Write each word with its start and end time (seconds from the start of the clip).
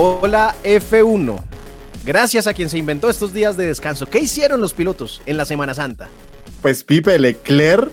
Hola 0.00 0.54
F1. 0.62 1.40
Gracias 2.04 2.46
a 2.46 2.54
quien 2.54 2.70
se 2.70 2.78
inventó 2.78 3.10
estos 3.10 3.32
días 3.32 3.56
de 3.56 3.66
descanso. 3.66 4.06
¿Qué 4.06 4.20
hicieron 4.20 4.60
los 4.60 4.72
pilotos 4.72 5.20
en 5.26 5.36
la 5.36 5.44
Semana 5.44 5.74
Santa? 5.74 6.08
Pues 6.62 6.84
Pipe 6.84 7.18
Leclerc 7.18 7.90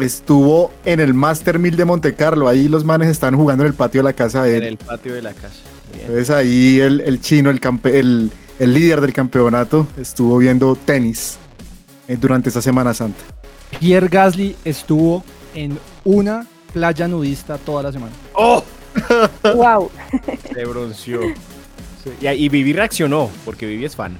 estuvo 0.00 0.70
en 0.86 0.98
el 1.00 1.12
Master 1.12 1.58
1000 1.58 1.76
de 1.76 1.84
Monte 1.84 2.14
Carlo. 2.14 2.48
Ahí 2.48 2.68
los 2.68 2.84
manes 2.86 3.08
están 3.08 3.36
jugando 3.36 3.64
en 3.64 3.68
el 3.68 3.74
patio 3.74 3.98
de 4.00 4.04
la 4.04 4.12
casa 4.14 4.44
de 4.44 4.56
él. 4.56 4.62
En 4.62 4.68
el 4.70 4.76
patio 4.78 5.12
de 5.12 5.20
la 5.20 5.34
casa. 5.34 5.56
Bien. 5.92 6.06
Entonces 6.06 6.30
ahí 6.30 6.80
el, 6.80 7.02
el 7.02 7.20
chino, 7.20 7.50
el, 7.50 7.60
campe- 7.60 7.96
el, 7.96 8.30
el 8.58 8.72
líder 8.72 9.02
del 9.02 9.12
campeonato, 9.12 9.86
estuvo 9.98 10.38
viendo 10.38 10.74
tenis 10.74 11.36
eh, 12.08 12.16
durante 12.18 12.48
esta 12.48 12.62
Semana 12.62 12.94
Santa. 12.94 13.20
Pierre 13.78 14.08
Gasly 14.08 14.56
estuvo 14.64 15.22
en 15.54 15.78
una 16.04 16.46
playa 16.72 17.06
nudista 17.08 17.58
toda 17.58 17.82
la 17.82 17.92
semana. 17.92 18.12
¡Oh! 18.32 18.64
Wow. 19.54 19.90
Se 20.52 20.64
bronceó. 20.64 21.20
Y, 22.20 22.26
y 22.26 22.48
Vivi 22.48 22.72
reaccionó, 22.72 23.30
porque 23.44 23.66
Vivi 23.66 23.84
es 23.84 23.96
fan. 23.96 24.18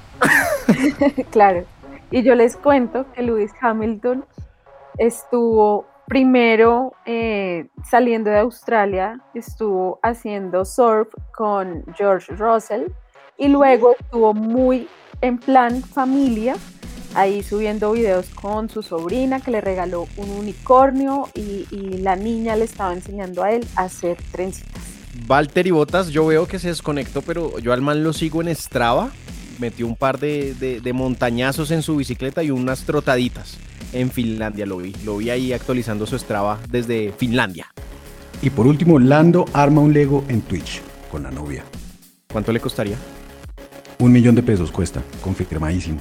claro. 1.31 1.65
Y 2.11 2.23
yo 2.23 2.35
les 2.35 2.57
cuento 2.57 3.07
que 3.13 3.23
Lewis 3.23 3.51
Hamilton 3.61 4.25
estuvo 4.99 5.87
primero 6.07 6.93
eh, 7.07 7.69
saliendo 7.89 8.31
de 8.31 8.39
Australia, 8.39 9.21
estuvo 9.35 9.99
haciendo 10.03 10.65
surf 10.65 11.09
con 11.35 11.85
George 11.97 12.35
Russell 12.35 12.89
y 13.39 13.49
luego 13.49 13.95
estuvo 13.99 14.35
muy 14.35 14.89
en 15.23 15.39
plan 15.39 15.83
familia, 15.83 16.55
ahí 17.15 17.43
subiendo 17.43 17.93
videos 17.93 18.27
con 18.31 18.69
su 18.69 18.83
sobrina 18.83 19.41
que 19.41 19.51
le 19.51 19.61
regaló 19.61 20.07
un 20.17 20.31
unicornio 20.31 21.29
y, 21.35 21.67
y 21.71 21.99
la 21.99 22.17
niña 22.17 22.57
le 22.57 22.65
estaba 22.65 22.93
enseñando 22.93 23.43
a 23.43 23.53
él 23.53 23.67
a 23.77 23.83
hacer 23.85 24.17
trencitas. 24.31 24.83
Valtteri 25.27 25.71
Bottas, 25.71 26.09
yo 26.09 26.27
veo 26.27 26.47
que 26.47 26.59
se 26.59 26.69
desconectó, 26.69 27.21
pero 27.23 27.59
yo 27.59 27.73
al 27.73 27.83
man 27.83 28.03
lo 28.03 28.13
sigo 28.13 28.41
en 28.43 28.55
Strava. 28.55 29.11
Metió 29.59 29.87
un 29.87 29.95
par 29.97 30.19
de, 30.19 30.55
de- 30.55 30.81
de 30.81 30.93
montañazos 30.93 31.71
en 31.71 31.83
su 31.83 31.97
bicicleta 31.97 32.43
y 32.43 32.51
unas 32.51 32.85
trotaditas 32.85 33.59
en 33.93 34.11
Finlandia. 34.11 34.65
Lo 34.65 34.79
vi, 34.79 34.95
lo 35.05 35.19
vi 35.19 35.29
ahí 35.31 35.53
actualizando 35.53 36.07
su 36.07 36.19
Strava 36.19 36.59
desde 36.71 37.13
Finlandia. 37.13 37.67
Y 38.41 38.51
por 38.51 38.67
último, 38.67 38.99
Lando 38.99 39.45
arma 39.53 39.83
un 39.83 39.93
Lego 39.93 40.25
en 40.29 40.41
Twitch 40.41 40.81
con 41.11 41.23
la 41.25 41.31
novia. 41.31 41.63
¿Cuánto 42.33 42.51
le 42.51 42.59
costaría? 42.61 42.97
Un 43.99 44.11
millón 44.11 44.35
de 44.35 44.43
pesos 44.43 44.73
cuesta, 44.73 45.03
confirmadísimo. 45.23 46.01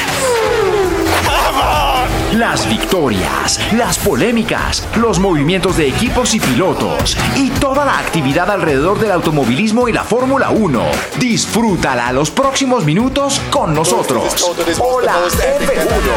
Las 2.41 2.67
victorias, 2.67 3.61
las 3.73 3.99
polémicas, 3.99 4.87
los 4.95 5.19
movimientos 5.19 5.77
de 5.77 5.87
equipos 5.87 6.33
y 6.33 6.39
pilotos 6.39 7.15
y 7.35 7.51
toda 7.51 7.85
la 7.85 7.99
actividad 7.99 8.49
alrededor 8.49 8.99
del 8.99 9.11
automovilismo 9.11 9.87
y 9.87 9.93
la 9.93 10.03
Fórmula 10.03 10.49
1. 10.49 10.83
Disfrútala 11.19 12.11
los 12.11 12.31
próximos 12.31 12.83
minutos 12.83 13.39
con 13.51 13.75
nosotros. 13.75 14.55
Hola 14.79 15.17
F1. 15.27 16.09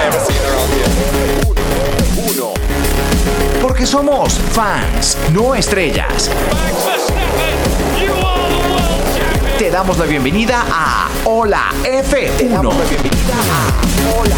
Porque 3.60 3.84
somos 3.84 4.32
fans, 4.32 5.18
no 5.30 5.54
estrellas. 5.54 6.30
Te 9.58 9.70
damos 9.70 9.98
la 9.98 10.06
bienvenida 10.06 10.64
a 10.72 11.10
Hola 11.26 11.64
F1. 11.82 12.72
Hola 14.16 14.36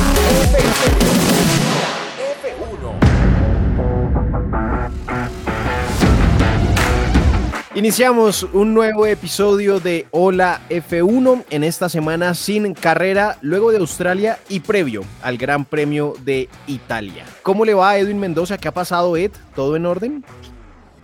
Iniciamos 7.76 8.42
un 8.54 8.72
nuevo 8.72 9.04
episodio 9.04 9.80
de 9.80 10.06
Hola 10.10 10.62
F1 10.70 11.44
en 11.50 11.62
esta 11.62 11.90
semana 11.90 12.32
sin 12.32 12.72
carrera, 12.72 13.36
luego 13.42 13.70
de 13.70 13.76
Australia 13.76 14.38
y 14.48 14.60
previo 14.60 15.04
al 15.20 15.36
Gran 15.36 15.66
Premio 15.66 16.14
de 16.24 16.48
Italia. 16.66 17.26
¿Cómo 17.42 17.66
le 17.66 17.74
va 17.74 17.90
a 17.90 17.98
Edwin 17.98 18.18
Mendoza? 18.18 18.56
¿Qué 18.56 18.68
ha 18.68 18.72
pasado, 18.72 19.14
Ed? 19.18 19.30
¿Todo 19.54 19.76
en 19.76 19.84
orden? 19.84 20.24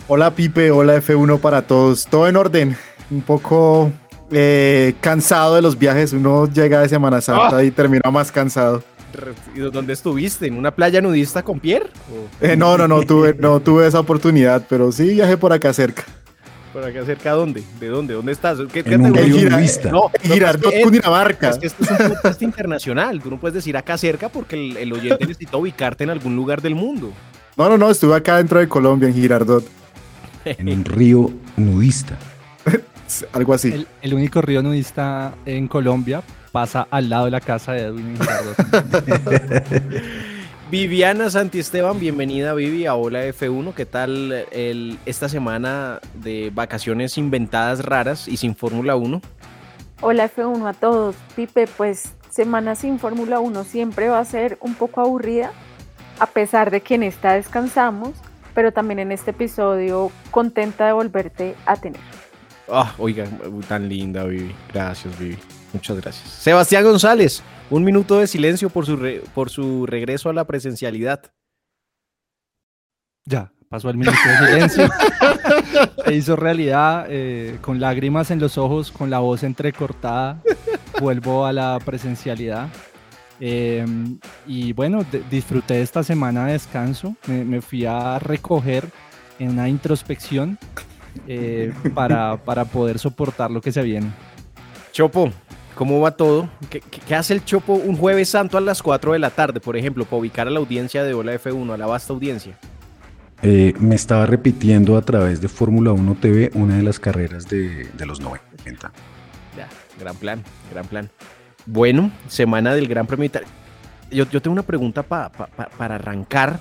Hola 0.09 0.35
Pipe, 0.35 0.71
hola 0.71 0.97
F1 0.97 1.41
para 1.41 1.61
todos. 1.61 2.07
Todo 2.07 2.27
en 2.27 2.37
orden. 2.37 2.75
Un 3.11 3.21
poco 3.21 3.93
eh, 4.31 4.95
cansado 5.03 5.57
de 5.57 5.61
los 5.61 5.79
viajes. 5.79 6.15
Uno 6.15 6.51
llega 6.51 6.81
de 6.81 6.89
Semana 6.89 7.21
Santa 7.21 7.63
y 7.63 7.71
termina 7.71 8.11
más 8.11 8.33
cansado. 8.33 8.83
¿Y 9.55 9.59
¿Dónde 9.59 9.93
estuviste? 9.93 10.47
¿En 10.47 10.57
una 10.57 10.71
playa 10.71 11.03
nudista 11.03 11.43
con 11.43 11.61
Pierre? 11.61 11.91
¿O 12.11 12.47
Eh, 12.47 12.57
no, 12.57 12.79
no, 12.79 12.89
no 12.89 13.03
tuve, 13.03 13.35
no 13.35 13.61
tuve 13.61 13.87
esa 13.87 14.01
oportunidad, 14.01 14.65
pero 14.71 14.91
sí 14.91 15.11
viajé 15.11 15.37
por 15.37 15.53
acá 15.53 15.71
cerca. 15.75 16.07
¿Por 16.73 16.85
acá 16.85 17.05
cerca 17.05 17.33
dónde? 17.33 17.63
¿De 17.79 17.89
dónde? 17.89 18.15
¿Dónde 18.15 18.33
estás? 18.33 18.59
¿Qué, 18.73 18.83
qué 18.83 18.95
En 18.95 19.03
un 19.05 19.13
te- 19.13 19.21
río 19.23 19.37
Gira- 19.37 19.57
nudista. 19.57 19.91
No, 19.91 20.11
no, 20.25 20.35
Girardot, 20.35 20.71
que- 20.73 20.83
Cundinamarca. 20.83 21.51
Es 21.51 21.59
que 21.59 21.67
este 21.67 21.85
es 21.85 21.91
un 21.91 21.97
podcast 22.09 22.41
internacional. 22.43 23.21
Tú 23.21 23.31
no 23.31 23.39
puedes 23.39 23.55
decir 23.55 23.77
acá 23.77 23.99
cerca 23.99 24.31
porque 24.31 24.57
el, 24.57 24.77
el 24.79 24.93
oyente 24.93 25.19
necesita 25.27 25.57
ubicarte 25.59 26.05
en 26.05 26.11
algún 26.11 26.35
lugar 26.35 26.63
del 26.63 26.75
mundo. 26.75 27.13
No, 27.59 27.69
no, 27.69 27.77
no, 27.77 27.91
estuve 27.91 28.17
acá 28.17 28.39
dentro 28.39 28.59
de 28.59 28.69
Colombia, 28.69 29.09
en 29.09 29.15
Girardot. 29.15 29.65
En 30.47 30.69
un 30.71 30.85
río 30.85 31.31
nudista. 31.57 32.17
Algo 33.35 33.53
así. 33.53 33.69
El, 33.73 33.87
el 34.01 34.15
único 34.15 34.41
río 34.41 34.63
nudista 34.63 35.35
en 35.45 35.69
Colombia 35.69 36.23
pasa 36.53 36.87
al 36.91 37.11
lado 37.11 37.27
de 37.27 37.31
la 37.33 37.41
casa 37.43 37.73
de 37.73 37.83
Edwin 37.83 38.17
Girardot. 38.19 38.57
Viviana 40.73 41.29
Santiesteban, 41.29 42.01
bienvenida 42.01 42.55
Vivi 42.55 42.87
a 42.87 42.95
Hola 42.95 43.27
F1. 43.27 43.75
¿Qué 43.75 43.85
tal 43.85 44.47
el, 44.53 44.99
esta 45.05 45.29
semana 45.29 46.01
de 46.15 46.51
vacaciones 46.51 47.19
inventadas 47.19 47.85
raras 47.85 48.27
y 48.27 48.39
sin 48.39 48.57
Fórmula 48.57 48.97
1? 48.97 49.21
Hola 50.01 50.31
F1 50.35 50.67
a 50.67 50.73
todos. 50.73 51.15
Pipe, 51.37 51.67
pues 51.77 52.15
semana 52.31 52.75
sin 52.75 52.99
Fórmula 52.99 53.39
1 53.39 53.65
siempre 53.65 54.09
va 54.09 54.19
a 54.19 54.25
ser 54.25 54.57
un 54.63 54.75
poco 54.75 55.03
aburrida, 55.03 55.53
a 56.19 56.25
pesar 56.25 56.71
de 56.71 56.81
que 56.81 56.95
en 56.95 57.03
esta 57.03 57.35
descansamos, 57.35 58.15
pero 58.55 58.73
también 58.73 58.99
en 58.99 59.13
este 59.13 59.33
episodio 59.33 60.11
contenta 60.31 60.87
de 60.87 60.95
volverte 60.95 61.55
a 61.67 61.77
tener. 61.77 62.01
Ah, 62.71 62.95
oiga, 62.97 63.27
tan 63.69 63.91
linda 63.91 64.25
Vivi. 64.25 64.55
Gracias 64.73 65.19
Vivi. 65.19 65.37
Muchas 65.75 66.01
gracias. 66.01 66.31
Sebastián 66.31 66.83
González, 66.83 67.43
un 67.77 67.85
minuto 67.85 68.19
de 68.19 68.27
silencio 68.27 68.71
por 68.71 68.87
su, 68.87 68.97
re- 68.97 69.23
por 69.35 69.51
su 69.51 69.87
regreso 69.87 70.29
a 70.31 70.33
la 70.33 70.45
presencialidad. 70.47 71.23
ya, 73.25 73.53
pasó 73.69 73.89
el 73.91 73.97
minuto 73.97 74.19
de 74.27 74.47
silencio. 74.47 74.89
Se 76.05 76.15
hizo 76.15 76.37
realidad 76.37 77.07
eh, 77.09 77.59
con 77.63 77.81
lágrimas 77.81 78.31
en 78.31 78.39
los 78.41 78.59
ojos, 78.59 78.91
con 78.93 79.09
la 79.11 79.21
voz 79.21 79.43
entrecortada. 79.43 80.43
Vuelvo 81.01 81.47
a 81.47 81.53
la 81.53 81.79
presencialidad. 81.85 82.69
Em, 83.41 84.19
y 84.47 84.73
bueno, 84.75 85.05
disfruté 85.31 85.81
esta 85.83 86.03
semana 86.03 86.47
de 86.47 86.53
descanso. 86.53 87.17
Me, 87.27 87.45
me 87.45 87.61
fui 87.63 87.87
a 87.87 88.19
recoger 88.19 88.89
en 89.39 89.51
una 89.51 89.69
introspección 89.69 90.59
eh, 91.27 91.73
para, 91.95 92.37
para 92.37 92.65
poder 92.67 92.99
soportar 92.99 93.51
lo 93.51 93.61
que 93.63 93.73
se 93.73 93.83
viene. 93.83 94.11
Chopo, 94.93 95.33
¿cómo 95.75 96.01
va 96.01 96.13
todo? 96.13 96.49
¿Qué, 96.71 97.15
hace 97.15 97.35
el 97.35 97.45
Chopo 97.45 97.75
un 97.75 97.97
jueves 97.97 98.29
santo 98.29 98.59
a 98.59 98.61
las 98.61 98.83
4 98.83 99.13
de 99.13 99.19
la 99.19 99.31
tarde, 99.31 99.61
por 99.61 99.77
ejemplo, 99.77 100.05
para 100.05 100.19
ubicar 100.19 100.47
a 100.47 100.51
la 100.51 100.59
audiencia 100.59 101.03
de 101.05 101.15
Hola 101.15 101.35
F1, 101.35 101.73
a 101.73 101.77
la 101.77 101.87
vasta 101.87 102.13
audiencia? 102.13 102.57
Eh, 103.43 103.75
me 103.81 103.95
estaba 103.97 104.25
repitiendo 104.27 104.97
a 104.97 105.03
través 105.03 105.41
de 105.41 105.49
Fórmula 105.49 105.91
1 105.93 106.17
TV 106.21 106.51
una 106.55 106.77
de 106.77 106.83
las 106.83 107.01
carreras 107.01 107.49
de, 107.49 107.89
de 107.93 108.07
los 108.07 108.21
90. 108.21 108.93
Ya, 109.57 109.69
gran 109.99 110.15
plan, 110.17 110.43
gran 110.73 110.87
plan. 110.87 111.11
Bueno, 111.67 112.11
semana 112.29 112.75
del 112.75 112.87
Gran 112.89 113.07
Premio 113.07 113.27
Italia. 113.27 113.49
Yo, 114.11 114.29
yo 114.31 114.41
tengo 114.43 114.53
una 114.53 114.63
pregunta 114.63 115.03
pa- 115.03 115.29
pa- 115.31 115.47
pa- 115.47 115.69
para 115.77 115.97
arrancar. 115.97 116.61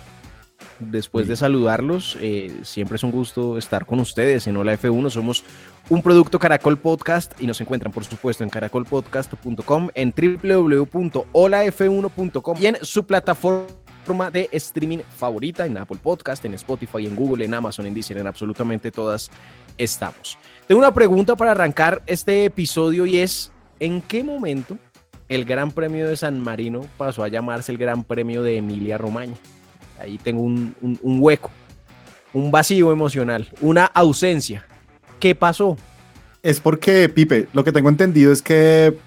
Después 0.79 1.27
de 1.27 1.35
saludarlos, 1.35 2.17
eh, 2.21 2.51
siempre 2.63 2.95
es 2.95 3.03
un 3.03 3.11
gusto 3.11 3.57
estar 3.59 3.85
con 3.85 3.99
ustedes 3.99 4.47
en 4.47 4.57
Hola 4.57 4.73
F1. 4.73 5.11
Somos 5.11 5.43
un 5.91 6.01
producto 6.01 6.39
Caracol 6.39 6.77
Podcast 6.77 7.33
y 7.41 7.45
nos 7.45 7.59
encuentran, 7.59 7.91
por 7.91 8.05
supuesto, 8.05 8.45
en 8.45 8.49
caracolpodcast.com, 8.49 9.89
en 9.93 10.13
www.holaf1.com 10.15 12.57
y 12.61 12.65
en 12.67 12.77
su 12.81 13.05
plataforma 13.05 14.31
de 14.31 14.47
streaming 14.53 14.99
favorita, 15.17 15.65
en 15.65 15.77
Apple 15.77 15.97
Podcast, 16.01 16.45
en 16.45 16.53
Spotify, 16.53 17.05
en 17.07 17.15
Google, 17.15 17.43
en 17.43 17.53
Amazon, 17.53 17.85
en 17.87 17.93
Deezer, 17.93 18.19
en 18.19 18.27
absolutamente 18.27 18.89
todas 18.89 19.29
estamos. 19.77 20.37
Tengo 20.65 20.79
una 20.79 20.93
pregunta 20.93 21.35
para 21.35 21.51
arrancar 21.51 22.01
este 22.05 22.45
episodio 22.45 23.05
y 23.05 23.17
es, 23.19 23.51
¿en 23.81 24.01
qué 24.01 24.23
momento 24.23 24.77
el 25.27 25.43
Gran 25.43 25.71
Premio 25.71 26.07
de 26.07 26.15
San 26.15 26.39
Marino 26.39 26.85
pasó 26.97 27.21
a 27.23 27.27
llamarse 27.27 27.73
el 27.73 27.77
Gran 27.77 28.05
Premio 28.05 28.43
de 28.43 28.55
Emilia 28.57 28.97
Romagna? 28.97 29.35
Ahí 29.99 30.17
tengo 30.17 30.41
un- 30.41 30.73
un 30.81 31.17
hueco, 31.21 31.51
un 32.31 32.49
vacío 32.49 32.93
emocional, 32.93 33.49
una 33.59 33.85
ausencia. 33.87 34.65
¿Qué 35.21 35.35
pasó? 35.35 35.77
Es 36.43 36.59
porque, 36.59 37.07
Pipe, 37.07 37.47
lo 37.53 37.63
que 37.63 37.71
tengo 37.71 37.87
entendido 37.87 38.33
es 38.33 38.41
que 38.41 38.97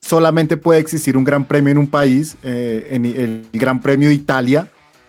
solamente 0.00 0.56
puede 0.56 0.78
existir 0.80 1.16
un 1.16 1.24
gran 1.24 1.44
premio 1.44 1.72
en 1.72 1.78
un 1.78 1.88
país. 1.88 2.36
eh, 2.44 2.86
en 2.90 3.04
el 3.04 3.48
Gran 3.52 3.82
Premio 3.82 4.08
de 4.08 4.14
Italia 4.14 4.68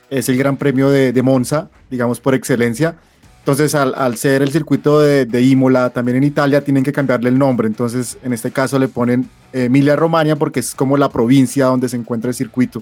es 0.09 0.27
el 0.27 0.37
Gran 0.37 0.57
Premio 0.57 0.89
de, 0.89 1.13
de 1.13 1.21
Monza, 1.21 1.69
digamos 1.89 2.19
por 2.19 2.33
excelencia. 2.33 2.95
Entonces, 3.39 3.75
al, 3.75 3.93
al 3.95 4.17
ser 4.17 4.41
el 4.41 4.51
circuito 4.51 4.99
de, 4.99 5.27
de 5.27 5.41
Imola 5.43 5.91
también 5.91 6.17
en 6.17 6.23
Italia, 6.23 6.63
tienen 6.63 6.83
que 6.83 6.91
cambiarle 6.91 7.29
el 7.29 7.37
nombre. 7.37 7.67
Entonces, 7.67 8.17
en 8.23 8.33
este 8.33 8.49
caso 8.49 8.79
le 8.79 8.87
ponen 8.87 9.29
Emilia 9.53 9.95
Romagna 9.95 10.35
porque 10.35 10.61
es 10.61 10.73
como 10.73 10.97
la 10.97 11.09
provincia 11.09 11.65
donde 11.65 11.87
se 11.87 11.95
encuentra 11.95 12.29
el 12.29 12.35
circuito, 12.35 12.81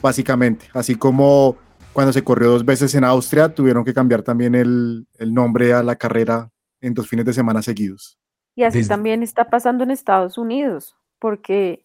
básicamente. 0.00 0.64
Así 0.72 0.94
como 0.94 1.56
cuando 1.92 2.14
se 2.14 2.24
corrió 2.24 2.48
dos 2.50 2.64
veces 2.64 2.94
en 2.94 3.04
Austria, 3.04 3.50
tuvieron 3.50 3.84
que 3.84 3.92
cambiar 3.92 4.22
también 4.22 4.54
el, 4.54 5.06
el 5.18 5.34
nombre 5.34 5.74
a 5.74 5.82
la 5.82 5.96
carrera 5.96 6.48
en 6.80 6.94
dos 6.94 7.08
fines 7.08 7.24
de 7.24 7.32
semana 7.32 7.62
seguidos. 7.62 8.18
Y 8.54 8.64
así 8.64 8.78
Desde- 8.78 8.88
también 8.88 9.22
está 9.22 9.48
pasando 9.50 9.84
en 9.84 9.90
Estados 9.90 10.36
Unidos, 10.38 10.96
porque 11.18 11.84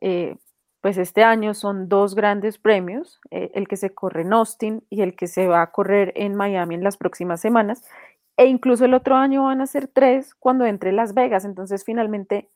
eh, 0.00 0.36
pues 0.80 0.96
este 0.96 1.24
año 1.24 1.54
son 1.54 1.88
dos 1.88 2.14
grandes 2.14 2.58
premios, 2.58 3.20
eh, 3.30 3.50
el 3.54 3.66
que 3.66 3.76
se 3.76 3.90
corre 3.90 4.22
en 4.22 4.32
Austin 4.32 4.84
y 4.90 5.02
el 5.02 5.16
que 5.16 5.26
se 5.26 5.48
va 5.48 5.62
a 5.62 5.70
correr 5.72 6.12
en 6.16 6.34
Miami 6.36 6.76
en 6.76 6.84
las 6.84 6.96
próximas 6.96 7.40
semanas, 7.40 7.82
e 8.36 8.46
incluso 8.46 8.84
el 8.84 8.94
otro 8.94 9.16
año 9.16 9.44
van 9.44 9.60
a 9.60 9.66
ser 9.66 9.88
tres 9.88 10.34
cuando 10.36 10.66
entre 10.66 10.92
Las 10.92 11.14
Vegas, 11.14 11.44
entonces 11.44 11.84
finalmente 11.84 12.48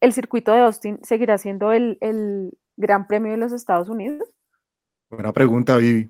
el 0.00 0.12
circuito 0.12 0.52
de 0.52 0.60
Austin 0.60 0.98
seguirá 1.02 1.38
siendo 1.38 1.72
el, 1.72 1.98
el 2.00 2.58
Gran 2.76 3.06
Premio 3.06 3.30
de 3.32 3.38
los 3.38 3.52
Estados 3.52 3.88
Unidos. 3.88 4.28
Buena 5.10 5.32
pregunta, 5.32 5.76
Vivi. 5.76 6.08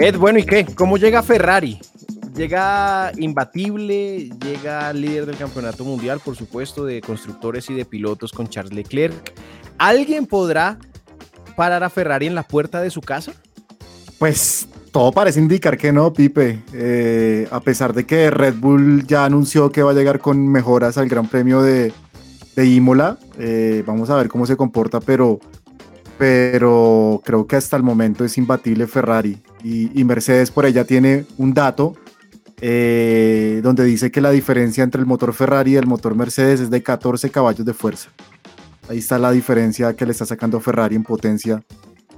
Ed, 0.00 0.16
bueno, 0.16 0.38
¿y 0.38 0.44
qué? 0.44 0.64
¿Cómo 0.76 0.96
llega 0.96 1.24
Ferrari? 1.24 1.80
Llega 2.36 3.10
imbatible, 3.16 4.30
llega 4.44 4.92
líder 4.92 5.26
del 5.26 5.36
campeonato 5.36 5.82
mundial, 5.82 6.20
por 6.24 6.36
supuesto, 6.36 6.84
de 6.84 7.00
constructores 7.00 7.68
y 7.68 7.74
de 7.74 7.84
pilotos 7.84 8.30
con 8.30 8.46
Charles 8.48 8.72
Leclerc. 8.72 9.32
¿Alguien 9.76 10.26
podrá 10.26 10.78
parar 11.56 11.82
a 11.82 11.90
Ferrari 11.90 12.28
en 12.28 12.36
la 12.36 12.44
puerta 12.44 12.80
de 12.80 12.90
su 12.90 13.00
casa? 13.00 13.32
Pues 14.20 14.68
todo 14.92 15.10
parece 15.10 15.40
indicar 15.40 15.76
que 15.76 15.90
no, 15.90 16.12
Pipe. 16.12 16.62
Eh, 16.72 17.48
a 17.50 17.58
pesar 17.58 17.92
de 17.92 18.06
que 18.06 18.30
Red 18.30 18.54
Bull 18.54 19.04
ya 19.04 19.24
anunció 19.24 19.72
que 19.72 19.82
va 19.82 19.90
a 19.90 19.94
llegar 19.94 20.20
con 20.20 20.46
mejoras 20.46 20.96
al 20.96 21.08
Gran 21.08 21.26
Premio 21.26 21.60
de, 21.60 21.92
de 22.54 22.66
Imola, 22.66 23.18
eh, 23.36 23.82
vamos 23.84 24.10
a 24.10 24.16
ver 24.16 24.28
cómo 24.28 24.46
se 24.46 24.56
comporta, 24.56 25.00
pero, 25.00 25.40
pero 26.18 27.20
creo 27.24 27.48
que 27.48 27.56
hasta 27.56 27.76
el 27.76 27.82
momento 27.82 28.24
es 28.24 28.38
imbatible 28.38 28.86
Ferrari. 28.86 29.42
Y, 29.62 29.98
y 29.98 30.04
Mercedes 30.04 30.50
por 30.50 30.66
ella 30.66 30.84
tiene 30.84 31.24
un 31.36 31.54
dato 31.54 31.96
eh, 32.60 33.60
donde 33.62 33.84
dice 33.84 34.10
que 34.10 34.20
la 34.20 34.30
diferencia 34.30 34.82
entre 34.82 35.00
el 35.00 35.06
motor 35.06 35.32
Ferrari 35.32 35.72
y 35.72 35.76
el 35.76 35.86
motor 35.86 36.16
Mercedes 36.16 36.60
es 36.60 36.70
de 36.70 36.82
14 36.82 37.30
caballos 37.30 37.64
de 37.64 37.72
fuerza. 37.72 38.10
Ahí 38.88 38.98
está 38.98 39.18
la 39.18 39.30
diferencia 39.30 39.94
que 39.94 40.06
le 40.06 40.12
está 40.12 40.26
sacando 40.26 40.58
Ferrari 40.60 40.96
en 40.96 41.04
potencia 41.04 41.62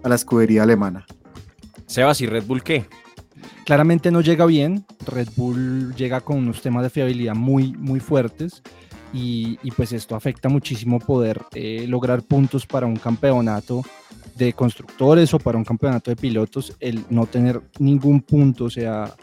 a 0.03 0.09
la 0.09 0.15
escudería 0.15 0.63
alemana. 0.63 1.05
Sebas, 1.87 2.21
¿y 2.21 2.27
Red 2.27 2.45
Bull 2.45 2.63
qué? 2.63 2.87
Claramente 3.67 4.11
no 4.11 4.21
llega 4.21 4.47
bien. 4.47 4.87
Red 5.07 5.29
Bull 5.37 5.95
llega 5.95 6.21
con 6.21 6.39
unos 6.39 6.63
temas 6.63 6.85
de 6.85 6.91
fiabilidad 6.91 7.35
muy, 7.35 7.73
muy 7.73 8.01
fuertes. 8.01 8.63
Y, 9.13 9.59
y 9.63 9.73
pues 9.73 9.93
esto 9.93 10.15
afecta 10.15 10.49
muchísimo 10.49 11.01
poder 11.01 11.43
eh, 11.53 11.85
lograr 11.89 12.23
puntos 12.23 12.65
para 12.65 12.87
un 12.87 12.97
campeonato 12.97 13.83
de 14.45 14.53
constructores 14.53 15.33
o 15.35 15.39
para 15.39 15.59
un 15.59 15.65
campeonato 15.65 16.11
de 16.11 16.17
pilotos. 16.17 16.77
El 16.81 17.05
no 17.11 17.27
tener 17.27 17.61
ningún 17.79 18.21
punto, 18.21 18.65
o 18.65 18.71
sea, 18.71 19.15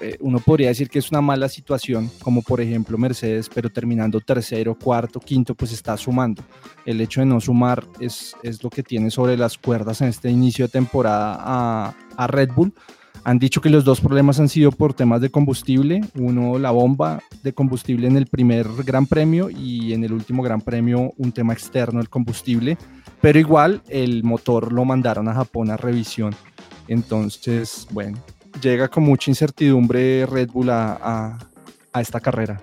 eh, 0.00 0.16
uno 0.20 0.38
podría 0.38 0.68
decir 0.68 0.88
que 0.88 0.98
es 0.98 1.10
una 1.10 1.20
mala 1.20 1.48
situación, 1.48 2.10
como 2.20 2.42
por 2.42 2.60
ejemplo 2.60 2.98
Mercedes, 2.98 3.50
pero 3.52 3.70
terminando 3.70 4.20
tercero, 4.20 4.76
cuarto, 4.76 5.20
quinto, 5.20 5.54
pues 5.54 5.72
está 5.72 5.96
sumando. 5.96 6.42
El 6.84 7.00
hecho 7.00 7.20
de 7.20 7.26
no 7.26 7.40
sumar 7.40 7.84
es, 7.98 8.36
es 8.42 8.62
lo 8.62 8.70
que 8.70 8.82
tiene 8.82 9.10
sobre 9.10 9.36
las 9.36 9.58
cuerdas 9.58 10.00
en 10.00 10.08
este 10.08 10.30
inicio 10.30 10.66
de 10.66 10.72
temporada 10.72 11.36
a, 11.38 11.94
a 12.16 12.26
Red 12.26 12.50
Bull. 12.54 12.72
Han 13.24 13.38
dicho 13.38 13.60
que 13.60 13.68
los 13.68 13.84
dos 13.84 14.00
problemas 14.00 14.40
han 14.40 14.48
sido 14.48 14.70
por 14.72 14.94
temas 14.94 15.20
de 15.20 15.30
combustible. 15.30 16.00
Uno, 16.14 16.58
la 16.58 16.70
bomba 16.70 17.20
de 17.42 17.52
combustible 17.52 18.06
en 18.06 18.16
el 18.16 18.26
primer 18.26 18.66
Gran 18.84 19.06
Premio 19.06 19.50
y 19.50 19.92
en 19.92 20.04
el 20.04 20.12
último 20.12 20.42
Gran 20.42 20.60
Premio 20.60 21.12
un 21.16 21.32
tema 21.32 21.52
externo, 21.52 22.00
el 22.00 22.08
combustible. 22.08 22.78
Pero 23.20 23.38
igual 23.38 23.82
el 23.88 24.22
motor 24.24 24.72
lo 24.72 24.84
mandaron 24.84 25.28
a 25.28 25.34
Japón 25.34 25.70
a 25.70 25.76
revisión. 25.76 26.34
Entonces, 26.86 27.86
bueno, 27.90 28.18
llega 28.62 28.88
con 28.88 29.02
mucha 29.04 29.30
incertidumbre 29.30 30.24
Red 30.26 30.50
Bull 30.50 30.70
a, 30.70 31.38
a- 31.92 32.00
esta 32.00 32.20
carrera. 32.20 32.60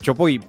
Chopo, 0.00 0.28
y 0.28 0.40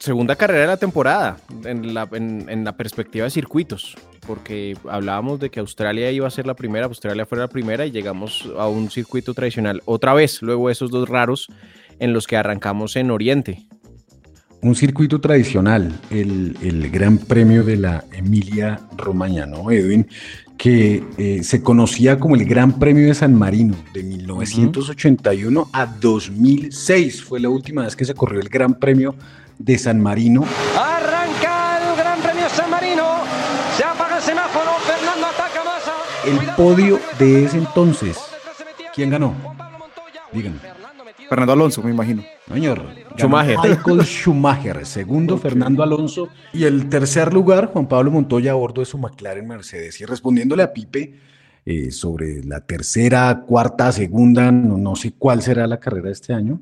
segunda 0.00 0.34
carrera 0.34 0.62
de 0.62 0.66
la 0.66 0.76
temporada 0.76 1.36
en 1.64 1.94
la, 1.94 2.08
en 2.10 2.64
la 2.64 2.76
perspectiva 2.76 3.24
de 3.24 3.30
circuitos, 3.30 3.96
porque 4.26 4.76
hablábamos 4.88 5.38
de 5.38 5.48
que 5.50 5.60
Australia 5.60 6.10
iba 6.10 6.26
a 6.26 6.30
ser 6.30 6.46
la 6.46 6.54
primera, 6.54 6.86
Australia 6.86 7.24
fue 7.24 7.38
la 7.38 7.46
primera 7.48 7.86
y 7.86 7.92
llegamos 7.92 8.48
a 8.58 8.66
un 8.66 8.90
circuito 8.90 9.32
tradicional 9.32 9.80
otra 9.84 10.12
vez, 10.12 10.42
luego 10.42 10.70
esos 10.70 10.90
dos 10.90 11.08
raros 11.08 11.46
en 12.00 12.12
los 12.12 12.26
que 12.26 12.36
arrancamos 12.36 12.96
en 12.96 13.12
Oriente. 13.12 13.62
Un 14.60 14.74
circuito 14.74 15.20
tradicional, 15.20 16.00
el, 16.10 16.56
el 16.62 16.90
Gran 16.90 17.18
Premio 17.18 17.62
de 17.62 17.76
la 17.76 18.04
Emilia 18.12 18.80
Romagna, 18.96 19.46
¿no, 19.46 19.70
Edwin? 19.70 20.08
Que 20.56 21.04
eh, 21.16 21.44
se 21.44 21.62
conocía 21.62 22.18
como 22.18 22.34
el 22.34 22.44
Gran 22.44 22.76
Premio 22.76 23.06
de 23.06 23.14
San 23.14 23.36
Marino 23.36 23.76
de 23.94 24.02
1981 24.02 25.70
a 25.72 25.86
2006. 25.86 27.22
Fue 27.22 27.38
la 27.38 27.48
última 27.48 27.84
vez 27.84 27.94
que 27.94 28.04
se 28.04 28.14
corrió 28.14 28.40
el 28.40 28.48
Gran 28.48 28.74
Premio 28.74 29.14
de 29.58 29.78
San 29.78 30.00
Marino. 30.00 30.44
Arranca 30.76 31.78
el 31.78 31.96
Gran 31.96 32.20
Premio 32.20 32.48
San 32.48 32.68
Marino. 32.68 33.04
Se 33.76 33.84
apaga 33.84 34.16
el 34.16 34.22
semáforo. 34.22 34.72
Fernando 34.84 35.26
ataca 35.26 35.62
Massa. 35.62 35.94
El 36.26 36.54
podio 36.56 36.98
de 37.20 37.44
ese 37.44 37.58
entonces. 37.58 38.18
¿Quién 38.92 39.10
ganó? 39.10 39.36
Díganme. 40.32 40.77
Fernando 41.28 41.52
Alonso, 41.52 41.82
me 41.82 41.90
imagino. 41.90 42.22
Señor. 42.52 42.82
Schumacher. 43.16 43.56
Michael 43.62 44.02
Schumacher. 44.04 44.86
Segundo, 44.86 45.36
Fernando 45.36 45.82
Alonso. 45.82 46.28
Y 46.52 46.64
el 46.64 46.88
tercer 46.88 47.32
lugar, 47.34 47.66
Juan 47.72 47.86
Pablo 47.86 48.10
Montoya 48.10 48.52
a 48.52 48.54
bordo 48.54 48.80
de 48.80 48.86
su 48.86 48.96
McLaren 48.98 49.46
Mercedes. 49.46 50.00
Y 50.00 50.04
respondiéndole 50.06 50.62
a 50.62 50.72
Pipe 50.72 51.14
eh, 51.66 51.90
sobre 51.90 52.42
la 52.44 52.60
tercera, 52.60 53.42
cuarta, 53.46 53.92
segunda, 53.92 54.50
no, 54.50 54.78
no 54.78 54.96
sé 54.96 55.12
cuál 55.18 55.42
será 55.42 55.66
la 55.66 55.78
carrera 55.78 56.06
de 56.06 56.12
este 56.12 56.32
año. 56.32 56.60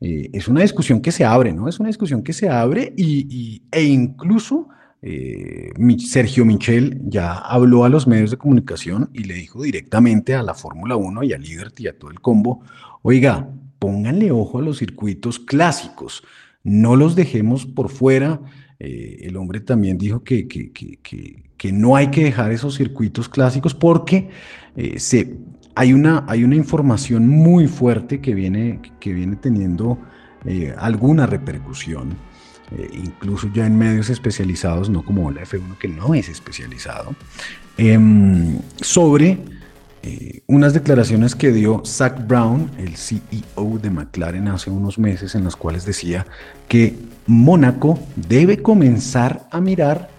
eh, 0.00 0.28
es 0.34 0.48
una 0.48 0.60
discusión 0.60 1.00
que 1.00 1.10
se 1.12 1.24
abre, 1.24 1.52
¿no? 1.52 1.66
Es 1.68 1.80
una 1.80 1.88
discusión 1.88 2.22
que 2.22 2.32
se 2.34 2.48
abre 2.48 2.92
y, 2.96 3.26
y- 3.30 3.62
e 3.72 3.84
incluso 3.84 4.68
eh, 5.00 5.70
Sergio 5.98 6.44
Michel 6.44 7.00
ya 7.06 7.34
habló 7.38 7.84
a 7.84 7.88
los 7.88 8.06
medios 8.06 8.30
de 8.30 8.36
comunicación 8.36 9.08
y 9.14 9.24
le 9.24 9.34
dijo 9.34 9.62
directamente 9.62 10.34
a 10.34 10.42
la 10.42 10.52
Fórmula 10.54 10.96
1 10.96 11.22
y 11.22 11.32
a 11.32 11.38
Liberty 11.38 11.84
y 11.84 11.88
a 11.88 11.98
todo 11.98 12.10
el 12.10 12.20
combo, 12.20 12.60
oiga, 13.02 13.48
pónganle 13.84 14.30
ojo 14.30 14.60
a 14.60 14.62
los 14.62 14.78
circuitos 14.78 15.38
clásicos, 15.38 16.24
no 16.62 16.96
los 16.96 17.14
dejemos 17.14 17.66
por 17.66 17.90
fuera, 17.90 18.40
eh, 18.78 19.18
el 19.24 19.36
hombre 19.36 19.60
también 19.60 19.98
dijo 19.98 20.24
que, 20.24 20.48
que, 20.48 20.72
que, 20.72 20.98
que, 21.54 21.72
no 21.72 21.94
hay 21.94 22.08
que 22.08 22.24
dejar 22.24 22.50
esos 22.50 22.76
circuitos 22.76 23.28
clásicos 23.28 23.74
porque 23.74 24.30
eh, 24.74 24.98
se, 24.98 25.36
hay, 25.74 25.92
una, 25.92 26.24
hay 26.26 26.44
una 26.44 26.56
información 26.56 27.28
muy 27.28 27.68
fuerte 27.68 28.22
que 28.22 28.34
viene, 28.34 28.80
que 29.00 29.12
viene 29.12 29.36
teniendo 29.36 29.98
eh, 30.46 30.74
alguna 30.78 31.26
repercusión, 31.26 32.16
incluso 32.94 33.50
ya 33.52 33.66
en 33.66 33.76
medios 33.76 34.08
especializados, 34.08 34.88
no 34.88 35.04
como 35.04 35.30
la 35.30 35.42
F1 35.42 35.76
que 35.76 35.88
no 35.88 36.14
es 36.14 36.30
especializado, 36.30 37.14
em, 37.76 38.58
sobre 38.80 39.38
eh, 40.06 40.42
unas 40.48 40.74
declaraciones 40.74 41.34
que 41.34 41.50
dio 41.50 41.82
Zach 41.86 42.26
Brown, 42.26 42.70
el 42.76 42.94
CEO 42.96 43.78
de 43.80 43.88
McLaren, 43.88 44.48
hace 44.48 44.68
unos 44.68 44.98
meses, 44.98 45.34
en 45.34 45.44
las 45.44 45.56
cuales 45.56 45.86
decía 45.86 46.26
que 46.68 46.94
Mónaco 47.26 47.98
debe 48.14 48.60
comenzar 48.60 49.48
a 49.50 49.62
mirar 49.62 50.10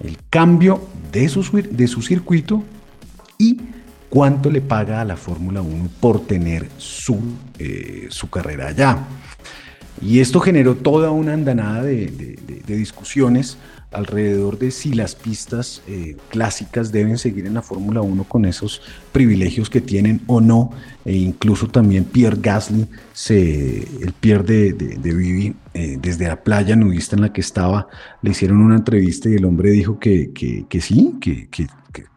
el 0.00 0.16
cambio 0.30 0.88
de 1.12 1.28
su, 1.28 1.42
de 1.42 1.86
su 1.88 2.00
circuito 2.00 2.62
y 3.36 3.60
cuánto 4.08 4.50
le 4.50 4.62
paga 4.62 5.02
a 5.02 5.04
la 5.04 5.18
Fórmula 5.18 5.60
1 5.60 5.90
por 6.00 6.26
tener 6.26 6.66
su, 6.78 7.20
eh, 7.58 8.06
su 8.08 8.30
carrera 8.30 8.68
allá. 8.68 8.98
Y 10.04 10.20
esto 10.20 10.40
generó 10.40 10.76
toda 10.76 11.10
una 11.10 11.32
andanada 11.32 11.82
de 11.82 12.36
discusiones 12.66 13.58
alrededor 13.94 14.58
de 14.58 14.70
si 14.70 14.92
las 14.92 15.14
pistas 15.14 15.82
eh, 15.86 16.16
clásicas 16.28 16.92
deben 16.92 17.16
seguir 17.16 17.46
en 17.46 17.54
la 17.54 17.62
Fórmula 17.62 18.02
1 18.02 18.24
con 18.24 18.44
esos 18.44 18.82
privilegios 19.12 19.70
que 19.70 19.80
tienen 19.80 20.20
o 20.26 20.40
no. 20.40 20.72
E 21.04 21.14
incluso 21.14 21.68
también 21.68 22.04
Pierre 22.04 22.38
Gasly, 22.40 22.86
se, 23.12 23.78
el 24.02 24.12
Pierre 24.18 24.44
de, 24.44 24.72
de, 24.72 25.14
Vivi, 25.14 25.54
eh, 25.72 25.96
desde 26.00 26.26
la 26.26 26.42
playa 26.42 26.76
nudista 26.76 27.16
en 27.16 27.22
la 27.22 27.32
que 27.32 27.40
estaba, 27.40 27.88
le 28.22 28.30
hicieron 28.30 28.60
una 28.60 28.76
entrevista 28.76 29.28
y 29.28 29.34
el 29.34 29.44
hombre 29.44 29.70
dijo 29.70 29.98
que, 29.98 30.32
que, 30.32 30.80
sí, 30.80 31.16
que, 31.20 31.48
que, 31.48 31.66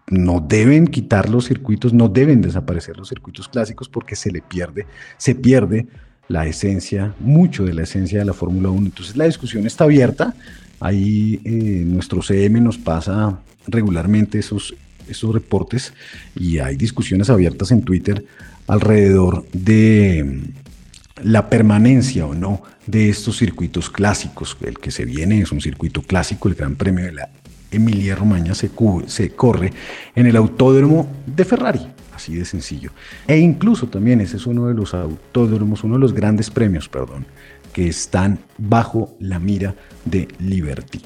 no 0.10 0.40
deben 0.40 0.88
quitar 0.88 1.30
los 1.30 1.48
circuitos, 1.48 1.94
no 1.94 2.08
deben 2.08 2.40
desaparecer 2.40 2.96
los 2.96 3.10
circuitos 3.10 3.50
clásicos 3.50 3.90
porque 3.90 4.16
se 4.16 4.32
le 4.32 4.42
pierde, 4.42 4.88
se 5.18 5.36
pierde 5.36 5.88
la 6.28 6.46
esencia, 6.46 7.14
mucho 7.20 7.66
de 7.66 7.74
la 7.74 7.84
esencia 7.84 8.20
de 8.20 8.26
la 8.26 8.34
Fórmula 8.34 8.70
1. 8.70 8.88
Entonces 8.88 9.16
la 9.16 9.26
discusión 9.26 9.66
está 9.66 9.86
abierta. 9.86 10.36
Ahí 10.80 11.40
eh, 11.44 11.84
nuestro 11.86 12.22
CM 12.22 12.62
nos 12.62 12.78
pasa 12.78 13.40
regularmente 13.68 14.40
esos, 14.40 14.76
esos 15.08 15.34
reportes 15.34 15.94
y 16.36 16.60
hay 16.60 16.76
discusiones 16.76 17.30
abiertas 17.30 17.72
en 17.72 17.82
Twitter 17.82 18.26
alrededor 18.68 19.46
de 19.54 20.24
mm, 20.24 21.28
la 21.28 21.50
permanencia 21.50 22.26
o 22.26 22.36
no 22.36 22.62
de 22.86 23.10
estos 23.10 23.38
circuitos 23.38 23.90
clásicos. 23.90 24.58
El 24.62 24.78
que 24.78 24.92
se 24.92 25.06
viene 25.06 25.42
es 25.42 25.52
un 25.52 25.62
circuito 25.62 26.02
clásico, 26.02 26.48
el 26.48 26.56
Gran 26.56 26.76
Premio 26.76 27.06
de 27.06 27.14
la 27.14 27.30
Emilia 27.72 28.16
Romagna 28.16 28.54
se, 28.56 28.70
se 29.08 29.30
corre 29.32 29.74
en 30.16 30.26
el 30.26 30.36
autódromo 30.36 31.10
de 31.26 31.44
Ferrari, 31.44 31.82
así 32.18 32.36
de 32.36 32.46
sencillo. 32.46 32.92
E 33.28 33.38
incluso 33.38 33.88
también 33.88 34.20
ese 34.22 34.38
es 34.38 34.46
uno 34.46 34.68
de 34.68 34.74
los 34.74 34.94
autódromos, 34.94 35.84
uno 35.84 35.96
de 35.96 36.02
los 36.02 36.14
grandes 36.14 36.50
premios, 36.50 36.90
perdón, 36.90 37.26
que 37.74 37.88
están 37.88 38.40
bajo 38.58 39.16
la 39.20 39.40
mira 39.40 39.76
de 40.04 40.28
Liberty. 40.40 41.02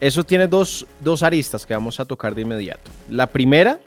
Eso 0.00 0.24
tiene 0.24 0.46
dos, 0.46 0.86
aristas 1.22 1.66
que 1.66 1.74
vamos 1.74 2.00
a 2.00 2.04
tocar 2.04 2.34
de 2.34 2.42
inmediato. 2.42 2.90
La 3.08 3.26
primera 3.26 3.80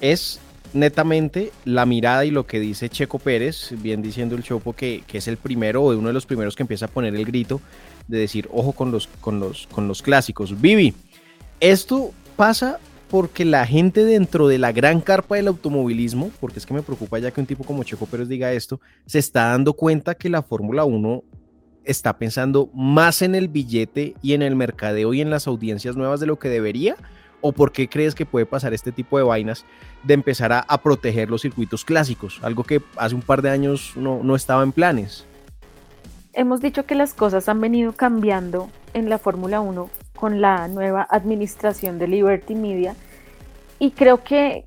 es 0.00 0.38
netamente 0.72 1.52
la 1.64 1.84
mirada 1.84 2.24
y 2.24 2.30
lo 2.30 2.46
que 2.46 2.58
dice 2.58 2.88
Checo 2.88 3.18
Pérez, 3.18 3.74
bien 3.82 4.00
diciendo 4.00 4.34
el 4.34 4.42
Chopo 4.42 4.72
que, 4.72 5.02
que, 5.06 5.18
es 5.18 5.28
el 5.28 5.36
primero 5.36 5.82
o 5.82 5.96
uno 5.96 6.08
de 6.08 6.14
los 6.14 6.24
primeros 6.24 6.56
que 6.56 6.62
empieza 6.62 6.86
a 6.86 6.88
poner 6.88 7.14
el 7.14 7.26
grito 7.26 7.60
de 8.08 8.18
decir, 8.18 8.48
ojo 8.50 8.72
con 8.72 8.90
los, 8.90 9.06
con 9.20 9.40
los, 9.40 9.66
con 9.70 9.88
los 9.88 10.00
clásicos. 10.00 10.58
Vivi, 10.60 10.94
esto 11.60 12.12
pasa 12.36 12.78
porque 13.12 13.44
la 13.44 13.66
gente 13.66 14.06
dentro 14.06 14.48
de 14.48 14.56
la 14.56 14.72
gran 14.72 15.02
carpa 15.02 15.36
del 15.36 15.48
automovilismo, 15.48 16.30
porque 16.40 16.58
es 16.58 16.64
que 16.64 16.72
me 16.72 16.80
preocupa 16.80 17.18
ya 17.18 17.30
que 17.30 17.42
un 17.42 17.46
tipo 17.46 17.62
como 17.62 17.84
Checo 17.84 18.06
Pérez 18.06 18.26
diga 18.26 18.54
esto, 18.54 18.80
se 19.04 19.18
está 19.18 19.48
dando 19.48 19.74
cuenta 19.74 20.14
que 20.14 20.30
la 20.30 20.40
Fórmula 20.40 20.86
1 20.86 21.22
está 21.84 22.16
pensando 22.16 22.70
más 22.72 23.20
en 23.20 23.34
el 23.34 23.48
billete 23.48 24.14
y 24.22 24.32
en 24.32 24.40
el 24.40 24.56
mercadeo 24.56 25.12
y 25.12 25.20
en 25.20 25.28
las 25.28 25.46
audiencias 25.46 25.94
nuevas 25.94 26.20
de 26.20 26.26
lo 26.26 26.38
que 26.38 26.48
debería? 26.48 26.96
¿O 27.42 27.52
por 27.52 27.72
qué 27.72 27.86
crees 27.86 28.14
que 28.14 28.24
puede 28.24 28.46
pasar 28.46 28.72
este 28.72 28.92
tipo 28.92 29.18
de 29.18 29.24
vainas 29.24 29.66
de 30.04 30.14
empezar 30.14 30.50
a, 30.66 30.82
proteger 30.82 31.28
los 31.28 31.42
circuitos 31.42 31.84
clásicos? 31.84 32.40
Algo 32.42 32.64
que 32.64 32.80
hace 32.96 33.14
un 33.14 33.20
par 33.20 33.42
de 33.42 33.50
años 33.50 33.92
no, 33.94 34.22
no 34.24 34.34
estaba 34.34 34.62
en 34.62 34.72
planes. 34.72 35.26
Hemos 36.32 36.62
dicho 36.62 36.86
que 36.86 36.94
las 36.94 37.12
cosas 37.12 37.50
han 37.50 37.60
venido 37.60 37.92
cambiando 37.92 38.70
en 38.94 39.10
la 39.10 39.18
Fórmula 39.18 39.60
1 39.60 39.90
con 40.22 40.40
la 40.40 40.68
nueva 40.68 41.04
administración 41.10 41.98
de 41.98 42.06
Liberty 42.06 42.54
Media 42.54 42.94
y 43.80 43.90
creo 43.90 44.22
que 44.22 44.64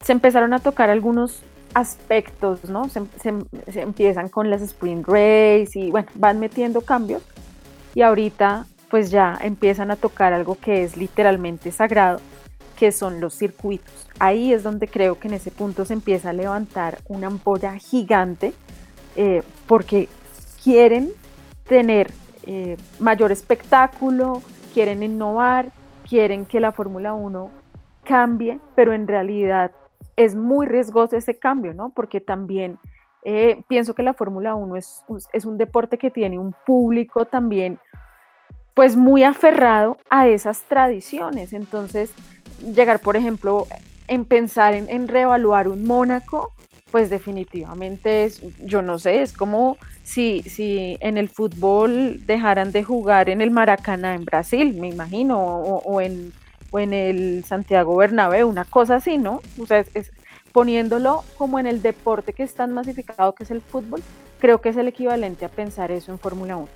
se 0.00 0.12
empezaron 0.12 0.54
a 0.54 0.60
tocar 0.60 0.88
algunos 0.88 1.42
aspectos, 1.74 2.64
¿no? 2.64 2.88
Se, 2.88 3.02
empiezan 3.78 4.30
con 4.30 4.48
las 4.48 4.62
sprint 4.62 5.06
race 5.06 5.72
y 5.74 5.90
bueno, 5.90 6.08
van 6.14 6.40
metiendo 6.40 6.80
cambios 6.80 7.22
y 7.94 8.00
ahorita 8.00 8.64
pues 8.88 9.10
ya 9.10 9.38
empiezan 9.42 9.90
a 9.90 9.96
tocar 9.96 10.32
algo 10.32 10.56
que 10.58 10.84
es 10.84 10.96
literalmente 10.96 11.70
sagrado, 11.70 12.22
que 12.78 12.92
son 12.92 13.20
los 13.20 13.34
circuitos. 13.34 14.08
Ahí 14.18 14.54
es 14.54 14.62
donde 14.62 14.88
creo 14.88 15.20
que 15.20 15.28
en 15.28 15.34
ese 15.34 15.50
punto 15.50 15.84
se 15.84 15.92
empieza 15.92 16.30
a 16.30 16.32
levantar 16.32 17.00
una 17.08 17.26
ampolla 17.26 17.76
gigante 17.76 18.54
eh, 19.16 19.42
porque 19.66 20.08
quieren 20.64 21.10
tener 21.68 22.10
eh, 22.46 22.76
mayor 22.98 23.32
espectáculo, 23.32 24.42
quieren 24.72 25.02
innovar, 25.02 25.72
quieren 26.08 26.46
que 26.46 26.60
la 26.60 26.72
Fórmula 26.72 27.14
1 27.14 27.50
cambie, 28.04 28.60
pero 28.74 28.92
en 28.92 29.08
realidad 29.08 29.72
es 30.16 30.34
muy 30.34 30.66
riesgoso 30.66 31.16
ese 31.16 31.38
cambio, 31.38 31.74
¿no? 31.74 31.90
Porque 31.90 32.20
también 32.20 32.78
eh, 33.24 33.62
pienso 33.68 33.94
que 33.94 34.02
la 34.02 34.14
Fórmula 34.14 34.54
1 34.54 34.76
es, 34.76 35.04
un 35.44 35.58
deporte 35.58 35.98
que 35.98 36.10
tiene 36.10 36.38
un 36.38 36.54
público 36.64 37.24
también 37.24 37.78
pues 38.74 38.96
muy 38.96 39.24
aferrado 39.24 39.96
a 40.10 40.28
esas 40.28 40.62
tradiciones. 40.62 41.52
Entonces, 41.52 42.12
llegar, 42.62 43.00
por 43.00 43.16
ejemplo, 43.16 43.66
en 44.06 44.24
pensar 44.24 44.74
en, 44.74 44.88
en 44.88 45.08
reevaluar 45.08 45.66
un 45.66 45.84
Mónaco, 45.84 46.52
pues 46.96 47.10
definitivamente 47.10 48.24
es, 48.24 48.40
yo 48.64 48.80
no 48.80 48.98
sé, 48.98 49.20
es 49.20 49.34
como 49.34 49.76
si, 50.02 50.40
si 50.44 50.96
en 51.00 51.18
el 51.18 51.28
fútbol 51.28 52.24
dejaran 52.24 52.72
de 52.72 52.84
jugar 52.84 53.28
en 53.28 53.42
el 53.42 53.50
Maracaná 53.50 54.14
en 54.14 54.24
Brasil, 54.24 54.72
me 54.80 54.88
imagino, 54.88 55.38
o 55.38 56.00
en 56.00 56.32
o 56.70 56.78
en 56.78 56.94
el 56.94 57.44
Santiago 57.44 57.96
Bernabéu, 57.96 58.48
una 58.48 58.64
cosa 58.64 58.94
así, 58.94 59.18
¿no? 59.18 59.42
O 59.60 59.66
sea, 59.66 59.84
es, 59.92 60.10
poniéndolo 60.52 61.22
como 61.36 61.58
en 61.58 61.66
el 61.66 61.82
deporte 61.82 62.32
que 62.32 62.44
es 62.44 62.54
tan 62.54 62.72
masificado 62.72 63.34
que 63.34 63.44
es 63.44 63.50
el 63.50 63.60
fútbol, 63.60 64.02
creo 64.40 64.62
que 64.62 64.70
es 64.70 64.78
el 64.78 64.88
equivalente 64.88 65.44
a 65.44 65.50
pensar 65.50 65.90
eso 65.90 66.12
en 66.12 66.18
Fórmula 66.18 66.56
1. 66.56 66.68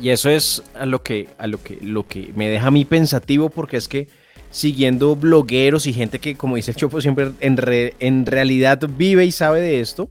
Y 0.00 0.10
eso 0.10 0.30
es 0.30 0.62
a 0.74 0.86
lo 0.86 1.02
que, 1.02 1.28
a 1.38 1.48
lo 1.48 1.60
que, 1.60 1.78
lo 1.82 2.06
que 2.06 2.32
me 2.36 2.48
deja 2.48 2.68
a 2.68 2.70
mí 2.70 2.84
pensativo, 2.84 3.50
porque 3.50 3.78
es 3.78 3.88
que 3.88 4.06
siguiendo 4.56 5.16
blogueros 5.16 5.86
y 5.86 5.92
gente 5.92 6.18
que, 6.18 6.34
como 6.34 6.56
dice 6.56 6.70
el 6.70 6.78
Chopo, 6.78 7.02
siempre 7.02 7.32
en, 7.40 7.58
en 7.98 8.24
realidad 8.24 8.80
vive 8.88 9.26
y 9.26 9.30
sabe 9.30 9.60
de 9.60 9.80
esto, 9.80 10.08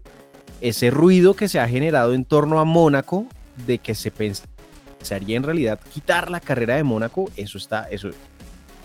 ese 0.61 0.91
ruido 0.91 1.35
que 1.35 1.47
se 1.47 1.59
ha 1.59 1.67
generado 1.67 2.13
en 2.13 2.25
torno 2.25 2.59
a 2.59 2.63
Mónaco, 2.63 3.25
de 3.65 3.79
que 3.79 3.95
se 3.95 4.11
pensaría 4.11 5.35
en 5.35 5.41
realidad 5.41 5.79
quitar 5.91 6.29
la 6.29 6.39
carrera 6.39 6.75
de 6.75 6.83
Mónaco, 6.83 7.31
eso 7.35 7.57
está, 7.57 7.87
eso, 7.89 8.11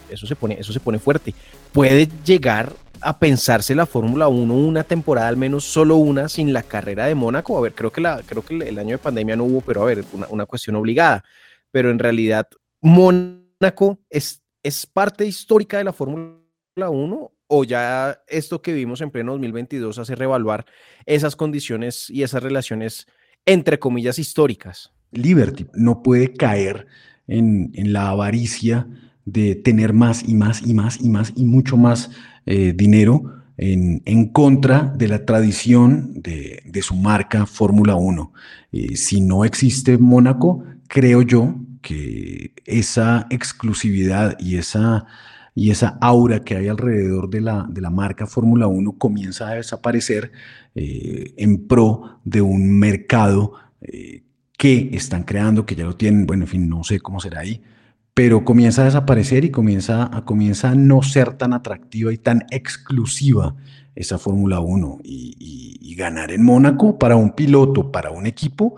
eso 0.08 0.26
se 0.26 0.34
pone, 0.34 0.56
eso 0.58 0.72
se 0.72 0.80
pone 0.80 0.98
fuerte. 0.98 1.34
Puede 1.72 2.08
llegar 2.24 2.72
a 3.02 3.18
pensarse 3.18 3.74
la 3.74 3.84
Fórmula 3.84 4.28
1 4.28 4.54
una 4.54 4.82
temporada, 4.82 5.28
al 5.28 5.36
menos 5.36 5.64
solo 5.64 5.96
una, 5.96 6.30
sin 6.30 6.54
la 6.54 6.62
carrera 6.62 7.04
de 7.04 7.14
Mónaco. 7.14 7.58
A 7.58 7.60
ver, 7.60 7.74
creo 7.74 7.92
que, 7.92 8.00
la, 8.00 8.22
creo 8.24 8.42
que 8.42 8.54
el 8.54 8.78
año 8.78 8.92
de 8.92 8.98
pandemia 8.98 9.36
no 9.36 9.44
hubo, 9.44 9.60
pero 9.60 9.82
a 9.82 9.84
ver, 9.84 10.06
una, 10.30 10.46
cuestión 10.46 10.76
obligada. 10.76 11.22
Pero 11.70 11.90
en 11.90 11.98
realidad, 11.98 12.48
Mónaco 12.80 13.98
es, 14.08 14.39
es 14.62 14.86
parte 14.86 15.26
histórica 15.26 15.78
de 15.78 15.84
la 15.84 15.92
Fórmula 15.92 16.38
1 16.76 17.32
o 17.46 17.64
ya 17.64 18.20
esto 18.28 18.62
que 18.62 18.72
vimos 18.72 19.00
en 19.00 19.10
pleno 19.10 19.32
2022 19.32 19.98
hace 19.98 20.14
revaluar 20.14 20.66
esas 21.06 21.36
condiciones 21.36 22.08
y 22.10 22.22
esas 22.22 22.42
relaciones 22.42 23.06
entre 23.46 23.78
comillas 23.78 24.18
históricas. 24.18 24.92
Liberty 25.12 25.66
no 25.74 26.02
puede 26.02 26.32
caer 26.32 26.86
en, 27.26 27.72
en 27.74 27.92
la 27.92 28.10
avaricia 28.10 28.86
de 29.24 29.54
tener 29.54 29.92
más 29.92 30.28
y 30.28 30.34
más 30.34 30.62
y 30.66 30.74
más 30.74 31.00
y 31.00 31.08
más 31.08 31.32
y 31.36 31.44
mucho 31.44 31.76
más 31.76 32.10
eh, 32.46 32.72
dinero 32.74 33.40
en, 33.56 34.28
contra 34.28 34.92
de 34.96 35.06
la 35.06 35.26
tradición 35.26 36.14
de, 36.14 36.80
su 36.82 36.94
marca 36.94 37.44
Fórmula 37.44 37.94
1. 37.94 38.32
Eh, 38.72 38.96
si 38.96 39.20
no 39.20 39.44
existe 39.44 39.98
Mónaco, 39.98 40.64
creo 40.88 41.20
yo 41.22 41.56
que 41.80 42.52
esa 42.66 43.26
exclusividad 43.30 44.37
y 44.38 44.56
esa, 44.56 45.06
y 45.54 45.70
esa 45.70 45.99
aura 46.00 46.44
que 46.44 46.56
hay 46.56 46.68
alrededor 46.68 47.30
de 47.30 47.40
la, 47.40 47.66
de 47.68 47.80
la 47.80 47.90
marca 47.90 48.26
Fórmula 48.26 48.66
1 48.66 48.99
comienza 48.99 49.49
a 49.49 49.54
desaparecer 49.54 50.32
eh, 50.75 51.34
en 51.37 51.66
pro 51.66 52.20
de 52.25 52.42
un 52.42 52.78
mercado 52.78 53.54
que 54.60 54.90
están 54.92 55.22
creando, 55.22 55.64
que 55.64 55.75
ya 55.75 55.84
lo 55.84 55.96
tienen, 55.96 56.26
bueno, 56.26 56.44
en 56.44 56.49
fin, 56.49 56.68
no 56.68 56.84
sé 56.84 57.00
cómo 57.00 57.18
será 57.18 57.40
ahí, 57.40 57.62
pero 58.12 58.44
comienza 58.44 58.82
a 58.82 58.84
desaparecer 58.84 59.46
y 59.46 59.50
comienza 59.50 60.14
a, 60.14 60.26
comienza 60.26 60.68
a 60.68 60.75
no 60.75 61.02
ser 61.02 61.32
tan 61.38 61.54
atractiva 61.54 62.12
y 62.12 62.18
tan 62.18 62.44
exclusiva 62.50 63.56
esa 63.94 64.18
Fórmula 64.18 64.60
1 64.60 64.99
y, 65.02 65.94
ganar 65.96 66.30
en 66.30 66.42
Mónaco 66.42 66.99
para 66.99 67.16
un 67.16 67.32
piloto, 67.32 67.92
para 67.92 68.10
un 68.10 68.26
equipo, 68.26 68.76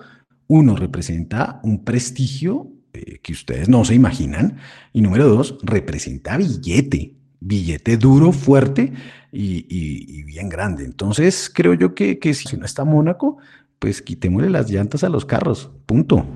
uno 0.48 0.74
representa 0.74 1.60
un 1.62 1.84
prestigio 1.84 2.68
eh, 2.94 3.18
que 3.22 3.32
ustedes 3.32 3.68
no 3.68 3.84
se 3.84 3.94
imaginan 3.94 4.58
y 4.92 5.00
número 5.00 5.28
dos, 5.28 5.58
representa 5.62 6.36
billete, 6.36 7.14
billete 7.40 7.96
duro, 7.96 8.32
fuerte 8.32 8.92
y, 9.32 10.22
bien 10.24 10.48
grande. 10.48 10.84
Entonces 10.84 11.50
creo 11.52 11.74
yo 11.74 11.94
que, 11.94 12.18
que 12.18 12.34
si 12.34 12.56
no 12.56 12.66
está 12.66 12.84
Mónaco, 12.84 13.38
pues 13.78 14.02
quitémosle 14.02 14.50
las 14.50 14.70
llantas 14.70 15.04
a 15.04 15.08
los 15.08 15.24
carros, 15.24 15.70
punto. 15.86 16.26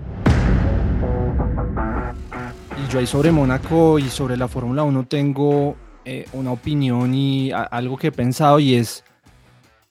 Y 2.85 2.93
yo 2.93 2.99
ahí 2.99 3.07
sobre 3.07 3.31
Mónaco 3.33 3.99
y 3.99 4.09
sobre 4.09 4.37
la 4.37 4.49
Fórmula 4.49 4.83
1 4.83 5.07
tengo 5.07 5.77
eh, 6.05 6.27
una 6.33 6.53
opinión 6.53 7.15
y 7.15 7.51
algo 7.53 7.97
que 7.97 8.07
he 8.07 8.13
pensado 8.13 8.61
y 8.61 8.77
es, 8.77 9.05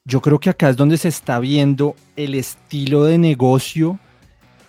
yo 0.03 0.21
creo 0.21 0.39
que 0.39 0.49
acá 0.49 0.69
es 0.69 0.77
donde 0.77 0.97
se 0.97 1.09
está 1.09 1.39
viendo 1.39 1.95
el 2.15 2.35
estilo 2.35 3.03
de 3.03 3.17
negocio 3.17 3.99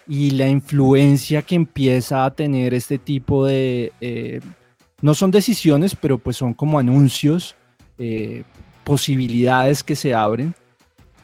y 0.06 0.30
la 0.32 0.48
influencia 0.48 1.42
que 1.42 1.54
empieza 1.54 2.24
a 2.24 2.30
tener 2.32 2.74
este 2.74 2.98
tipo 2.98 3.46
de, 3.46 3.92
eh, 4.00 4.40
no 5.00 5.14
son 5.14 5.30
decisiones, 5.30 5.94
pero 5.94 6.18
pues 6.18 6.36
son 6.36 6.54
como 6.54 6.78
anuncios, 6.78 7.56
eh, 7.98 8.44
posibilidades 8.84 9.82
que 9.82 9.96
se 9.96 10.14
abren 10.14 10.54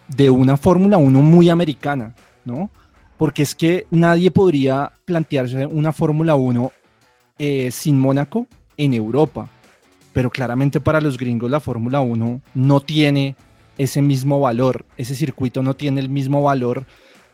de 0.09 0.31
una 0.31 0.57
Fórmula 0.57 0.99
1 0.99 1.23
muy 1.23 1.49
americana, 1.49 2.15
¿no? 2.45 2.71
Porque 3.17 3.43
es 3.43 3.55
que 3.55 3.87
nadie 3.91 4.31
podría 4.31 4.93
plantearse 5.05 5.67
una 5.67 5.93
Fórmula 5.93 6.35
1 6.35 6.73
sin 7.71 7.99
Mónaco 7.99 8.47
en 8.77 8.95
Europa 8.95 9.49
pero 10.13 10.31
claramente 10.31 10.81
para 10.81 11.01
los 11.01 11.19
gringos 11.19 11.51
la 11.51 11.61
Fórmula 11.61 12.01
1 12.01 12.41
no 12.55 12.81
tiene 12.81 13.37
ese 13.79 14.03
mismo 14.03 14.41
valor, 14.41 14.85
ese 14.97 15.15
circuito 15.15 15.63
no 15.63 15.75
tiene 15.75 16.01
el 16.01 16.09
mismo 16.09 16.43
valor 16.43 16.85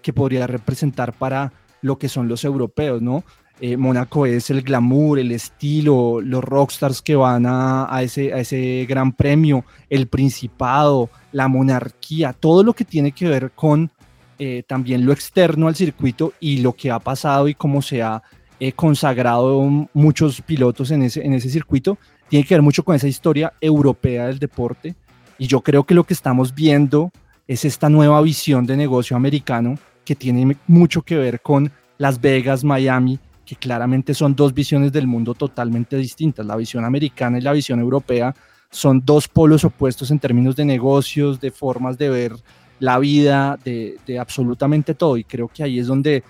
que 0.02 0.12
podría 0.12 0.46
representar 0.46 1.12
para 1.12 1.52
lo 1.82 1.98
que 1.98 2.08
son 2.08 2.28
los 2.28 2.44
europeos, 2.44 3.02
¿no? 3.02 3.24
Eh, 3.60 3.76
Mónaco 3.76 4.24
es 4.24 4.50
el 4.50 4.62
glamour, 4.62 5.18
el 5.18 5.32
estilo, 5.32 6.20
los 6.20 6.44
rockstars 6.44 7.02
que 7.02 7.16
van 7.16 7.44
a, 7.46 7.88
ese, 8.02 8.32
a 8.32 8.38
ese 8.38 8.86
gran 8.88 9.12
premio, 9.12 9.64
el 9.90 10.06
principado, 10.06 11.10
la 11.32 11.48
monarquía, 11.48 12.32
todo 12.32 12.62
lo 12.62 12.72
que 12.72 12.84
tiene 12.84 13.10
que 13.10 13.28
ver 13.28 13.50
con 13.50 13.90
eh, 14.38 14.62
también 14.68 15.04
lo 15.04 15.12
externo 15.12 15.66
al 15.66 15.74
circuito 15.74 16.32
y 16.38 16.58
lo 16.58 16.72
que 16.74 16.92
ha 16.92 17.00
pasado 17.00 17.48
y 17.48 17.54
cómo 17.54 17.82
se 17.82 18.00
ha 18.00 18.22
eh, 18.60 18.70
consagrado 18.72 19.60
muchos 19.92 20.40
pilotos 20.42 20.92
en 20.92 21.02
ese, 21.02 21.26
en 21.26 21.32
ese 21.32 21.50
circuito, 21.50 21.98
tiene 22.28 22.46
que 22.46 22.54
ver 22.54 22.62
mucho 22.62 22.84
con 22.84 22.94
esa 22.94 23.08
historia 23.08 23.52
europea 23.60 24.28
del 24.28 24.38
deporte 24.38 24.94
y 25.36 25.48
yo 25.48 25.62
creo 25.62 25.82
que 25.82 25.94
lo 25.94 26.04
que 26.04 26.14
estamos 26.14 26.54
viendo 26.54 27.10
es 27.48 27.64
esta 27.64 27.88
nueva 27.88 28.20
visión 28.22 28.66
de 28.66 28.76
negocio 28.76 29.16
americano 29.16 29.78
que 30.08 30.16
tiene 30.16 30.56
mucho 30.66 31.02
que 31.02 31.18
ver 31.18 31.42
con 31.42 31.70
Las 31.98 32.18
Vegas, 32.18 32.64
Miami, 32.64 33.18
que 33.44 33.56
claramente 33.56 34.14
son 34.14 34.34
dos 34.34 34.54
visiones 34.54 34.90
del 34.90 35.06
mundo 35.06 35.34
totalmente 35.34 35.98
distintas. 35.98 36.46
La 36.46 36.56
visión 36.56 36.82
americana 36.86 37.36
y 37.36 37.42
la 37.42 37.52
visión 37.52 37.78
europea 37.78 38.34
son 38.70 39.02
dos 39.04 39.28
polos 39.28 39.64
opuestos 39.64 40.10
en 40.10 40.18
términos 40.18 40.56
de 40.56 40.64
negocios, 40.64 41.38
de 41.42 41.50
formas 41.50 41.98
de 41.98 42.08
ver 42.08 42.32
la 42.80 42.98
vida, 42.98 43.58
de, 43.62 43.98
absolutamente 44.18 44.94
todo. 44.94 45.18
Y 45.18 45.24
creo 45.24 45.46
que 45.46 45.62
ahí 45.62 45.78
es 45.78 45.88
donde 45.88 46.24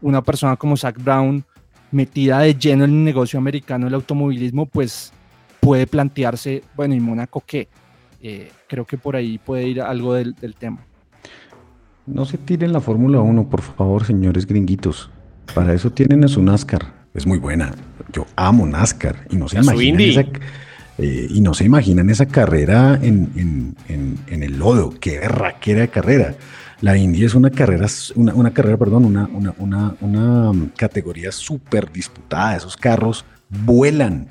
una 0.00 0.22
persona 0.22 0.54
como 0.54 0.76
Zach 0.76 0.96
Brown, 1.02 1.44
metida 1.90 2.38
de 2.38 2.54
lleno 2.54 2.84
en 2.84 2.92
el 2.92 3.04
negocio 3.04 3.36
americano 3.36 3.86
del 3.86 3.94
automovilismo, 3.94 4.66
pues 4.66 5.12
puede 5.58 5.88
plantearse, 5.88 6.62
bueno, 6.76 6.94
¿y 6.94 7.00
Mónaco 7.00 7.42
qué? 7.44 7.66
Eh, 8.22 8.52
creo 8.68 8.84
que 8.84 8.96
por 8.96 9.16
ahí 9.16 9.38
puede 9.38 9.66
ir 9.66 9.80
algo 9.80 10.14
del, 10.14 10.36
tema. 10.56 10.86
No 12.06 12.24
se 12.24 12.38
tiren 12.38 12.72
la 12.72 12.80
Fórmula 12.80 13.20
1, 13.20 13.48
por 13.48 13.62
favor, 13.62 14.04
señores 14.04 14.46
gringuitos. 14.46 15.10
Para 15.54 15.72
eso 15.72 15.90
tienen 15.90 16.24
a 16.24 16.28
su 16.28 16.42
NASCAR. 16.42 16.92
Es 17.14 17.26
muy 17.26 17.38
buena. 17.38 17.72
Yo 18.12 18.26
amo 18.36 18.66
NASCAR. 18.66 19.26
Y 19.30 19.36
no 19.36 19.48
se, 19.48 19.58
imaginan 19.58 20.00
esa, 20.00 20.24
eh, 20.98 21.26
y 21.30 21.40
no 21.40 21.54
se 21.54 21.64
imaginan 21.64 22.10
esa 22.10 22.26
carrera 22.26 22.98
en, 23.00 23.74
el 24.28 24.58
lodo. 24.58 24.92
Qué 25.00 25.18
berraquera 25.18 25.80
de 25.80 25.88
carrera. 25.88 26.34
La 26.80 26.96
Indy 26.96 27.24
es 27.24 27.34
una 27.34 27.50
carrera, 27.50 27.86
una, 28.16 28.50
carrera, 28.52 28.76
perdón, 28.76 29.06
una, 29.06 29.28
una, 29.58 29.94
una 30.00 30.52
categoría 30.76 31.32
súper 31.32 31.90
disputada. 31.90 32.56
Esos 32.56 32.76
carros 32.76 33.24
vuelan 33.48 34.26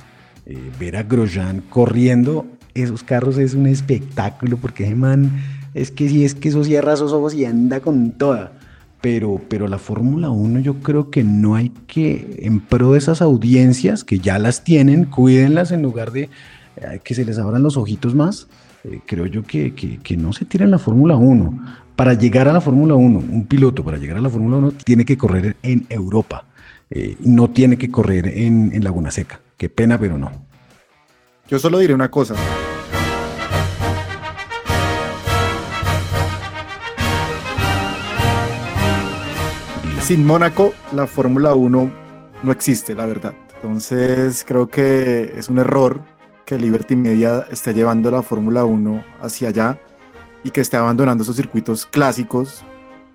eh, 0.45 0.59
ver 0.79 0.97
a 0.97 1.03
Grosjean 1.03 1.62
corriendo 1.69 2.45
esos 2.73 3.03
carros 3.03 3.38
es 3.38 3.53
un 3.53 3.67
espectáculo 3.67 4.57
porque 4.57 4.86
ese 4.86 4.95
man 4.95 5.31
es 5.73 5.91
que 5.91 6.09
si 6.09 6.25
es 6.25 6.36
que 6.36 6.49
eso 6.49 6.63
cierra 6.63 6.93
esos 6.93 7.13
ojos 7.13 7.33
y 7.33 7.45
anda 7.45 7.79
con 7.79 8.12
toda. 8.12 8.53
Pero, 9.01 9.41
pero 9.49 9.67
la 9.67 9.79
Fórmula 9.79 10.29
1 10.29 10.62
yo 10.62 10.75
creo 10.75 11.09
que 11.09 11.23
no 11.23 11.55
hay 11.55 11.69
que, 11.88 12.38
en 12.39 12.62
pro 12.62 12.93
de 12.93 12.99
esas 12.99 13.21
audiencias 13.21 14.03
que 14.03 14.19
ya 14.19 14.39
las 14.39 14.63
tienen, 14.63 15.05
cuídenlas 15.05 15.71
en 15.71 15.81
lugar 15.81 16.12
de 16.12 16.29
eh, 16.77 17.01
que 17.03 17.13
se 17.13 17.25
les 17.25 17.38
abran 17.38 17.63
los 17.63 17.75
ojitos 17.75 18.15
más. 18.15 18.47
Eh, 18.86 19.01
creo 19.05 19.25
yo 19.25 19.43
que, 19.43 19.73
que, 19.73 20.17
no 20.17 20.31
se 20.31 20.45
tiren 20.45 20.71
la 20.71 20.79
Fórmula 20.79 21.17
1. 21.17 21.59
Para 21.97 22.13
llegar 22.13 22.47
a 22.47 22.53
la 22.53 22.62
Fórmula 22.62 22.95
1, 22.95 23.19
un 23.19 23.45
piloto 23.45 23.83
para 23.83 23.97
llegar 23.97 24.17
a 24.17 24.21
la 24.21 24.29
Fórmula 24.29 24.57
1 24.57 24.71
tiene 24.83 25.03
que 25.03 25.17
correr 25.17 25.57
en 25.62 25.86
Europa, 25.89 26.45
no 27.19 27.49
tiene 27.49 27.77
que 27.77 27.91
correr 27.91 28.27
en, 28.27 28.71
en 28.73 28.83
Laguna 28.83 29.12
Seca. 29.12 29.41
Qué 29.57 29.69
pena, 29.69 29.99
pero 29.99 30.17
no. 30.17 30.31
Yo 31.47 31.59
solo 31.59 31.77
diré 31.79 31.93
una 31.93 32.09
cosa. 32.09 32.36
Sin 40.03 40.27
Mónaco, 40.27 40.73
la 40.91 41.07
Fórmula 41.07 41.53
1 41.55 41.91
no 42.43 42.51
existe, 42.51 42.93
la 42.93 43.05
verdad. 43.05 43.33
Entonces, 43.55 44.43
creo 44.45 44.67
que 44.67 45.33
es 45.37 45.47
un 45.47 45.59
error 45.59 46.01
que 46.45 46.57
Liberty 46.57 46.97
Media 46.97 47.47
esté 47.49 47.73
llevando 47.73 48.11
la 48.11 48.21
Fórmula 48.21 48.65
1 48.65 49.01
hacia 49.21 49.47
allá 49.47 49.79
y 50.43 50.51
que 50.51 50.59
esté 50.59 50.75
abandonando 50.75 51.23
esos 51.23 51.37
circuitos 51.37 51.85
clásicos 51.85 52.65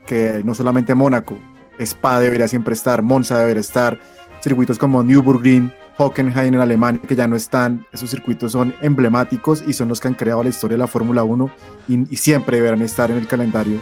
que 0.07 0.41
no 0.43 0.55
solamente 0.55 0.95
Mónaco, 0.95 1.37
Spa 1.79 2.21
debería 2.21 2.49
siempre 2.49 2.73
estar, 2.73 3.03
Monza 3.03 3.39
debería 3.39 3.61
estar, 3.61 4.01
circuitos 4.43 4.79
como 4.79 5.03
Nürburgring, 5.03 5.71
Hockenheim 5.99 6.55
en 6.55 6.61
Alemania, 6.61 7.03
que 7.07 7.15
ya 7.15 7.29
no 7.29 7.37
están. 7.37 7.87
Esos 7.93 8.09
circuitos 8.09 8.53
son 8.53 8.75
emblemáticos 8.81 9.63
y 9.67 9.75
son 9.75 9.89
los 9.89 10.01
que 10.01 10.09
han 10.09 10.15
creado 10.15 10.43
la 10.43 10.49
historia 10.49 10.77
de 10.77 10.79
la 10.79 10.87
Fórmula 10.87 11.23
1 11.23 11.51
y, 11.89 12.17
siempre 12.17 12.57
deberán 12.57 12.81
estar 12.81 13.11
en 13.11 13.19
el 13.19 13.27
calendario 13.27 13.79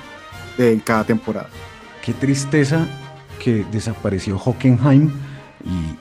de 0.58 0.80
cada 0.84 1.04
temporada. 1.04 1.48
Qué 2.06 2.12
tristeza 2.12 2.86
que 3.42 3.66
desapareció 3.72 4.38
Hockenheim 4.38 5.10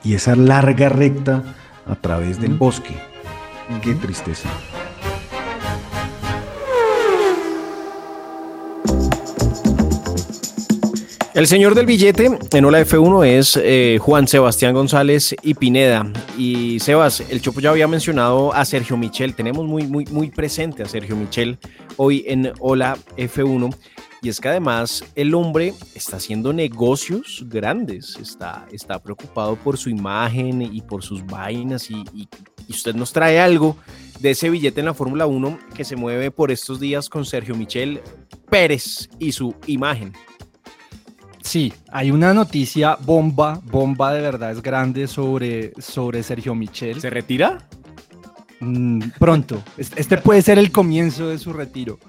y, 0.03 0.13
esa 0.13 0.35
larga 0.35 0.87
recta 0.87 1.41
a 1.87 1.95
través 1.95 2.39
del 2.39 2.53
bosque. 2.53 2.93
Qué 3.81 3.95
tristeza. 3.95 4.47
El 11.33 11.47
señor 11.47 11.73
del 11.73 11.87
billete 11.87 12.37
en 12.51 12.65
Ola 12.65 12.81
F1 12.81 13.25
es 13.25 13.59
eh, 13.61 13.97
Juan 13.99 14.27
Sebastián 14.27 14.75
González 14.75 15.35
y 15.41 15.55
Pineda. 15.55 16.05
Y 16.37 16.79
Sebas, 16.81 17.23
el 17.31 17.41
Chopo 17.41 17.61
ya 17.61 17.71
había 17.71 17.87
mencionado 17.87 18.53
a 18.53 18.63
Sergio 18.63 18.95
Michel. 18.95 19.33
Tenemos 19.33 19.65
muy, 19.65 19.87
muy, 19.87 20.05
muy 20.05 20.29
presente 20.29 20.83
a 20.83 20.85
Sergio 20.85 21.15
Michel 21.15 21.57
hoy 21.97 22.23
en 22.27 22.53
Hola 22.59 22.95
F1. 23.17 23.75
Y 24.25 24.29
es 24.29 24.41
que 24.41 24.47
además 24.49 25.03
el 25.13 25.35
hombre 25.35 25.75
está 25.93 26.17
haciendo 26.17 26.51
negocios 26.51 27.45
grandes, 27.47 28.17
está, 28.19 28.65
está 28.71 28.97
preocupado 28.97 29.55
por 29.55 29.77
su 29.77 29.91
imagen 29.91 30.63
y 30.63 30.81
por 30.81 31.03
sus 31.03 31.23
vainas 31.23 31.91
y, 31.91 32.03
y 32.11 32.27
usted 32.67 32.95
nos 32.95 33.13
trae 33.13 33.39
algo 33.39 33.77
de 34.19 34.31
ese 34.31 34.49
billete 34.49 34.79
en 34.79 34.87
la 34.87 34.95
Fórmula 34.95 35.27
1 35.27 35.59
que 35.75 35.85
se 35.85 35.95
mueve 35.95 36.31
por 36.31 36.49
estos 36.49 36.79
días 36.79 37.07
con 37.07 37.23
Sergio 37.23 37.55
Michel 37.55 38.01
Pérez 38.49 39.11
y 39.19 39.31
su 39.31 39.53
imagen. 39.67 40.11
Sí, 41.43 41.71
hay 41.91 42.09
una 42.09 42.33
noticia 42.33 42.97
bomba, 42.99 43.61
bomba 43.63 44.11
de 44.11 44.21
verdad 44.21 44.53
es 44.53 44.63
grande 44.63 45.05
sobre, 45.05 45.71
sobre 45.79 46.23
Sergio 46.23 46.55
Michel. 46.55 46.99
¿Se 46.99 47.11
retira? 47.11 47.69
Mm, 48.59 49.01
pronto. 49.19 49.63
Este 49.77 50.17
puede 50.17 50.41
ser 50.41 50.57
el 50.57 50.71
comienzo 50.71 51.27
de 51.27 51.37
su 51.37 51.53
retiro. 51.53 51.99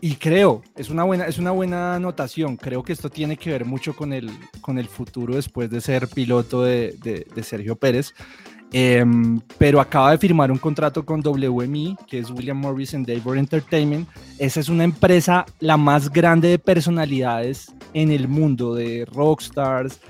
Y 0.00 0.14
creo, 0.14 0.62
es 0.76 0.88
una, 0.90 1.04
buena, 1.04 1.26
es 1.26 1.38
una 1.38 1.50
buena 1.50 1.96
anotación. 1.96 2.56
Creo 2.56 2.82
que 2.82 2.92
esto 2.92 3.10
tiene 3.10 3.36
que 3.36 3.50
ver 3.50 3.64
mucho 3.64 3.94
con 3.94 4.12
el, 4.12 4.30
con 4.60 4.78
el 4.78 4.88
futuro 4.88 5.34
después 5.34 5.70
de 5.70 5.80
ser 5.80 6.08
piloto 6.08 6.62
de, 6.62 7.26
Sergio 7.42 7.76
Pérez. 7.76 8.14
Em, 8.70 9.40
pero 9.56 9.80
acaba 9.80 10.10
de 10.10 10.18
firmar 10.18 10.52
un 10.52 10.58
contrato 10.58 11.04
con 11.04 11.22
WME, 11.24 11.96
que 12.06 12.18
es 12.18 12.30
William 12.30 12.58
Morris 12.58 12.94
Endeavor 12.94 13.38
Entertainment. 13.38 14.08
Esa 14.38 14.60
es 14.60 14.68
una 14.68 14.84
empresa 14.84 15.46
la 15.58 15.76
más 15.76 16.10
grande 16.10 16.48
de 16.48 16.58
personalidades 16.58 17.72
en 17.94 18.10
el 18.12 18.28
mundo, 18.28 18.74
de 18.74 19.06
rockstars, 19.06 20.00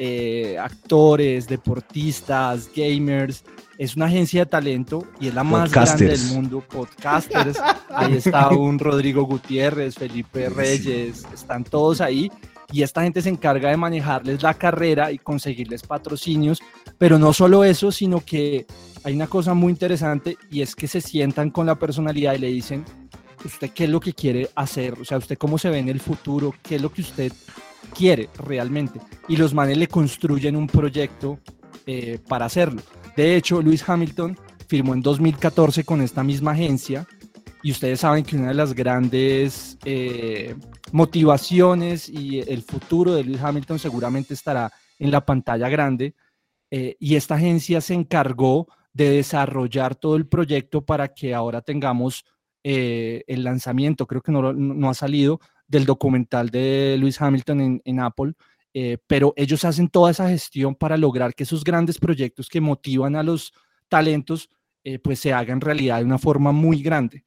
eh, 0.00 0.56
actores, 0.60 1.48
deportistas, 1.48 2.68
gamers. 2.74 3.44
Es 3.78 3.94
una 3.94 4.06
agencia 4.06 4.40
de 4.40 4.50
talento 4.50 5.06
y 5.20 5.28
es 5.28 5.34
la 5.34 5.44
más 5.44 5.70
grande 5.70 6.08
del 6.08 6.24
mundo. 6.32 6.64
Podcasters. 6.68 7.58
Ahí 7.88 8.14
está 8.14 8.48
un 8.50 8.76
Rodrigo 8.76 9.22
Gutiérrez, 9.22 9.94
Felipe 9.94 10.48
Reyes, 10.48 11.24
están 11.32 11.62
todos 11.62 12.00
ahí 12.00 12.28
y 12.72 12.82
esta 12.82 13.02
gente 13.02 13.22
se 13.22 13.28
encarga 13.28 13.70
de 13.70 13.76
manejarles 13.76 14.42
la 14.42 14.54
carrera 14.54 15.12
y 15.12 15.18
conseguirles 15.18 15.84
patrocinios, 15.84 16.60
pero 16.98 17.20
no 17.20 17.32
solo 17.32 17.62
eso, 17.62 17.92
sino 17.92 18.20
que 18.20 18.66
hay 19.04 19.14
una 19.14 19.28
cosa 19.28 19.54
muy 19.54 19.70
interesante 19.70 20.36
y 20.50 20.60
es 20.60 20.74
que 20.74 20.88
se 20.88 21.00
sientan 21.00 21.50
con 21.50 21.66
la 21.66 21.76
personalidad 21.76 22.34
y 22.34 22.38
le 22.38 22.48
dicen, 22.48 22.84
usted 23.44 23.70
qué 23.70 23.84
es 23.84 23.90
lo 23.90 24.00
que 24.00 24.12
quiere 24.12 24.50
hacer, 24.56 24.94
o 25.00 25.04
sea, 25.04 25.18
usted 25.18 25.38
cómo 25.38 25.56
se 25.56 25.70
ve 25.70 25.78
en 25.78 25.88
el 25.88 26.00
futuro, 26.00 26.52
qué 26.62 26.76
es 26.76 26.82
lo 26.82 26.92
que 26.92 27.02
usted 27.02 27.32
quiere 27.96 28.28
realmente. 28.44 29.00
Y 29.28 29.36
los 29.36 29.54
manes 29.54 29.78
le 29.78 29.86
construyen 29.86 30.56
un 30.56 30.66
proyecto 30.66 31.38
eh, 31.86 32.18
para 32.28 32.46
hacerlo. 32.46 32.82
De 33.18 33.34
hecho, 33.34 33.60
Luis 33.60 33.82
Hamilton 33.88 34.38
firmó 34.68 34.94
en 34.94 35.02
2014 35.02 35.82
con 35.82 36.00
esta 36.02 36.22
misma 36.22 36.52
agencia 36.52 37.04
y 37.64 37.72
ustedes 37.72 37.98
saben 37.98 38.22
que 38.22 38.36
una 38.36 38.46
de 38.46 38.54
las 38.54 38.74
grandes 38.74 39.76
eh, 39.84 40.54
motivaciones 40.92 42.08
y 42.08 42.38
el 42.38 42.62
futuro 42.62 43.12
de 43.16 43.24
Lewis 43.24 43.42
Hamilton 43.42 43.80
seguramente 43.80 44.34
estará 44.34 44.72
en 45.00 45.10
la 45.10 45.26
pantalla 45.26 45.68
grande. 45.68 46.14
Eh, 46.70 46.94
y 47.00 47.16
esta 47.16 47.34
agencia 47.34 47.80
se 47.80 47.94
encargó 47.94 48.68
de 48.92 49.10
desarrollar 49.10 49.96
todo 49.96 50.14
el 50.14 50.28
proyecto 50.28 50.86
para 50.86 51.08
que 51.08 51.34
ahora 51.34 51.60
tengamos 51.60 52.24
eh, 52.62 53.24
el 53.26 53.42
lanzamiento, 53.42 54.06
creo 54.06 54.22
que 54.22 54.30
no, 54.30 54.88
ha 54.88 54.94
salido, 54.94 55.40
del 55.66 55.86
documental 55.86 56.50
de 56.50 56.94
Lewis 56.96 57.20
Hamilton 57.20 57.82
en, 57.84 57.98
Apple, 57.98 58.34
pero 59.06 59.32
ellos 59.36 59.64
hacen 59.64 59.88
toda 59.88 60.10
esa 60.10 60.28
gestión 60.28 60.74
para 60.74 60.96
lograr 60.96 61.34
que 61.34 61.42
esos 61.42 61.64
grandes 61.64 61.98
proyectos 61.98 62.48
que 62.48 62.60
motivan 62.60 63.16
a 63.16 63.22
los 63.22 63.52
talentos, 63.88 64.50
pues 65.02 65.18
se 65.18 65.32
hagan 65.32 65.60
realidad 65.60 65.98
de 65.98 66.04
una 66.04 66.18
forma 66.18 66.52
muy 66.52 66.82
grande. 66.82 67.24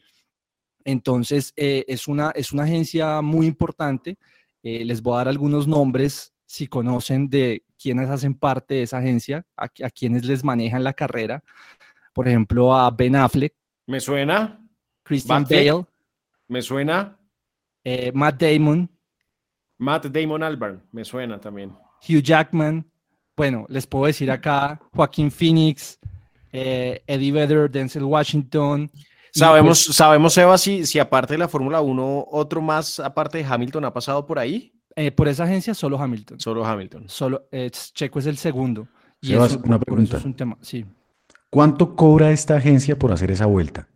Entonces, 0.85 1.53
eh, 1.55 1.85
es, 1.87 2.07
una, 2.07 2.31
es 2.31 2.51
una 2.51 2.63
agencia 2.63 3.21
muy 3.21 3.45
importante. 3.45 4.17
Eh, 4.63 4.85
les 4.85 5.01
voy 5.01 5.15
a 5.15 5.17
dar 5.17 5.27
algunos 5.29 5.67
nombres 5.67 6.33
si 6.45 6.67
conocen 6.67 7.29
de 7.29 7.63
quienes 7.81 8.09
hacen 8.09 8.35
parte 8.35 8.75
de 8.75 8.83
esa 8.83 8.97
agencia, 8.97 9.45
a, 9.55 9.67
quienes 9.69 10.25
les 10.25 10.43
manejan 10.43 10.83
la 10.83 10.93
carrera. 10.93 11.43
Por 12.13 12.27
ejemplo, 12.27 12.75
a 12.75 12.91
Ben 12.91 13.15
Affleck. 13.15 13.53
¿Me 13.87 13.99
suena? 13.99 14.61
Christian 15.03 15.45
Bale. 15.49 15.85
¿Me 16.47 16.61
suena? 16.61 17.17
Eh, 17.83 18.11
Matt 18.13 18.41
Damon. 18.41 18.89
Matt 19.81 20.05
Damon 20.05 20.43
Albarn, 20.43 20.81
me 20.91 21.03
suena 21.03 21.39
también. 21.39 21.71
Hugh 22.07 22.21
Jackman. 22.21 22.85
Bueno, 23.35 23.65
les 23.69 23.87
puedo 23.87 24.05
decir 24.05 24.29
acá, 24.29 24.79
Joaquín 24.93 25.31
Phoenix, 25.31 25.99
Eddie 26.51 27.31
Vedder, 27.31 27.69
Denzel 27.69 28.03
Washington, 28.03 28.91
¿Sabemos, 29.33 29.85
pues, 29.85 29.95
¿sabemos 29.95 30.37
Eva, 30.37 30.57
si, 30.57 30.85
si 30.85 30.99
aparte 30.99 31.35
de 31.35 31.37
la 31.37 31.47
Fórmula 31.47 31.81
1, 31.81 32.27
otro 32.31 32.61
más 32.61 32.99
aparte 32.99 33.37
de 33.37 33.45
Hamilton 33.45 33.85
ha 33.85 33.93
pasado 33.93 34.25
por 34.25 34.37
ahí? 34.37 34.73
Eh, 34.95 35.11
por 35.11 35.27
esa 35.27 35.45
agencia, 35.45 35.73
solo 35.73 35.97
Hamilton. 35.97 36.39
Solo 36.39 36.65
Hamilton. 36.65 37.07
Solo, 37.07 37.47
Checo 37.93 38.19
es 38.19 38.25
el 38.25 38.37
segundo. 38.37 38.87
Y 39.21 39.33
una 39.35 39.79
pregunta. 39.79 40.21
un 40.23 40.33
tema, 40.33 40.57
sí. 40.61 40.85
¿Cuánto 41.49 41.95
cobra 41.95 42.31
esta 42.31 42.57
agencia 42.57 42.97
por 42.97 43.11
hacer 43.11 43.31
esa 43.31 43.45
vuelta? 43.45 43.87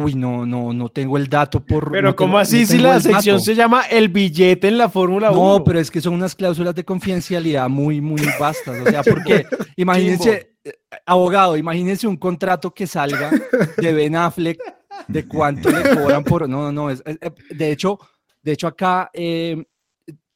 Uy, 0.00 0.14
no, 0.14 0.46
no, 0.46 0.72
no 0.72 0.90
tengo 0.90 1.16
el 1.16 1.28
dato 1.28 1.58
por. 1.58 1.90
Pero, 1.90 2.14
¿cómo 2.14 2.38
así 2.38 2.64
si 2.64 2.78
la 2.78 3.00
sección 3.00 3.40
se 3.40 3.56
llama 3.56 3.82
el 3.90 4.08
billete 4.08 4.68
en 4.68 4.78
la 4.78 4.88
Fórmula 4.88 5.32
1? 5.32 5.58
No, 5.58 5.64
pero 5.64 5.80
es 5.80 5.90
que 5.90 6.00
son 6.00 6.14
unas 6.14 6.36
cláusulas 6.36 6.72
de 6.76 6.84
confidencialidad 6.84 7.68
muy, 7.68 8.00
muy 8.00 8.22
vastas. 8.38 8.80
O 8.80 8.88
sea, 8.88 9.02
porque 9.02 9.44
imagínense, 9.76 10.54
eh, 10.62 10.72
abogado, 11.04 11.56
imagínense 11.56 12.06
un 12.06 12.16
contrato 12.16 12.72
que 12.72 12.86
salga 12.86 13.32
de 13.76 13.92
Ben 13.92 14.14
Affleck 14.14 14.60
de 15.08 15.26
cuánto 15.26 15.68
le 15.68 15.82
cobran 15.82 16.22
por. 16.22 16.48
No, 16.48 16.70
no, 16.70 16.90
es, 16.90 17.02
eh, 17.04 17.18
de 17.50 17.72
hecho, 17.72 17.98
de 18.40 18.52
hecho, 18.52 18.68
acá 18.68 19.10
eh, 19.12 19.60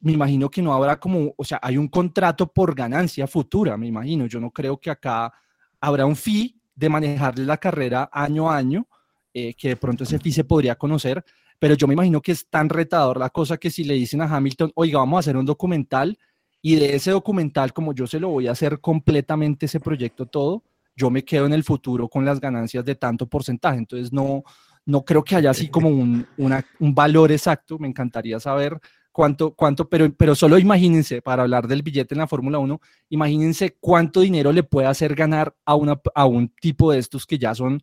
me 0.01 0.11
imagino 0.11 0.51
que 0.51 0.61
no 0.61 0.75
habrá 0.75 0.99
como, 0.99 1.35
o 1.37 1.45
sea, 1.45 1.61
hay 1.63 1.77
un 1.77 1.87
contrato 1.87 2.53
por 2.53 2.75
ganancia 2.75 3.29
futura, 3.29 3.77
me 3.77 3.87
imagino. 3.87 4.27
Yo 4.27 4.41
no 4.41 4.51
creo 4.51 4.77
que 4.81 4.91
acá 4.91 5.33
habrá 5.81 6.05
un 6.05 6.17
fee 6.17 6.61
de 6.75 6.89
manejarle 6.89 7.45
la 7.45 7.59
carrera 7.59 8.11
año 8.13 8.51
a 8.51 8.57
año 8.57 8.89
eh, 9.35 9.55
que 9.55 9.69
de 9.69 9.77
pronto 9.77 10.05
ese 10.05 10.19
FI 10.19 10.33
se 10.33 10.45
podría 10.45 10.75
conocer, 10.77 11.25
pero 11.59 11.75
yo 11.75 11.87
me 11.87 11.95
imagino 11.95 12.21
que 12.21 12.33
es 12.33 12.49
tan 12.49 12.69
retador 12.69 13.19
la 13.19 13.31
cosa 13.31 13.57
que 13.57 13.71
si 13.71 13.85
le 13.85 13.95
dicen 13.95 14.21
a 14.21 14.25
Hamilton, 14.25 14.73
oiga, 14.75 14.99
vamos 14.99 15.17
a 15.17 15.21
hacer 15.21 15.37
un 15.37 15.47
documental 15.47 16.19
y 16.61 16.77
de 16.77 16.95
ese 16.95 17.11
documental, 17.11 17.73
como 17.73 17.93
yo 17.93 18.07
se 18.07 18.21
lo 18.21 18.29
voy 18.29 18.47
a 18.47 18.53
hacer 18.53 18.81
completamente 18.81 19.67
ese 19.67 19.81
proyecto 19.81 20.27
todo, 20.27 20.63
yo 20.95 21.11
me 21.11 21.25
quedo 21.25 21.47
en 21.47 21.53
el 21.53 21.65
futuro 21.65 22.09
con 22.09 22.25
las 22.25 22.41
ganancias 22.41 22.85
de 22.85 22.95
tanto 22.95 23.27
porcentaje. 23.27 23.79
Entonces, 23.79 24.13
no, 24.13 24.45
no 24.87 25.05
creo 25.05 25.25
que 25.25 25.37
haya 25.37 25.51
así 25.51 25.69
como 25.69 25.89
un, 25.89 26.27
un 26.37 26.95
valor 26.95 27.33
exacto. 27.33 27.79
Me 27.79 27.89
encantaría 27.89 28.39
saber 28.39 28.79
cuánto, 29.13 29.55
cuánto, 29.55 29.89
pero, 29.89 30.13
pero 30.13 30.35
solo 30.35 30.59
imagínense, 30.59 31.23
para 31.23 31.43
hablar 31.43 31.69
del 31.69 31.83
billete 31.83 32.15
en 32.15 32.19
la 32.19 32.27
Fórmula 32.27 32.59
1, 32.59 32.81
imagínense 33.11 33.77
cuánto 33.79 34.21
dinero 34.21 34.53
le 34.53 34.63
puede 34.63 34.89
hacer 34.89 35.15
ganar 35.15 35.55
a, 35.65 35.75
una, 35.75 36.01
a 36.15 36.27
un 36.27 36.49
tipo 36.49 36.93
de 36.93 36.99
estos 36.99 37.27
que 37.27 37.39
ya 37.39 37.55
son 37.55 37.83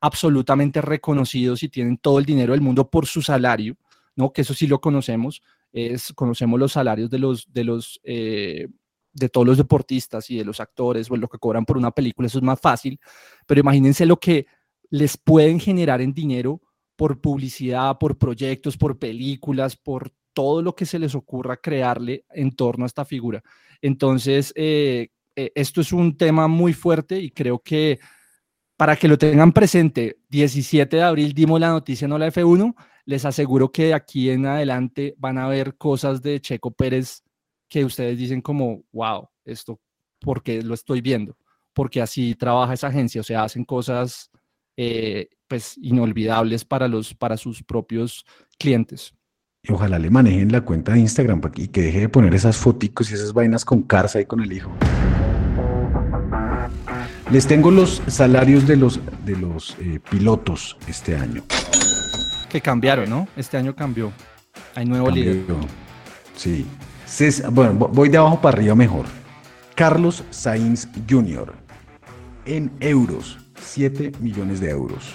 absolutamente 0.00 0.80
reconocidos 0.80 1.62
y 1.62 1.68
tienen 1.68 1.98
todo 1.98 2.18
el 2.18 2.24
dinero 2.24 2.52
del 2.52 2.60
mundo 2.60 2.88
por 2.88 3.06
su 3.06 3.22
salario, 3.22 3.76
¿no? 4.16 4.32
Que 4.32 4.42
eso 4.42 4.54
sí 4.54 4.66
lo 4.66 4.80
conocemos, 4.80 5.42
es, 5.72 6.12
conocemos 6.14 6.58
los 6.58 6.72
salarios 6.72 7.10
de 7.10 7.18
los, 7.18 7.52
de 7.52 7.64
los, 7.64 8.00
eh, 8.04 8.68
de 9.12 9.28
todos 9.28 9.46
los 9.46 9.58
deportistas 9.58 10.30
y 10.30 10.36
de 10.36 10.44
los 10.44 10.60
actores, 10.60 11.10
o 11.10 11.16
lo 11.16 11.28
que 11.28 11.38
cobran 11.38 11.64
por 11.64 11.76
una 11.76 11.90
película, 11.90 12.26
eso 12.26 12.38
es 12.38 12.44
más 12.44 12.60
fácil, 12.60 13.00
pero 13.46 13.60
imagínense 13.60 14.06
lo 14.06 14.18
que 14.18 14.46
les 14.90 15.16
pueden 15.16 15.60
generar 15.60 16.00
en 16.00 16.12
dinero 16.12 16.60
por 16.96 17.20
publicidad, 17.20 17.98
por 17.98 18.18
proyectos, 18.18 18.76
por 18.76 18.98
películas, 18.98 19.76
por 19.76 20.12
todo 20.32 20.62
lo 20.62 20.74
que 20.74 20.86
se 20.86 20.98
les 20.98 21.14
ocurra 21.14 21.56
crearle 21.56 22.24
en 22.30 22.52
torno 22.52 22.84
a 22.84 22.86
esta 22.86 23.04
figura. 23.04 23.42
Entonces, 23.82 24.52
eh, 24.56 25.08
eh, 25.36 25.52
esto 25.54 25.80
es 25.80 25.92
un 25.92 26.16
tema 26.16 26.48
muy 26.48 26.72
fuerte 26.72 27.20
y 27.20 27.30
creo 27.30 27.60
que 27.60 27.98
para 28.78 28.94
que 28.94 29.08
lo 29.08 29.18
tengan 29.18 29.52
presente, 29.52 30.20
17 30.28 30.98
de 30.98 31.02
abril 31.02 31.32
dimos 31.34 31.58
la 31.58 31.70
noticia 31.70 32.04
en 32.04 32.16
la 32.16 32.28
F1. 32.28 32.76
Les 33.06 33.24
aseguro 33.24 33.72
que 33.72 33.86
de 33.86 33.94
aquí 33.94 34.30
en 34.30 34.46
adelante 34.46 35.16
van 35.18 35.36
a 35.36 35.48
ver 35.48 35.76
cosas 35.76 36.22
de 36.22 36.40
Checo 36.40 36.70
Pérez 36.70 37.24
que 37.68 37.84
ustedes 37.84 38.16
dicen 38.16 38.40
como, 38.40 38.84
wow, 38.92 39.28
esto, 39.44 39.80
porque 40.20 40.62
lo 40.62 40.74
estoy 40.74 41.00
viendo? 41.00 41.36
Porque 41.72 42.00
así 42.00 42.36
trabaja 42.36 42.74
esa 42.74 42.86
agencia, 42.86 43.20
o 43.20 43.24
sea, 43.24 43.42
hacen 43.42 43.64
cosas 43.64 44.30
eh, 44.76 45.28
pues 45.48 45.76
inolvidables 45.78 46.64
para, 46.64 46.86
los, 46.86 47.14
para 47.14 47.36
sus 47.36 47.64
propios 47.64 48.24
clientes. 48.60 49.12
Y 49.60 49.72
ojalá 49.72 49.98
le 49.98 50.08
manejen 50.08 50.52
la 50.52 50.60
cuenta 50.60 50.92
de 50.92 51.00
Instagram 51.00 51.40
y 51.56 51.66
que 51.66 51.82
deje 51.82 52.00
de 52.02 52.08
poner 52.08 52.32
esas 52.32 52.56
foticos 52.56 53.10
y 53.10 53.14
esas 53.14 53.32
vainas 53.32 53.64
con 53.64 53.82
Carza 53.82 54.20
y 54.20 54.26
con 54.26 54.40
el 54.40 54.52
hijo. 54.52 54.70
Les 57.30 57.46
tengo 57.46 57.70
los 57.70 58.02
salarios 58.06 58.66
de 58.66 58.76
los, 58.76 59.00
de 59.26 59.36
los 59.36 59.76
eh, 59.80 60.00
pilotos 60.10 60.78
este 60.88 61.14
año. 61.14 61.42
Que 62.48 62.62
cambiaron, 62.62 63.10
¿no? 63.10 63.28
Este 63.36 63.58
año 63.58 63.76
cambió. 63.76 64.12
Hay 64.74 64.86
nuevo 64.86 65.10
líder. 65.10 65.44
Sí. 66.34 66.66
bueno, 67.52 67.74
voy 67.74 68.08
de 68.08 68.16
abajo 68.16 68.40
para 68.40 68.56
arriba 68.56 68.74
mejor. 68.74 69.04
Carlos 69.74 70.24
Sainz 70.30 70.88
Jr. 71.08 71.52
En 72.46 72.72
euros, 72.80 73.38
7 73.60 74.12
millones 74.20 74.60
de 74.60 74.70
euros. 74.70 75.14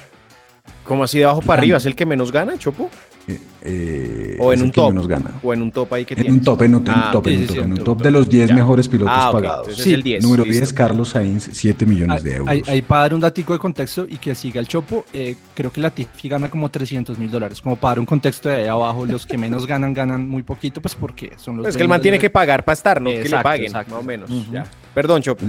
¿Cómo 0.84 1.04
así 1.04 1.18
de 1.18 1.26
abajo 1.26 1.42
para 1.42 1.62
arriba? 1.62 1.78
¿Es 1.78 1.88
el 1.88 1.96
que 1.96 2.06
menos 2.06 2.32
gana, 2.32 2.60
Chopo? 2.60 2.92
Eh, 3.26 3.40
eh, 3.62 4.38
o 4.38 4.52
en 4.52 4.62
un 4.64 4.72
top. 4.72 5.08
gana. 5.08 5.32
O 5.42 5.54
en 5.54 5.62
un 5.62 5.72
top 5.72 5.94
ahí 5.94 6.04
que 6.04 6.14
En 6.14 6.30
un 6.34 6.42
top, 6.42 6.64
en 6.64 6.76
un, 6.76 6.82
en 6.86 6.90
un 6.94 7.00
Ah, 7.00 7.10
top, 7.14 7.28
en 7.28 7.34
sí, 7.34 7.42
un 7.44 7.48
sí, 7.48 7.54
top, 7.56 7.64
en 7.64 7.74
sí, 7.74 7.80
un 7.80 7.86
top 7.86 8.02
de 8.02 8.12
los 8.12 8.30
10 8.30 8.50
Ya. 8.50 8.56
mejores 8.56 8.88
pilotos 8.90 9.14
Ah, 9.16 9.30
pagados. 9.32 9.86
el 9.88 10.04
10. 10.04 10.22
Número 10.24 10.44
listo. 10.44 10.60
10, 10.60 10.74
Carlos 10.74 11.10
Sainz, 11.10 11.50
7 11.54 11.86
millones 11.86 12.22
de 12.24 12.36
euros. 12.36 12.68
Ahí, 12.68 12.82
para 12.82 13.02
dar 13.04 13.14
un 13.14 13.22
datico 13.22 13.54
de 13.54 13.60
contexto 13.60 14.06
y 14.10 14.18
que 14.18 14.36
siga 14.36 14.60
el 14.60 14.68
chopo, 14.68 15.06
eh, 15.14 15.38
creo 15.56 15.72
que 15.72 15.80
la 15.80 15.92
Tiffy 15.92 16.28
gana 16.28 16.50
como 16.50 16.70
300 16.70 17.18
mil 17.18 17.32
dólares. 17.32 17.62
Como 17.62 17.78
para 17.78 17.92
dar 17.92 18.00
un 18.02 18.06
contexto 18.06 18.50
de 18.50 18.56
ahí 18.56 18.68
abajo, 18.68 19.06
los 19.06 19.26
que 19.26 19.38
menos 19.38 19.66
ganan, 19.66 19.94
ganan 19.94 20.28
muy 20.28 20.44
poquito, 20.44 20.82
pues 20.82 20.96
porque 20.96 21.32
son 21.38 21.58
los. 21.58 21.68
Es 21.68 21.78
que 21.78 21.84
el 21.84 21.90
man 21.90 22.02
tiene 22.02 22.20
que 22.20 22.30
pagar 22.30 22.66
para 22.66 22.74
estar, 22.74 23.02
no 23.02 23.10
que 23.10 23.16
le 23.16 23.22
Exacto, 23.22 23.44
paguen, 23.44 23.66
exacto. 23.68 23.94
más 23.96 24.04
o 24.04 24.06
menos. 24.06 24.30
Ya. 24.52 24.66
Perdón, 24.94 25.22
Chopo. 25.22 25.46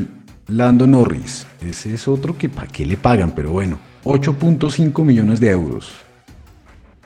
Lando 0.46 0.86
Norris, 0.86 1.46
ese 1.60 1.94
es 1.94 2.06
otro 2.06 2.36
que 2.38 2.48
para 2.48 2.68
qué 2.68 2.86
le 2.86 2.96
pagan, 2.98 3.32
pero 3.34 3.50
bueno, 3.50 3.78
8.5 4.04 5.02
millones 5.02 5.40
de 5.40 5.50
euros. 5.50 5.90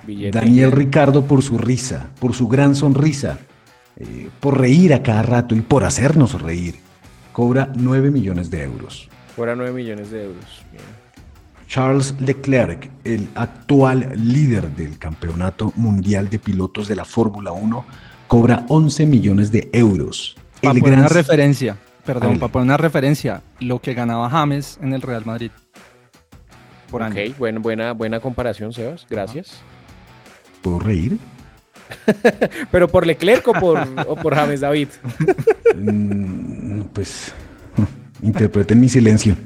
Billete. 0.09 0.39
Daniel 0.39 0.73
Ricardo 0.73 1.25
por 1.27 1.43
su 1.43 1.59
risa, 1.59 2.09
por 2.19 2.35
su 2.35 2.49
gran 2.49 2.75
sonrisa, 2.75 3.39
eh, 3.97 4.29
por 4.41 4.59
reír 4.59 4.95
a 4.95 5.03
cada 5.03 5.23
rato 5.23 5.55
y 5.55 5.61
por 5.61 5.85
hacernos 5.85 6.41
reír, 6.41 6.77
cobra 7.33 7.71
9 7.77 8.11
millones 8.11 8.51
de 8.51 8.63
euros. 8.65 9.09
Fuera 9.37 9.55
9 9.55 9.73
millones 9.73 10.11
de 10.11 10.25
euros. 10.25 10.63
Bien. 10.73 10.83
Charles 11.69 12.15
Leclerc, 12.21 12.91
el 13.05 13.29
actual 13.35 14.11
líder 14.17 14.71
del 14.75 14.99
Campeonato 14.99 15.73
Mundial 15.77 16.31
de 16.31 16.39
Pilotos 16.39 16.89
de 16.89 16.97
la 16.97 17.05
Fórmula 17.05 17.53
1, 17.53 17.85
cobra 18.27 18.65
11 18.69 19.05
millones 19.05 19.53
de 19.53 19.69
euros. 19.75 20.37
Para 20.63 20.73
El 20.75 20.81
poner 20.81 20.93
gran- 20.99 21.01
una 21.01 21.09
referencia, 21.15 21.77
perdón, 22.07 22.39
para 22.39 22.51
poner 22.51 22.65
una 22.65 22.77
referencia, 22.79 23.43
lo 23.61 23.81
que 23.83 23.93
ganaba 23.93 24.31
James 24.31 24.79
en 24.83 24.95
el 24.95 25.03
Real 25.03 25.27
Madrid. 25.27 25.51
Por 26.91 27.03
año. 27.03 27.15
Ok, 27.15 27.37
bueno, 27.39 27.61
buena, 27.61 27.93
buena 27.93 28.19
comparación, 28.21 28.73
Sebas. 28.73 29.07
Gracias. 29.11 29.61
¿Puedo 30.63 30.79
reír? 30.79 31.19
Pero 32.71 32.89
por 32.89 33.07
Leclerc 33.07 33.47
o 33.49 33.53
por, 33.53 33.87
o 34.07 34.17
por 34.17 34.35
James 34.35 34.61
David. 34.61 34.89
Mm, 35.75 36.81
pues 36.93 37.33
interpreten 38.23 38.81
mi 38.81 38.89
silencio. 38.89 39.37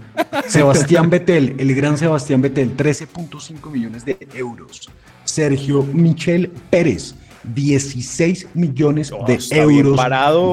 Sebastián 0.47 1.11
Vettel, 1.11 1.57
el 1.59 1.75
gran 1.75 1.99
Sebastián 1.99 2.43
Vettel, 2.43 2.77
13.5 2.77 3.71
millones 3.71 4.05
de 4.05 4.17
euros. 4.35 4.91
Sergio 5.25 5.83
Michel 5.85 6.51
Pérez, 6.71 7.15
16 7.45 8.49
millones 8.55 9.13
Oh, 9.13 9.25
de 9.27 9.39
euros 9.51 9.99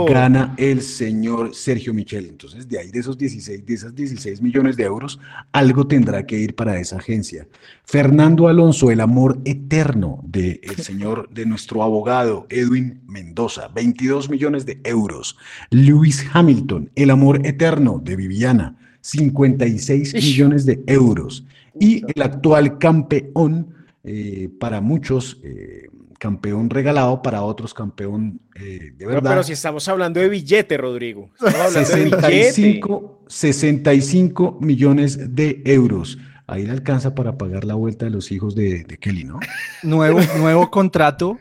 gana 0.08 0.54
el 0.58 0.82
señor 0.82 1.54
Sergio 1.54 1.94
Michel. 1.94 2.26
Entonces, 2.26 2.68
de 2.68 2.80
ahí 2.80 2.92
de 2.92 3.00
esos 3.00 3.18
16, 3.18 3.66
de 3.66 3.74
esas 3.74 3.96
16 3.96 4.42
millones 4.42 4.76
de 4.78 4.84
euros, 4.84 5.20
algo 5.52 5.88
tendrá 5.88 6.26
que 6.26 6.40
ir 6.40 6.56
para 6.56 6.80
esa 6.80 6.98
agencia. 6.98 7.48
Fernando 7.86 8.48
Alonso, 8.48 8.92
el 8.92 9.02
amor 9.02 9.40
eterno 9.46 10.22
del 10.26 10.60
señor, 10.78 11.30
de 11.30 11.46
nuestro 11.46 11.84
abogado 11.84 12.46
Edwin 12.50 13.02
Mendoza, 13.08 13.68
22 13.70 14.30
millones 14.30 14.66
de 14.66 14.80
euros. 14.84 15.38
Lewis 15.70 16.26
Hamilton, 16.34 16.90
el 16.96 17.10
amor 17.10 17.46
eterno 17.46 18.02
de 18.04 18.16
Viviana, 18.16 18.78
56 19.02 20.14
Ish. 20.14 20.24
millones 20.24 20.66
de 20.66 20.82
euros. 20.88 21.46
Y 21.80 22.04
el 22.14 22.22
actual 22.22 22.78
campeón, 22.78 23.74
eh, 24.04 24.50
para 24.60 24.82
muchos, 24.82 25.40
eh, 25.44 25.89
campeón 26.20 26.70
regalado, 26.70 27.22
para 27.24 27.42
otros 27.42 27.74
campeón 27.74 28.40
eh, 28.56 28.62
de 28.92 28.94
Pero, 28.98 29.10
verdad. 29.12 29.32
pero 29.32 29.44
si 29.44 29.54
estamos 29.54 29.88
hablando 29.88 30.20
de 30.20 30.30
billete, 30.30 30.78
Rodrigo. 30.78 31.32
Estamos 31.44 31.76
hablando 31.76 31.90
de 31.90 32.04
billete. 32.04 32.54
65, 32.54 33.24
65 33.28 34.58
millones 34.62 35.34
de 35.36 35.62
euros. 35.66 36.18
Ahí 36.46 36.66
le 36.66 36.72
alcanza 36.72 37.16
para 37.16 37.38
pagar 37.38 37.64
la 37.64 37.76
vuelta 37.76 38.06
de 38.06 38.12
los 38.12 38.32
hijos 38.32 38.54
de, 38.56 38.84
de 38.84 38.98
Kelly, 38.98 39.24
¿no? 39.24 39.40
Nuevo, 39.84 40.20
nuevo 40.38 40.70
contrato 40.70 41.38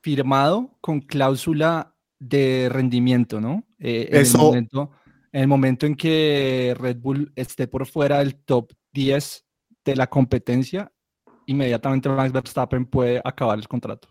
firmado 0.00 0.70
con 0.80 1.00
cláusula 1.00 1.94
de 2.18 2.68
rendimiento, 2.70 3.40
¿no? 3.40 3.64
Eh, 3.78 4.08
en, 4.12 4.20
Eso- 4.20 4.38
el 4.38 4.44
momento, 4.44 4.90
en 5.32 5.40
el 5.42 5.48
momento 5.48 5.86
en 5.86 5.94
que 5.94 6.74
Red 6.78 6.98
Bull 6.98 7.32
esté 7.36 7.66
por 7.66 7.86
fuera 7.86 8.18
del 8.18 8.36
top 8.36 8.72
10 8.92 9.44
de 9.84 9.96
la 9.96 10.06
competencia, 10.06 10.92
inmediatamente 11.46 12.08
Max 12.08 12.32
Verstappen 12.32 12.84
puede 12.86 13.20
acabar 13.24 13.58
el 13.58 13.66
contrato. 13.68 14.08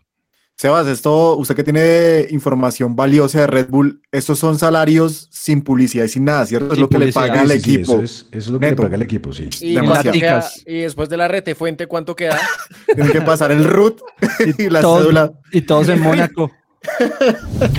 Sebas, 0.56 0.86
esto, 0.86 1.36
usted 1.36 1.56
que 1.56 1.64
tiene 1.64 2.26
información 2.30 2.94
valiosa 2.94 3.40
de 3.40 3.46
Red 3.48 3.70
Bull, 3.70 4.00
estos 4.12 4.38
son 4.38 4.56
salarios 4.56 5.28
sin 5.32 5.62
publicidad 5.62 6.04
y 6.04 6.08
sin 6.08 6.24
nada, 6.26 6.46
¿cierto? 6.46 6.74
Es 6.74 6.78
lo 6.78 6.88
que 6.88 6.96
le 7.00 7.12
paga 7.12 7.40
al 7.40 7.50
Sí, 7.50 7.58
sí, 7.58 7.60
sí, 7.64 7.74
equipo. 7.74 7.92
eso, 7.94 8.02
es, 8.02 8.12
eso 8.30 8.38
es 8.38 8.46
lo 8.48 8.60
que 8.60 8.70
le 8.70 8.76
paga 8.76 8.94
el 8.94 9.02
equipo, 9.02 9.32
sí. 9.32 9.48
Y, 9.60 9.74
queda- 10.12 10.48
y 10.64 10.78
después 10.82 11.08
de 11.08 11.16
la 11.16 11.26
rete 11.26 11.56
fuente, 11.56 11.88
¿cuánto 11.88 12.14
queda? 12.14 12.38
Tienen 12.86 13.10
que 13.10 13.20
pasar 13.22 13.50
el 13.50 13.64
root 13.64 14.00
y 14.58 14.70
la 14.70 14.80
Todos- 14.80 15.02
cédula. 15.02 15.32
Y 15.50 15.62
todos 15.62 15.88
en 15.88 16.00
Mónaco. 16.00 16.52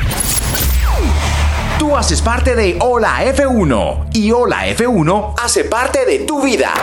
Tú 1.80 1.96
haces 1.96 2.22
parte 2.22 2.56
de 2.56 2.78
Hola 2.82 3.24
F1 3.34 4.10
y 4.14 4.32
Hola 4.32 4.68
F1 4.70 5.34
hace 5.42 5.64
parte 5.66 6.06
de 6.06 6.20
tu 6.20 6.42
vida. 6.44 6.74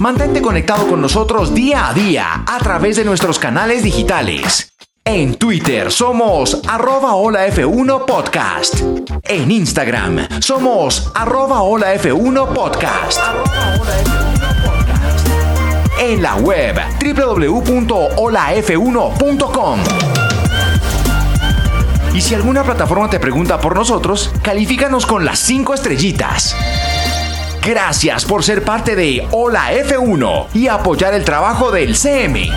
Mantente 0.00 0.40
conectado 0.40 0.88
con 0.88 1.00
nosotros 1.02 1.52
día 1.52 1.86
a 1.86 1.92
día 1.92 2.42
a 2.46 2.58
través 2.60 2.96
de 2.96 3.04
nuestros 3.04 3.38
canales 3.38 3.82
digitales. 3.82 4.72
En 5.04 5.34
Twitter 5.34 5.92
somos 5.92 6.62
arroba 6.66 7.16
Hola 7.16 7.46
F1 7.48 8.06
Podcast. 8.06 8.80
En 9.24 9.50
Instagram 9.50 10.26
somos 10.40 11.12
arroba 11.14 11.60
Hola 11.60 11.94
F1 11.96 12.48
Podcast. 12.54 13.20
En 16.00 16.22
la 16.22 16.36
web 16.36 16.80
www.holaf1.com. 16.98 19.80
Y 22.14 22.22
si 22.22 22.34
alguna 22.34 22.64
plataforma 22.64 23.10
te 23.10 23.20
pregunta 23.20 23.60
por 23.60 23.76
nosotros, 23.76 24.32
califícanos 24.42 25.04
con 25.04 25.26
las 25.26 25.38
5 25.40 25.74
estrellitas. 25.74 26.56
Gracias 27.62 28.24
por 28.24 28.42
ser 28.42 28.64
parte 28.64 28.96
de 28.96 29.28
Hola 29.32 29.74
F1 29.74 30.46
y 30.54 30.66
apoyar 30.66 31.12
el 31.12 31.26
trabajo 31.26 31.70
del 31.70 31.94
CM. 31.94 32.48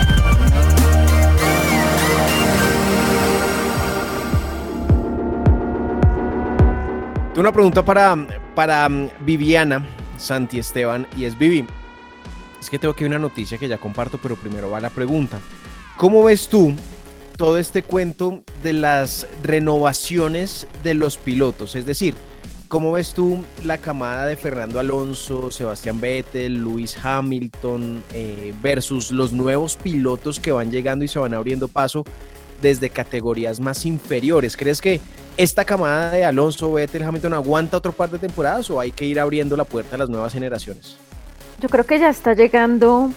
Una 7.36 7.52
pregunta 7.52 7.84
para, 7.84 8.16
para 8.54 8.88
mm, 8.88 9.10
Viviana 9.20 9.86
Santi 10.16 10.58
Esteban 10.58 11.06
y 11.18 11.26
es 11.26 11.36
Vivi. 11.36 11.66
Es 12.58 12.70
que 12.70 12.78
tengo 12.78 12.94
que 12.94 13.04
una 13.04 13.18
noticia 13.18 13.58
que 13.58 13.68
ya 13.68 13.76
comparto, 13.76 14.16
pero 14.16 14.36
primero 14.36 14.70
va 14.70 14.80
la 14.80 14.88
pregunta. 14.88 15.38
¿Cómo 15.98 16.24
ves 16.24 16.48
tú 16.48 16.74
todo 17.36 17.58
este 17.58 17.82
cuento 17.82 18.42
de 18.62 18.72
las 18.72 19.26
renovaciones 19.42 20.66
de 20.82 20.94
los 20.94 21.18
pilotos? 21.18 21.74
Es 21.74 21.84
decir, 21.84 22.14
¿cómo 22.74 22.90
ves 22.90 23.14
tú 23.14 23.44
la 23.62 23.78
camada 23.78 24.26
de 24.26 24.34
Fernando 24.34 24.80
Alonso, 24.80 25.48
Sebastián 25.52 26.00
Vettel, 26.00 26.56
Luis 26.56 26.96
Hamilton 27.00 28.02
eh, 28.12 28.52
versus 28.60 29.12
los 29.12 29.32
nuevos 29.32 29.76
pilotos 29.76 30.40
que 30.40 30.50
van 30.50 30.72
llegando 30.72 31.04
y 31.04 31.08
se 31.08 31.20
van 31.20 31.34
abriendo 31.34 31.68
paso 31.68 32.02
desde 32.60 32.90
categorías 32.90 33.60
más 33.60 33.86
inferiores? 33.86 34.56
¿Crees 34.56 34.80
que 34.80 35.00
esta 35.36 35.64
camada 35.64 36.10
de 36.10 36.24
Alonso, 36.24 36.72
Vettel, 36.72 37.04
Hamilton 37.04 37.34
aguanta 37.34 37.76
otro 37.76 37.92
par 37.92 38.10
de 38.10 38.18
temporadas 38.18 38.68
o 38.70 38.80
hay 38.80 38.90
que 38.90 39.04
ir 39.04 39.20
abriendo 39.20 39.56
la 39.56 39.62
puerta 39.62 39.94
a 39.94 39.98
las 40.00 40.08
nuevas 40.08 40.32
generaciones? 40.32 40.96
Yo 41.60 41.68
creo 41.68 41.86
que 41.86 42.00
ya 42.00 42.10
está 42.10 42.34
llegando 42.34 43.12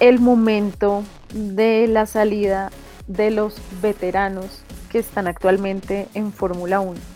el 0.00 0.20
momento 0.20 1.04
de 1.34 1.86
la 1.86 2.06
salida 2.06 2.70
de 3.08 3.30
los 3.30 3.56
veteranos 3.82 4.62
que 4.90 5.00
están 5.00 5.26
actualmente 5.26 6.08
en 6.14 6.32
Fórmula 6.32 6.80
1. 6.80 7.15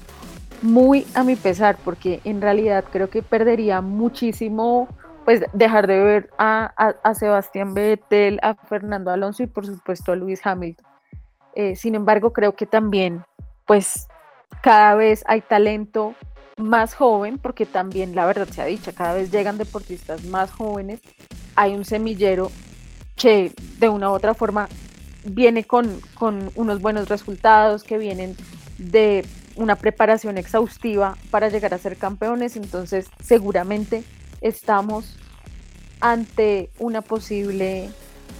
Muy 0.63 1.07
a 1.15 1.25
mi 1.25 1.37
pesar, 1.37 1.79
porque 1.85 2.21
en 2.25 2.41
realidad 2.43 2.85
creo 2.93 3.09
que 3.09 3.23
perdería 3.23 3.81
muchísimo 3.81 4.89
pues 5.25 5.43
dejar 5.53 5.87
de 5.87 6.03
ver 6.03 6.31
a, 6.39 6.73
a- 6.77 6.95
a 7.03 7.15
Sebastián 7.15 7.73
Vettel, 7.75 8.39
a 8.43 8.55
Fernando 8.55 9.11
Alonso 9.11 9.43
y 9.43 9.47
por 9.47 9.65
supuesto 9.67 10.13
a 10.13 10.17
Lewis 10.17 10.41
Hamilton. 10.45 10.87
Eh, 11.55 11.77
sin 11.77 11.95
embargo, 11.95 12.33
creo 12.33 12.55
que 12.55 12.67
también 12.67 13.23
pues 13.67 14.09
cada 14.63 14.95
vez 14.95 15.23
hay 15.27 15.41
talento 15.41 16.15
más 16.57 16.95
joven, 16.95 17.39
porque 17.39 17.65
también 17.65 18.15
la 18.15 18.27
verdad 18.27 18.49
se 18.49 18.61
ha 18.61 18.67
dicho, 18.67 18.93
cada 18.95 19.15
vez 19.15 19.31
llegan 19.31 19.57
deportistas 19.57 20.25
más 20.25 20.51
jóvenes, 20.51 21.01
hay 21.55 21.75
un 21.75 21.85
semillero 21.85 22.51
que 23.17 23.53
de 23.79 23.89
una 23.89 24.11
u 24.11 24.13
otra 24.13 24.35
forma 24.35 24.69
viene 25.25 25.65
con, 25.65 26.01
con 26.15 26.51
unos 26.55 26.81
buenos 26.83 27.09
resultados, 27.09 27.83
que 27.85 27.97
vienen 27.99 28.37
de 28.79 29.25
una 29.57 29.77
preparación 29.77 30.39
exhaustiva 30.39 31.17
para 31.31 31.49
llegar 31.49 31.75
a 31.75 31.79
ser 31.79 31.97
campeones, 31.97 32.57
entonces 32.57 33.07
seguramente 33.23 34.05
estamos 34.41 35.17
ante 36.01 36.71
una 36.79 37.03
posible 37.03 37.91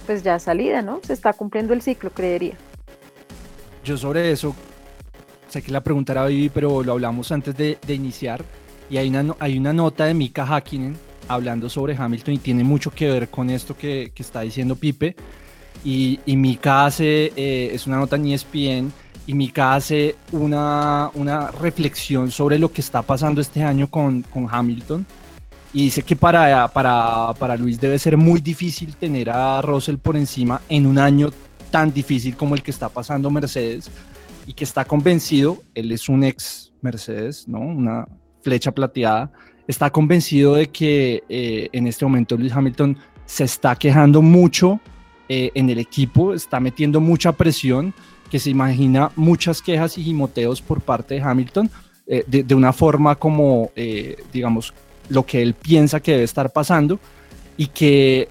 pues 0.05 0.23
ya 0.23 0.39
salida, 0.39 0.81
¿no? 0.81 0.99
Se 1.03 1.13
está 1.13 1.33
cumpliendo 1.33 1.73
el 1.73 1.81
ciclo, 1.81 2.11
creería. 2.11 2.55
Yo 3.83 3.97
sobre 3.97 4.31
eso, 4.31 4.55
sé 5.47 5.61
que 5.61 5.71
la 5.71 5.81
pregunta 5.81 6.13
era 6.13 6.25
Vivi, 6.25 6.49
pero 6.49 6.83
lo 6.83 6.93
hablamos 6.93 7.31
antes 7.31 7.55
de, 7.55 7.77
de 7.85 7.93
iniciar. 7.93 8.43
Y 8.89 8.97
hay 8.97 9.09
una, 9.09 9.35
hay 9.39 9.57
una 9.57 9.73
nota 9.73 10.05
de 10.05 10.13
Mika 10.13 10.45
Hakkinen 10.45 10.97
hablando 11.27 11.69
sobre 11.69 11.95
Hamilton 11.95 12.33
y 12.33 12.37
tiene 12.39 12.63
mucho 12.63 12.91
que 12.91 13.09
ver 13.09 13.29
con 13.29 13.49
esto 13.49 13.75
que, 13.77 14.11
que 14.13 14.23
está 14.23 14.41
diciendo 14.41 14.75
Pipe. 14.75 15.15
Y, 15.83 16.19
y 16.25 16.35
Mika 16.35 16.85
hace, 16.85 17.31
eh, 17.35 17.71
es 17.73 17.87
una 17.87 17.97
nota 17.97 18.15
en 18.15 18.27
ESPN, 18.27 18.91
y 19.27 19.33
Mika 19.33 19.75
hace 19.75 20.15
una, 20.31 21.11
una 21.13 21.51
reflexión 21.51 22.31
sobre 22.31 22.57
lo 22.57 22.71
que 22.71 22.81
está 22.81 23.01
pasando 23.01 23.41
este 23.41 23.63
año 23.63 23.87
con, 23.87 24.23
con 24.23 24.47
Hamilton. 24.49 25.05
Y 25.73 25.85
dice 25.85 26.03
que 26.03 26.15
para, 26.15 26.67
para, 26.67 27.33
para 27.39 27.55
Luis 27.55 27.79
debe 27.79 27.97
ser 27.97 28.17
muy 28.17 28.41
difícil 28.41 28.95
tener 28.95 29.29
a 29.29 29.61
Russell 29.61 29.97
por 29.97 30.17
encima 30.17 30.61
en 30.67 30.85
un 30.85 30.97
año 30.97 31.29
tan 31.69 31.93
difícil 31.93 32.35
como 32.35 32.55
el 32.55 32.61
que 32.61 32.71
está 32.71 32.89
pasando 32.89 33.31
Mercedes 33.31 33.89
y 34.45 34.53
que 34.53 34.65
está 34.65 34.83
convencido, 34.83 35.63
él 35.73 35.91
es 35.91 36.09
un 36.09 36.23
ex 36.23 36.73
Mercedes, 36.81 37.47
¿no? 37.47 37.59
Una 37.59 38.05
flecha 38.41 38.71
plateada, 38.71 39.31
está 39.67 39.89
convencido 39.89 40.55
de 40.55 40.69
que 40.69 41.23
eh, 41.29 41.69
en 41.71 41.87
este 41.87 42.05
momento 42.05 42.35
Luis 42.35 42.51
Hamilton 42.51 42.97
se 43.25 43.45
está 43.45 43.75
quejando 43.75 44.21
mucho 44.21 44.81
eh, 45.29 45.51
en 45.53 45.69
el 45.69 45.79
equipo, 45.79 46.33
está 46.33 46.59
metiendo 46.59 46.99
mucha 46.99 47.31
presión, 47.31 47.93
que 48.31 48.39
se 48.39 48.49
imagina 48.49 49.11
muchas 49.15 49.61
quejas 49.61 49.97
y 49.97 50.03
gimoteos 50.03 50.61
por 50.61 50.81
parte 50.81 51.15
de 51.15 51.21
Hamilton, 51.21 51.69
eh, 52.07 52.23
de, 52.25 52.55
una 52.55 52.73
forma 52.73 53.15
como, 53.15 53.71
digamos, 54.33 54.73
lo 55.09 55.25
que 55.25 55.41
él 55.41 55.53
piensa 55.53 55.99
que 55.99 56.13
debe 56.13 56.23
estar 56.23 56.51
pasando 56.51 56.99
y 57.57 57.67
que 57.67 58.29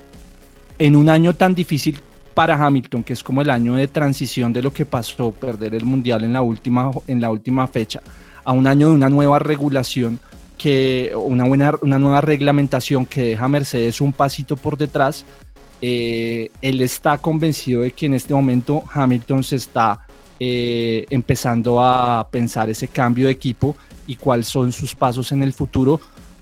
en 0.78 0.96
un 0.96 1.08
año 1.08 1.34
tan 1.34 1.54
difícil 1.54 2.00
para 2.34 2.54
Hamilton, 2.54 3.04
que 3.04 3.12
es 3.12 3.22
como 3.22 3.42
el 3.42 3.50
año 3.50 3.74
de 3.74 3.86
transición 3.86 4.52
de 4.52 4.62
lo 4.62 4.72
que 4.72 4.86
pasó, 4.86 5.30
perder 5.30 5.74
el 5.74 5.84
mundial 5.84 6.24
en 6.24 6.32
la 6.32 6.42
última, 6.42 6.90
en 7.06 7.20
la 7.20 7.30
última 7.30 7.66
fecha, 7.66 8.00
a 8.44 8.52
un 8.52 8.66
año 8.66 8.88
de 8.88 8.94
una 8.94 9.10
nueva 9.10 9.38
regulación, 9.38 10.18
que, 10.56 11.12
una, 11.14 11.44
buena, 11.44 11.74
una 11.82 11.98
nueva 11.98 12.20
reglamentación 12.20 13.06
que 13.06 13.22
deja 13.22 13.44
a 13.44 13.48
Mercedes 13.48 14.00
un 14.00 14.12
pasito 14.12 14.56
por 14.56 14.76
detrás, 14.76 15.24
eh, 15.80 16.50
él 16.60 16.80
está 16.82 17.18
convencido 17.18 17.82
de 17.82 17.92
que 17.92 18.06
en 18.06 18.14
este 18.14 18.34
momento 18.34 18.84
Hamilton 18.92 19.42
se 19.42 19.56
está 19.56 20.06
eh, 20.38 21.06
empezando 21.10 21.82
a 21.82 22.26
pensar 22.30 22.70
ese 22.70 22.88
cambio 22.88 23.26
de 23.26 23.32
equipo 23.32 23.76
y 24.06 24.16
cuáles 24.16 24.48
son 24.48 24.72
sus 24.72 24.94
pasos 24.94 25.32
en 25.32 25.42
el 25.42 25.52
futuro, 25.52 26.00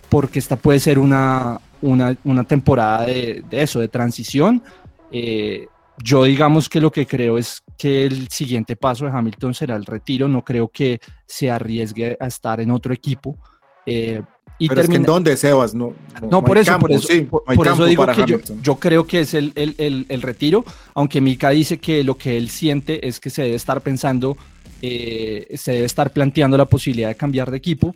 porque 0.08 0.38
esta 0.38 0.56
puede 0.56 0.80
ser 0.80 0.98
una, 0.98 1.60
una, 1.82 2.16
una 2.24 2.44
temporada 2.44 3.06
de, 3.06 3.44
de, 3.48 3.62
eso, 3.62 3.80
de 3.80 3.88
transición. 3.88 4.62
Eh, 5.10 5.66
yo 6.02 6.24
digamos 6.24 6.68
que 6.68 6.80
lo 6.80 6.92
que 6.92 7.06
creo 7.06 7.38
es 7.38 7.62
que 7.76 8.04
el 8.06 8.28
siguiente 8.28 8.76
paso 8.76 9.04
de 9.04 9.10
Hamilton 9.10 9.54
será 9.54 9.76
el 9.76 9.84
retiro, 9.84 10.28
no 10.28 10.44
creo 10.44 10.68
que 10.68 11.00
se 11.26 11.50
arriesgue 11.50 12.16
a 12.20 12.26
estar 12.26 12.60
en 12.60 12.70
otro 12.70 12.94
equipo. 12.94 13.36
Eh, 13.84 14.22
y 14.58 14.68
Pero 14.68 14.80
es 14.80 14.88
que 14.88 14.96
en 14.96 15.04
dónde, 15.04 15.36
Sebas, 15.36 15.72
no, 15.72 15.94
no, 16.20 16.28
no 16.28 16.44
por, 16.44 16.58
eso, 16.58 16.72
campo, 16.72 16.88
por 16.88 16.96
eso, 16.96 17.06
sí, 17.06 17.20
por, 17.20 17.44
por 17.44 17.66
eso 17.66 17.84
digo 17.84 18.04
que 18.06 18.24
yo, 18.26 18.38
yo, 18.60 18.76
creo 18.76 19.06
que 19.06 19.20
es 19.20 19.34
el, 19.34 19.52
el, 19.54 19.76
el, 19.78 20.06
el, 20.08 20.22
retiro, 20.22 20.64
aunque 20.94 21.20
Mika 21.20 21.50
dice 21.50 21.78
que 21.78 22.02
lo 22.02 22.18
que 22.18 22.36
él 22.36 22.50
siente 22.50 23.06
es 23.06 23.20
que 23.20 23.30
se 23.30 23.42
debe 23.42 23.54
estar 23.54 23.80
pensando, 23.82 24.36
eh, 24.82 25.46
se 25.56 25.72
debe 25.72 25.86
estar 25.86 26.10
planteando 26.10 26.56
la 26.56 26.64
posibilidad 26.64 27.08
de 27.08 27.14
cambiar 27.14 27.52
de 27.52 27.56
equipo 27.56 27.94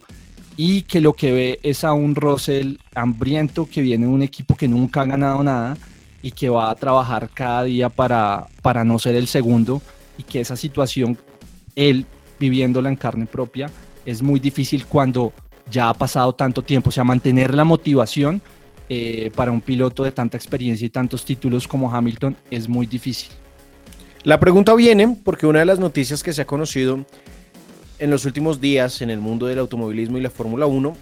y 0.57 0.83
que 0.83 1.01
lo 1.01 1.15
que 1.15 1.33
ve 1.33 1.61
es 1.65 1.83
a 1.83 1.95
un 1.95 2.15
Russell 2.15 2.77
hambriento 2.95 3.69
que 3.69 3.81
viene 3.81 4.07
de 4.07 4.13
un 4.13 4.23
equipo 4.23 4.55
que 4.55 4.69
nunca 4.69 5.01
ha 5.01 5.07
ganado 5.07 5.43
nada 5.43 5.77
y 6.23 6.31
que 6.31 6.49
va 6.49 6.71
a 6.71 6.75
trabajar 6.77 7.29
cada 7.35 7.65
día 7.65 7.89
para, 7.89 8.47
para 8.63 8.85
no 8.85 9.01
ser 9.01 9.17
el 9.17 9.27
segundo 9.27 9.83
y 10.17 10.23
que 10.23 10.41
esa 10.41 10.55
situación, 10.55 11.19
él 11.75 12.07
viviéndola 12.39 12.89
en 12.89 12.97
carne 12.97 13.27
propia, 13.27 13.69
es 14.07 14.23
muy 14.23 14.39
difícil 14.39 14.87
cuando 14.87 15.33
ya 15.71 15.89
ha 15.89 15.95
pasado 15.95 16.35
tanto 16.35 16.63
tiempo, 16.63 16.89
o 16.89 16.93
sea, 16.93 17.05
mantener 17.05 17.55
la 17.55 17.65
motivación 17.65 18.43
eh, 18.89 19.31
para 19.35 19.53
un 19.53 19.61
piloto 19.61 20.05
de 20.05 20.13
tanta 20.13 20.37
experiencia 20.37 20.87
y 20.87 20.91
tantos 20.91 21.25
títulos 21.25 21.67
como 21.67 21.95
Hamilton 21.95 22.37
es 22.51 22.69
muy 22.69 22.87
difícil. 22.87 23.31
La 24.25 24.39
pregunta 24.39 24.75
viene 24.75 25.17
porque 25.25 25.47
una 25.47 25.61
de 25.61 25.65
las 25.65 25.79
noticias 25.79 26.23
que 26.23 26.33
se 26.33 26.43
ha 26.43 26.47
conocido 26.47 27.05
en 27.99 28.11
los 28.11 28.25
últimos 28.25 28.61
días 28.61 29.03
en 29.03 29.11
el 29.11 29.19
mundo 29.19 29.47
del 29.47 29.59
automovilismo 29.59 30.19
y 30.19 30.21
la 30.21 30.31
Fórmula 30.31 30.67
1 30.67 30.97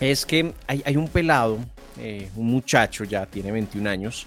es 0.00 0.26
que 0.26 0.52
hay, 0.66 0.82
hay 0.84 0.96
un 0.96 1.08
pelado 1.08 1.58
eh, 1.98 2.28
un 2.36 2.48
muchacho 2.48 3.04
ya, 3.04 3.24
tiene 3.24 3.50
21 3.52 3.88
años, 3.88 4.26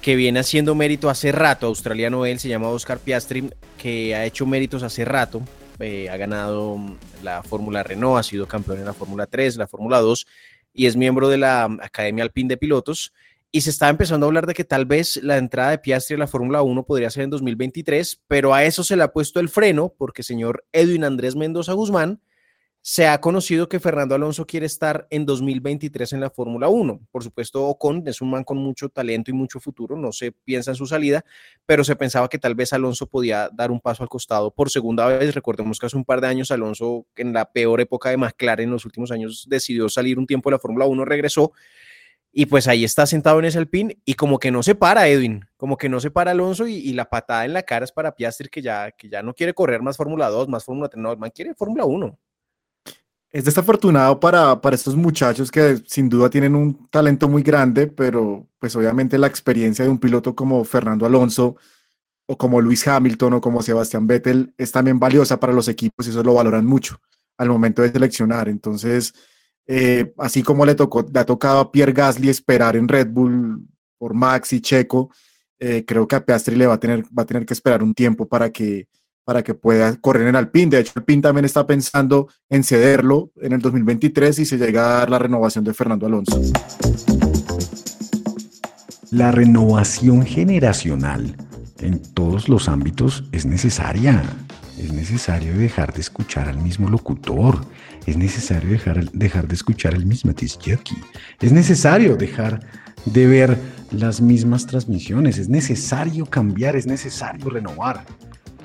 que 0.00 0.14
viene 0.14 0.38
haciendo 0.38 0.74
mérito 0.74 1.10
hace 1.10 1.32
rato, 1.32 1.66
australiano 1.66 2.26
él, 2.26 2.38
se 2.38 2.48
llama 2.48 2.68
Oscar 2.68 2.98
Piastri, 2.98 3.50
que 3.76 4.14
ha 4.14 4.24
hecho 4.24 4.46
méritos 4.46 4.84
hace 4.84 5.04
rato, 5.04 5.42
eh, 5.78 6.08
ha 6.08 6.16
ganado 6.16 6.78
la 7.22 7.42
Fórmula 7.42 7.82
Renault, 7.82 8.18
ha 8.18 8.22
sido 8.22 8.46
campeón 8.46 8.78
en 8.78 8.84
la 8.84 8.94
Fórmula 8.94 9.26
3, 9.26 9.56
la 9.56 9.66
Fórmula 9.66 10.00
2 10.00 10.26
y 10.74 10.86
es 10.86 10.96
miembro 10.96 11.28
de 11.28 11.38
la 11.38 11.64
Academia 11.64 12.24
Alpine 12.24 12.48
de 12.48 12.56
Pilotos. 12.56 13.12
Y 13.54 13.60
se 13.60 13.70
está 13.70 13.90
empezando 13.90 14.24
a 14.24 14.28
hablar 14.28 14.46
de 14.46 14.54
que 14.54 14.64
tal 14.64 14.86
vez 14.86 15.16
la 15.22 15.36
entrada 15.36 15.72
de 15.72 15.78
Piastri 15.78 16.16
a 16.16 16.18
la 16.18 16.26
Fórmula 16.26 16.62
1 16.62 16.86
podría 16.86 17.10
ser 17.10 17.24
en 17.24 17.30
2023, 17.30 18.22
pero 18.26 18.54
a 18.54 18.64
eso 18.64 18.82
se 18.82 18.96
le 18.96 19.02
ha 19.02 19.12
puesto 19.12 19.40
el 19.40 19.50
freno 19.50 19.92
porque 19.98 20.22
señor 20.22 20.64
Edwin 20.72 21.04
Andrés 21.04 21.36
Mendoza 21.36 21.74
Guzmán, 21.74 22.22
se 22.84 23.06
ha 23.06 23.20
conocido 23.20 23.68
que 23.68 23.78
Fernando 23.78 24.16
Alonso 24.16 24.44
quiere 24.44 24.66
estar 24.66 25.06
en 25.08 25.24
2023 25.24 26.14
en 26.14 26.20
la 26.20 26.30
Fórmula 26.30 26.68
1. 26.68 27.00
Por 27.12 27.22
supuesto, 27.22 27.64
Ocon 27.64 28.02
es 28.08 28.20
un 28.20 28.30
man 28.30 28.42
con 28.42 28.58
mucho 28.58 28.88
talento 28.88 29.30
y 29.30 29.34
mucho 29.34 29.60
futuro, 29.60 29.96
no 29.96 30.10
se 30.10 30.32
piensa 30.32 30.72
en 30.72 30.74
su 30.74 30.86
salida, 30.86 31.24
pero 31.64 31.84
se 31.84 31.94
pensaba 31.94 32.28
que 32.28 32.38
tal 32.38 32.56
vez 32.56 32.72
Alonso 32.72 33.06
podía 33.06 33.48
dar 33.52 33.70
un 33.70 33.80
paso 33.80 34.02
al 34.02 34.08
costado 34.08 34.50
por 34.50 34.68
segunda 34.68 35.06
vez. 35.06 35.32
Recordemos 35.32 35.78
que 35.78 35.86
hace 35.86 35.96
un 35.96 36.04
par 36.04 36.20
de 36.20 36.26
años 36.26 36.50
Alonso, 36.50 37.06
en 37.14 37.32
la 37.32 37.52
peor 37.52 37.80
época 37.80 38.10
de 38.10 38.16
McLaren 38.16 38.64
en 38.64 38.72
los 38.72 38.84
últimos 38.84 39.12
años, 39.12 39.46
decidió 39.48 39.88
salir 39.88 40.18
un 40.18 40.26
tiempo 40.26 40.50
de 40.50 40.56
la 40.56 40.58
Fórmula 40.58 40.84
1, 40.86 41.04
regresó 41.04 41.52
y 42.32 42.46
pues 42.46 42.66
ahí 42.66 42.82
está 42.82 43.06
sentado 43.06 43.38
en 43.38 43.44
ese 43.44 43.58
Alpine 43.58 43.98
y 44.04 44.14
como 44.14 44.40
que 44.40 44.50
no 44.50 44.64
se 44.64 44.74
para 44.74 45.06
Edwin, 45.06 45.44
como 45.56 45.76
que 45.76 45.88
no 45.88 46.00
se 46.00 46.10
para 46.10 46.32
Alonso 46.32 46.66
y, 46.66 46.92
la 46.94 47.08
patada 47.08 47.44
en 47.44 47.52
la 47.52 47.62
cara 47.62 47.84
es 47.84 47.92
para 47.92 48.16
Piastri 48.16 48.48
que 48.48 48.60
ya, 48.60 48.90
que 48.90 49.08
ya 49.08 49.22
no 49.22 49.34
quiere 49.34 49.54
correr 49.54 49.82
más 49.82 49.96
Fórmula 49.96 50.30
2, 50.30 50.48
más 50.48 50.64
Fórmula 50.64 50.88
3, 50.88 51.00
no, 51.00 51.16
man 51.16 51.30
quiere 51.30 51.54
Fórmula 51.54 51.84
1 51.84 52.18
es 53.32 53.44
desafortunado 53.44 54.20
para, 54.20 54.60
para 54.60 54.76
estos 54.76 54.94
muchachos 54.94 55.50
que 55.50 55.82
sin 55.86 56.08
duda 56.08 56.28
tienen 56.28 56.54
un 56.54 56.86
talento 56.90 57.28
muy 57.28 57.42
grande, 57.42 57.86
pero 57.86 58.46
pues 58.58 58.76
obviamente 58.76 59.16
la 59.18 59.26
experiencia 59.26 59.84
de 59.84 59.90
un 59.90 59.98
piloto 59.98 60.34
como 60.34 60.62
Fernando 60.64 61.06
Alonso 61.06 61.56
o 62.26 62.36
como 62.36 62.60
Luis 62.60 62.86
Hamilton 62.86 63.34
o 63.34 63.40
como 63.40 63.62
Sebastián 63.62 64.06
Vettel 64.06 64.54
es 64.58 64.70
también 64.70 64.98
valiosa 64.98 65.40
para 65.40 65.54
los 65.54 65.66
equipos 65.68 66.06
y 66.06 66.10
eso 66.10 66.22
lo 66.22 66.34
valoran 66.34 66.66
mucho 66.66 67.00
al 67.38 67.48
momento 67.48 67.80
de 67.80 67.90
seleccionar. 67.90 68.48
Entonces, 68.50 69.14
eh, 69.66 70.12
así 70.18 70.42
como 70.42 70.66
le, 70.66 70.74
tocó, 70.74 71.06
le 71.10 71.18
ha 71.18 71.24
tocado 71.24 71.60
a 71.60 71.72
Pierre 71.72 71.92
Gasly 71.92 72.28
esperar 72.28 72.76
en 72.76 72.86
Red 72.86 73.08
Bull 73.08 73.66
por 73.96 74.12
Max 74.12 74.52
y 74.52 74.60
Checo, 74.60 75.10
eh, 75.58 75.84
creo 75.86 76.06
que 76.06 76.16
a 76.16 76.24
Piastri 76.24 76.56
le 76.56 76.66
va 76.66 76.74
a 76.74 76.80
tener, 76.80 77.04
va 77.16 77.22
a 77.22 77.26
tener 77.26 77.46
que 77.46 77.54
esperar 77.54 77.82
un 77.82 77.94
tiempo 77.94 78.28
para 78.28 78.50
que 78.50 78.88
para 79.24 79.42
que 79.42 79.54
pueda 79.54 79.96
correr 79.96 80.28
en 80.28 80.36
Alpine. 80.36 80.70
De 80.70 80.80
hecho, 80.80 80.92
Alpine 80.96 81.22
también 81.22 81.44
está 81.44 81.66
pensando 81.66 82.28
en 82.48 82.64
cederlo 82.64 83.30
en 83.40 83.52
el 83.52 83.60
2023 83.60 84.38
y 84.40 84.44
se 84.44 84.58
llega 84.58 84.84
a 84.84 84.98
dar 85.00 85.10
la 85.10 85.18
renovación 85.18 85.64
de 85.64 85.74
Fernando 85.74 86.06
Alonso. 86.06 86.40
La 89.10 89.30
renovación 89.30 90.24
generacional 90.24 91.36
en 91.80 92.00
todos 92.00 92.48
los 92.48 92.68
ámbitos 92.68 93.24
es 93.32 93.44
necesaria. 93.44 94.22
Es 94.78 94.92
necesario 94.92 95.56
dejar 95.56 95.92
de 95.92 96.00
escuchar 96.00 96.48
al 96.48 96.58
mismo 96.58 96.88
locutor. 96.88 97.60
Es 98.06 98.16
necesario 98.16 98.70
dejar, 98.70 99.10
dejar 99.12 99.46
de 99.46 99.54
escuchar 99.54 99.94
el 99.94 100.06
mismo 100.06 100.32
Tizjeki. 100.32 100.96
Es 101.40 101.52
necesario 101.52 102.16
dejar 102.16 102.60
de 103.04 103.26
ver 103.26 103.58
las 103.90 104.20
mismas 104.20 104.66
transmisiones. 104.66 105.38
Es 105.38 105.48
necesario 105.48 106.26
cambiar, 106.26 106.74
es 106.74 106.86
necesario 106.86 107.50
renovar. 107.50 108.04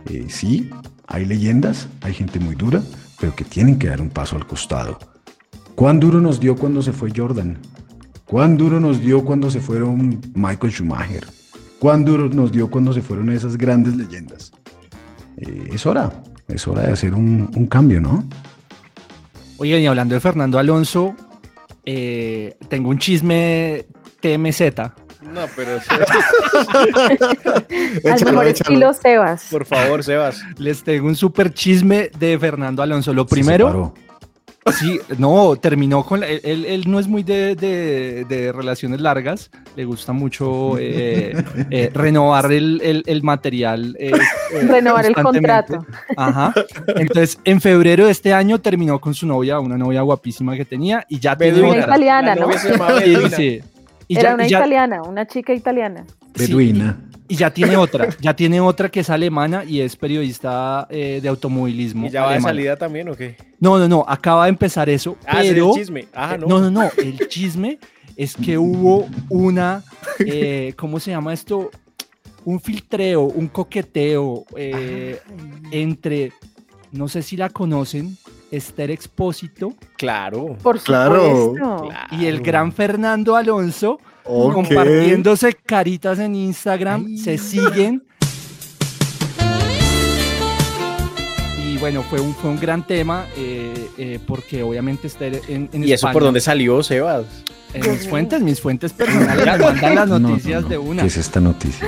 Eh, 0.09 0.25
sí, 0.29 0.69
hay 1.07 1.25
leyendas, 1.25 1.87
hay 2.01 2.13
gente 2.13 2.39
muy 2.39 2.55
dura, 2.55 2.81
pero 3.19 3.35
que 3.35 3.43
tienen 3.43 3.77
que 3.77 3.87
dar 3.87 4.01
un 4.01 4.09
paso 4.09 4.35
al 4.35 4.47
costado. 4.47 4.99
¿Cuán 5.75 5.99
duro 5.99 6.21
nos 6.21 6.39
dio 6.39 6.55
cuando 6.55 6.81
se 6.81 6.93
fue 6.93 7.11
Jordan? 7.15 7.57
¿Cuán 8.25 8.57
duro 8.57 8.79
nos 8.79 9.01
dio 9.01 9.23
cuando 9.23 9.49
se 9.51 9.59
fueron 9.59 10.21
Michael 10.33 10.71
Schumacher? 10.71 11.25
¿Cuán 11.79 12.05
duro 12.05 12.29
nos 12.29 12.51
dio 12.51 12.69
cuando 12.69 12.93
se 12.93 13.01
fueron 13.01 13.31
esas 13.31 13.57
grandes 13.57 13.95
leyendas? 13.95 14.51
Eh, 15.37 15.69
es 15.73 15.85
hora, 15.85 16.11
es 16.47 16.67
hora 16.67 16.83
de 16.83 16.93
hacer 16.93 17.13
un, 17.13 17.67
cambio, 17.69 18.01
¿no? 18.01 18.23
Oigan, 19.57 19.81
y 19.81 19.87
hablando 19.87 20.15
de 20.15 20.21
Fernando 20.21 20.57
Alonso, 20.57 21.15
eh, 21.85 22.57
tengo 22.69 22.89
un 22.89 22.97
chisme 22.97 23.85
TMZ 24.19 24.61
no, 25.21 25.45
pero. 25.55 25.71
Al 28.11 28.25
mejor 28.25 28.47
estilo 28.47 28.93
Sebas. 28.93 29.47
Por 29.49 29.65
favor, 29.65 30.03
Sebas. 30.03 30.43
Les 30.57 30.83
tengo 30.83 31.07
un 31.07 31.15
súper 31.15 31.53
chisme 31.53 32.11
de 32.17 32.37
Fernando 32.37 32.83
Alonso. 32.83 33.13
Lo 33.13 33.25
primero. 33.25 33.93
Sí, 34.73 34.99
no, 35.17 35.55
terminó 35.55 36.03
con. 36.03 36.23
él, 36.23 36.41
él, 36.43 36.83
no 36.87 36.99
es 36.99 37.07
muy 37.07 37.23
de, 37.23 37.55
de, 37.55 38.25
de, 38.25 38.51
relaciones 38.51 38.99
largas. 38.99 39.49
Le 39.75 39.85
gusta 39.85 40.13
mucho 40.13 40.77
eh, 40.77 41.33
eh, 41.69 41.91
renovar 41.93 42.51
el, 42.51 42.81
el, 42.83 43.03
el 43.05 43.23
material. 43.23 43.95
Eh, 43.99 44.11
renovar 44.67 45.05
el 45.05 45.15
contrato. 45.15 45.85
Ajá. 46.15 46.53
Entonces, 46.95 47.39
en 47.43 47.61
febrero 47.61 48.05
de 48.05 48.11
este 48.11 48.33
año 48.33 48.59
terminó 48.59 48.99
con 48.99 49.13
su 49.13 49.25
novia, 49.25 49.59
una 49.59 49.77
novia 49.77 50.01
guapísima 50.01 50.55
que 50.55 50.65
tenía, 50.65 51.05
y 51.07 51.19
ya 51.19 51.37
tiene. 51.37 51.61
Una 51.61 51.77
italiana, 51.77 52.35
¿no? 52.35 52.51
Sí, 52.51 53.15
sí. 53.35 53.61
Y 54.07 54.17
Era 54.17 54.29
ya, 54.29 54.35
una 54.35 54.47
ya, 54.47 54.57
italiana, 54.59 55.01
una 55.03 55.25
chica 55.27 55.53
italiana. 55.53 56.05
Beduina. 56.37 56.97
Y 57.29 57.35
ya 57.35 57.51
tiene 57.53 57.75
otra, 57.75 58.07
ya 58.21 58.33
tiene 58.35 58.61
otra 58.61 58.87
que 58.89 59.01
es 59.01 59.09
alemana 59.09 59.65
y 59.65 59.81
es 59.81 59.97
periodista 59.97 60.87
eh, 60.89 61.19
de 61.21 61.27
automovilismo. 61.27 62.07
¿Y 62.07 62.09
ya 62.11 62.21
va 62.21 62.27
de 62.29 62.33
alemana. 62.35 62.53
salida 62.53 62.75
también 62.77 63.09
o 63.09 63.15
qué? 63.15 63.35
No, 63.59 63.77
no, 63.77 63.87
no, 63.89 64.05
acaba 64.07 64.45
de 64.45 64.49
empezar 64.49 64.89
eso, 64.89 65.17
Ah, 65.25 65.39
pero... 65.41 65.69
el 65.71 65.73
chisme. 65.81 66.07
Ah, 66.13 66.37
no. 66.39 66.47
No, 66.47 66.61
no, 66.61 66.71
no, 66.71 66.89
el 66.97 67.27
chisme 67.27 67.79
es 68.15 68.33
que 68.35 68.57
hubo 68.57 69.07
una, 69.29 69.83
eh, 70.19 70.73
¿cómo 70.77 71.01
se 71.01 71.11
llama 71.11 71.33
esto? 71.33 71.69
Un 72.45 72.61
filtreo, 72.61 73.23
un 73.23 73.47
coqueteo 73.49 74.45
eh, 74.55 75.19
entre, 75.71 76.31
no 76.93 77.09
sé 77.09 77.21
si 77.23 77.35
la 77.35 77.49
conocen, 77.49 78.17
Esther 78.51 78.91
Expósito 78.91 79.73
Claro. 79.97 80.55
Por 80.61 80.79
Claro. 80.79 81.53
supuesto. 81.55 81.89
y 82.11 82.25
el 82.25 82.41
gran 82.41 82.71
Fernando 82.71 83.35
Alonso 83.35 83.99
Ok. 84.23 84.53
compartiéndose 84.53 85.53
caritas 85.53 86.19
en 86.19 86.35
Instagram, 86.35 87.17
se 87.17 87.37
siguen. 87.37 88.03
Y 91.65 91.77
bueno, 91.79 92.01
fue 92.03 92.19
un, 92.19 92.33
fue 92.33 92.49
un 92.49 92.59
gran 92.59 92.85
tema 92.85 93.25
eh, 93.37 93.89
eh, 93.97 94.19
porque 94.25 94.63
obviamente 94.63 95.07
Esther 95.07 95.41
en, 95.47 95.69
en 95.73 95.83
¿Y 95.83 95.91
eso 95.93 96.09
por 96.11 96.23
dónde 96.23 96.39
salió, 96.41 96.81
Sebas? 96.83 97.25
En 97.85 97.91
mis 97.91 98.07
fuentes, 98.09 98.41
mis 98.41 98.61
fuentes 98.61 98.93
personales 98.93 99.45
me 99.45 99.57
mandan 99.57 99.95
las 99.95 100.07
noticias 100.21 100.67
de 100.69 100.77
una. 100.77 101.01
¿Qué 101.03 101.07
es 101.07 101.17
esta 101.17 101.39
noticia? 101.39 101.87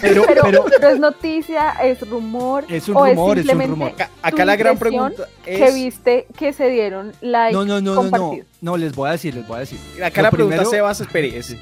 Pero, 0.00 0.24
Pero, 0.26 0.42
pero 0.42 0.64
pero 0.64 0.88
es 0.90 0.98
noticia, 0.98 1.70
es 1.82 2.00
rumor. 2.08 2.64
Es 2.68 2.88
un 2.88 2.96
o 2.96 3.06
rumor, 3.06 3.38
es 3.38 3.44
un 3.44 3.48
simplemente 3.50 3.70
rumor. 3.70 3.92
Acá, 4.22 4.44
la 4.44 4.56
gran 4.56 4.76
pregunta 4.78 5.28
Que 5.44 5.64
es... 5.66 5.74
viste 5.74 6.26
que 6.36 6.52
se 6.52 6.68
dieron 6.70 7.12
like 7.20 7.52
no, 7.52 7.64
no, 7.64 7.80
no, 7.80 7.94
no, 7.94 8.02
no, 8.02 8.10
compartido. 8.10 8.46
no, 8.60 8.76
les 8.76 8.94
voy 8.94 9.08
a 9.08 9.12
decir, 9.12 9.34
les 9.34 9.46
voy 9.46 9.56
a 9.58 9.60
decir. 9.60 9.78
Acá 10.02 10.20
Lo 10.20 10.22
la 10.24 10.30
pregunta, 10.32 10.56
primero- 10.56 10.70
Sebas, 10.70 11.00
espere, 11.00 11.36
es... 11.38 11.54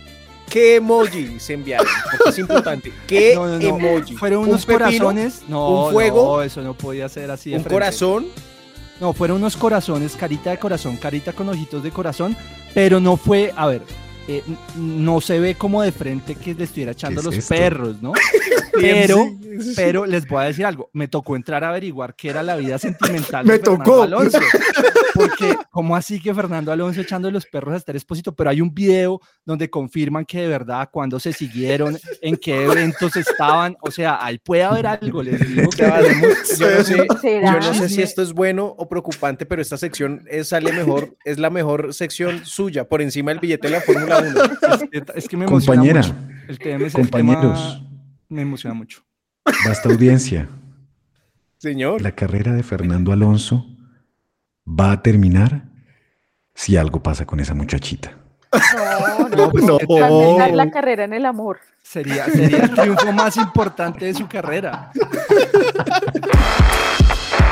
¿Qué 0.49 0.77
emoji 0.77 1.41
se 1.41 1.55
enviaron? 1.55 1.87
Porque 2.17 2.31
es 2.31 2.39
importante. 2.39 2.93
¿Qué 3.07 3.35
No, 3.35 3.47
no, 3.47 3.59
no. 3.59 3.67
emoji? 3.79 4.15
Fueron 4.17 4.43
¿Un 4.45 4.49
unos 4.51 4.65
pepino? 4.65 4.87
corazones. 4.87 5.43
No, 5.49 5.87
¿Un 5.87 5.93
fuego? 5.93 6.37
no, 6.37 6.43
eso 6.43 6.63
no 6.63 6.75
podía 6.75 7.09
ser 7.09 7.31
así. 7.31 7.51
de 7.51 7.57
¿Un 7.57 7.63
frente. 7.63 7.75
corazón? 7.75 8.27
No, 9.01 9.13
fueron 9.13 9.39
unos 9.39 9.57
corazones, 9.57 10.17
carita 10.17 10.51
de 10.51 10.59
corazón, 10.59 10.97
carita 10.97 11.33
con 11.33 11.49
ojitos 11.49 11.83
de 11.83 11.91
corazón, 11.91 12.37
pero 12.73 13.01
no 13.01 13.17
fue, 13.17 13.53
a 13.57 13.67
ver, 13.67 13.83
eh, 14.29 14.43
no 14.77 15.21
se 15.21 15.39
ve 15.39 15.55
como 15.55 15.83
de 15.83 15.93
frente 15.93 16.35
que 16.35 16.55
le 16.55 16.65
estuviera 16.65 16.93
echando 16.93 17.21
es 17.21 17.27
los 17.27 17.35
esto? 17.37 17.55
perros, 17.55 18.03
¿no? 18.03 18.13
Pero, 18.81 19.31
pero 19.77 20.05
les 20.07 20.27
voy 20.27 20.43
a 20.43 20.47
decir 20.47 20.67
algo, 20.67 20.91
me 20.93 21.07
tocó 21.07 21.37
entrar 21.37 21.63
a 21.63 21.69
averiguar 21.69 22.15
qué 22.15 22.31
era 22.31 22.43
la 22.43 22.57
vida 22.57 22.79
sentimental 22.79 23.45
Me 23.47 23.55
de 23.55 23.59
Fernando 23.61 23.85
tocó. 23.85 24.03
Alonso. 24.03 24.39
Porque, 25.15 25.57
¿cómo 25.71 25.95
así 25.95 26.21
que 26.21 26.35
Fernando 26.35 26.73
Alonso 26.73 27.01
echando 27.01 27.31
los 27.31 27.47
perros 27.47 27.75
a 27.75 27.77
Esther 27.77 27.95
Expósito? 27.95 28.35
Pero 28.35 28.51
hay 28.51 28.61
un 28.61 28.75
video 28.75 29.21
donde 29.45 29.71
confirman 29.71 30.25
que 30.25 30.41
de 30.41 30.49
verdad, 30.49 30.89
cuando 30.91 31.21
se 31.21 31.33
siguieron, 31.33 31.97
en 32.21 32.37
qué 32.37 32.65
eventos 32.65 33.15
estaban, 33.15 33.77
o 33.81 33.93
sea, 33.93 34.19
ahí 34.25 34.39
puede 34.39 34.65
haber 34.65 34.89
algo, 34.89 35.23
les 35.23 35.39
digo 35.49 35.71
que 35.71 35.83
yo 35.85 36.71
no 36.71 36.85
sé, 36.85 37.07
¿Será? 37.21 37.61
yo 37.61 37.69
no 37.69 37.75
sé 37.75 37.89
si 37.89 38.03
esto 38.03 38.23
es 38.23 38.33
bueno 38.33 38.67
o 38.77 38.89
preocupante, 38.89 39.47
pero 39.47 39.63
esta 39.63 39.77
sección 39.77 40.25
es, 40.29 40.49
sale 40.49 40.73
mejor, 40.73 41.17
es 41.25 41.39
la 41.39 41.51
mejor 41.51 41.95
sección 41.95 42.45
suya, 42.45 42.89
por 42.89 43.01
encima 43.01 43.31
del 43.31 43.39
billete 43.39 43.69
de 43.69 43.75
la 43.75 43.81
Fórmula 43.83 44.14
1. 44.19 44.43
Es 44.75 44.89
que, 44.91 45.05
es 45.17 45.29
que 45.29 45.37
me 45.37 45.45
emociona 45.47 45.81
Compañera, 45.83 46.01
mucho. 46.03 46.15
El 46.49 46.59
tema, 46.59 46.87
es- 46.87 46.95
el 46.95 47.01
compañeros. 47.03 47.61
tema 47.79 47.91
me 48.29 48.43
emociona 48.43 48.75
mucho. 48.75 49.03
Basta 49.67 49.89
audiencia. 49.89 50.49
Señor. 51.59 52.03
La 52.03 52.13
carrera 52.13 52.53
de 52.53 52.63
Fernando 52.63 53.13
Alonso 53.13 53.67
va 54.67 54.93
a 54.93 55.03
terminar 55.03 55.63
si 56.55 56.77
algo 56.77 57.03
pasa 57.03 57.25
con 57.27 57.41
esa 57.41 57.55
muchachita. 57.55 58.13
No, 58.53 59.29
no, 59.29 59.51
no. 59.53 59.79
que 59.79 59.87
Va 60.01 60.07
a 60.07 60.09
terminar 60.09 60.51
la 60.53 60.71
carrera 60.71 61.05
en 61.05 61.13
el 61.15 61.27
amor. 61.27 61.59
Sería, 61.83 62.25
sería 62.27 62.59
el 62.65 62.71
triunfo 62.75 63.13
más 63.13 63.37
importante 63.37 64.05
de 64.07 64.15
su 64.15 64.27
carrera. 64.29 64.91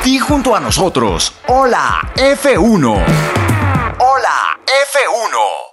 Di 0.03 0.17
junto 0.19 0.55
a 0.55 0.59
nosotros, 0.59 1.33
hola 1.47 2.11
F1. 2.15 3.05
Hola 3.99 4.59
F1. 4.65 5.72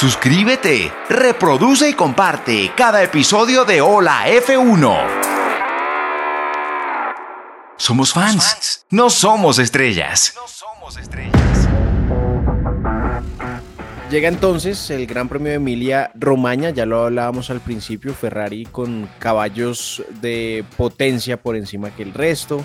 Suscríbete, 0.00 0.90
reproduce 1.10 1.90
y 1.90 1.92
comparte 1.92 2.72
cada 2.74 3.02
episodio 3.02 3.66
de 3.66 3.82
Hola 3.82 4.28
F1. 4.28 4.96
Somos 7.76 8.10
fans, 8.10 8.86
no 8.88 9.10
somos 9.10 9.58
estrellas. 9.58 10.34
Llega 14.10 14.28
entonces 14.28 14.88
el 14.88 15.06
Gran 15.06 15.28
Premio 15.28 15.50
de 15.50 15.56
Emilia 15.56 16.10
Romagna, 16.14 16.70
ya 16.70 16.86
lo 16.86 17.04
hablábamos 17.04 17.50
al 17.50 17.60
principio, 17.60 18.14
Ferrari 18.14 18.64
con 18.64 19.06
caballos 19.18 20.02
de 20.22 20.64
potencia 20.78 21.36
por 21.36 21.56
encima 21.56 21.90
que 21.90 22.04
el 22.04 22.14
resto, 22.14 22.64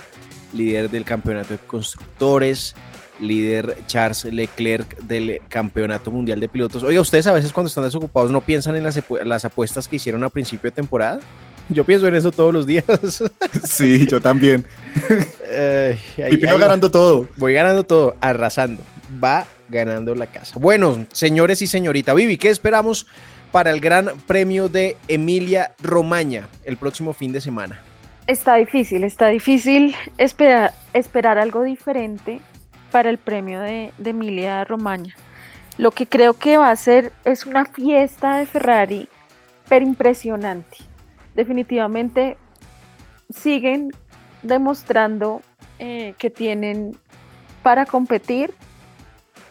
líder 0.53 0.89
del 0.89 1.03
campeonato 1.03 1.49
de 1.49 1.59
constructores, 1.59 2.75
líder 3.19 3.77
Charles 3.87 4.25
Leclerc 4.25 4.97
del 4.99 5.41
campeonato 5.49 6.11
mundial 6.11 6.39
de 6.39 6.47
pilotos. 6.49 6.83
Oiga, 6.83 7.01
ustedes 7.01 7.27
a 7.27 7.33
veces 7.33 7.51
cuando 7.53 7.67
están 7.69 7.83
desocupados 7.83 8.31
no 8.31 8.41
piensan 8.41 8.75
en 8.75 8.83
las, 8.83 8.97
apu- 8.97 9.21
las 9.23 9.45
apuestas 9.45 9.87
que 9.87 9.95
hicieron 9.97 10.23
a 10.23 10.29
principio 10.29 10.69
de 10.69 10.75
temporada. 10.75 11.19
Yo 11.69 11.83
pienso 11.83 12.07
en 12.07 12.13
eso 12.15 12.31
todos 12.31 12.53
los 12.53 12.65
días. 12.67 12.83
Sí, 13.63 14.05
yo 14.07 14.21
también. 14.21 14.65
Ahí 16.23 16.37
va. 16.37 16.57
ganando 16.57 16.91
todo. 16.91 17.27
Voy 17.37 17.53
ganando 17.53 17.83
todo, 17.83 18.15
arrasando. 18.21 18.81
Va 19.23 19.45
ganando 19.69 20.13
la 20.15 20.27
casa. 20.27 20.59
Bueno, 20.59 21.05
señores 21.11 21.61
y 21.61 21.67
señorita 21.67 22.13
Vivi, 22.13 22.37
¿qué 22.37 22.49
esperamos 22.49 23.07
para 23.51 23.71
el 23.71 23.79
Gran 23.79 24.11
Premio 24.27 24.69
de 24.69 24.97
Emilia 25.07 25.73
Romagna 25.81 26.47
el 26.65 26.77
próximo 26.77 27.13
fin 27.13 27.31
de 27.31 27.41
semana? 27.41 27.79
Está 28.27 28.55
difícil, 28.55 29.03
está 29.03 29.27
difícil 29.29 29.95
esperar, 30.17 30.73
esperar 30.93 31.37
algo 31.37 31.63
diferente 31.63 32.41
para 32.91 33.09
el 33.09 33.17
premio 33.17 33.59
de, 33.61 33.91
Emilia 34.03 34.63
Romagna. 34.63 35.13
Lo 35.77 35.91
que 35.91 36.07
creo 36.07 36.33
que 36.33 36.57
va 36.57 36.69
a 36.69 36.75
ser 36.75 37.11
es 37.25 37.45
una 37.45 37.65
fiesta 37.65 38.37
de 38.37 38.45
Ferrari, 38.45 39.09
pero 39.67 39.85
impresionante. 39.85 40.77
Definitivamente 41.35 42.37
siguen 43.29 43.91
demostrando 44.41 45.41
eh, 45.79 46.13
que 46.17 46.29
tienen 46.29 46.97
para 47.61 47.85
competir. 47.85 48.53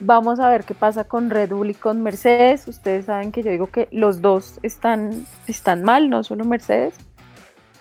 Vamos 0.01 0.41
a 0.41 0.49
ver 0.49 0.65
qué 0.65 0.75
pasa 0.75 1.05
con 1.05 1.31
Red 1.31 1.51
Bull 1.51 1.71
y 1.71 1.75
con 1.75 2.03
Mercedes. 2.03 2.67
Ustedes 2.67 3.07
saben 3.07 3.33
que 3.33 3.43
yo 3.43 3.51
digo 3.51 3.67
que 3.67 3.89
los 3.91 4.23
dos 4.23 4.59
están, 4.63 5.27
están 5.47 5.83
mal, 5.83 6.09
no 6.09 6.25
solo 6.25 6.45
Mercedes. 6.45 6.95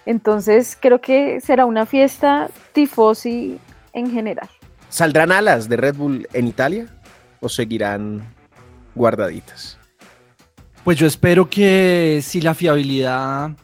Entonces 0.05 0.77
creo 0.79 0.99
que 0.99 1.39
será 1.39 1.65
una 1.65 1.85
fiesta 1.85 2.49
tifosi 2.73 3.59
en 3.93 4.11
general. 4.11 4.49
¿Saldrán 4.93 5.31
alas 5.31 5.67
de 5.69 5.75
Red 5.75 5.95
Bull 5.95 6.27
en 6.33 6.47
Italia 6.47 6.85
o 7.39 7.49
seguirán 7.49 8.31
guardaditas? 8.93 9.79
Pues 10.83 10.99
yo 10.99 11.07
espero 11.07 11.49
que 11.49 12.19
si 12.21 12.41
la 12.41 12.53
fiabilidad 12.53 13.57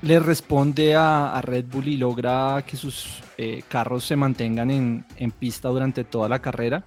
le 0.00 0.18
responde 0.20 0.94
a, 0.96 1.38
Red 1.42 1.66
Bull 1.66 1.88
y 1.88 1.98
logra 1.98 2.64
que 2.66 2.78
sus 2.78 3.22
eh, 3.36 3.62
carros 3.68 4.06
se 4.06 4.16
mantengan 4.16 4.70
en, 4.70 5.04
en 5.18 5.32
pista 5.32 5.68
durante 5.68 6.02
toda 6.02 6.30
la 6.30 6.38
carrera, 6.38 6.82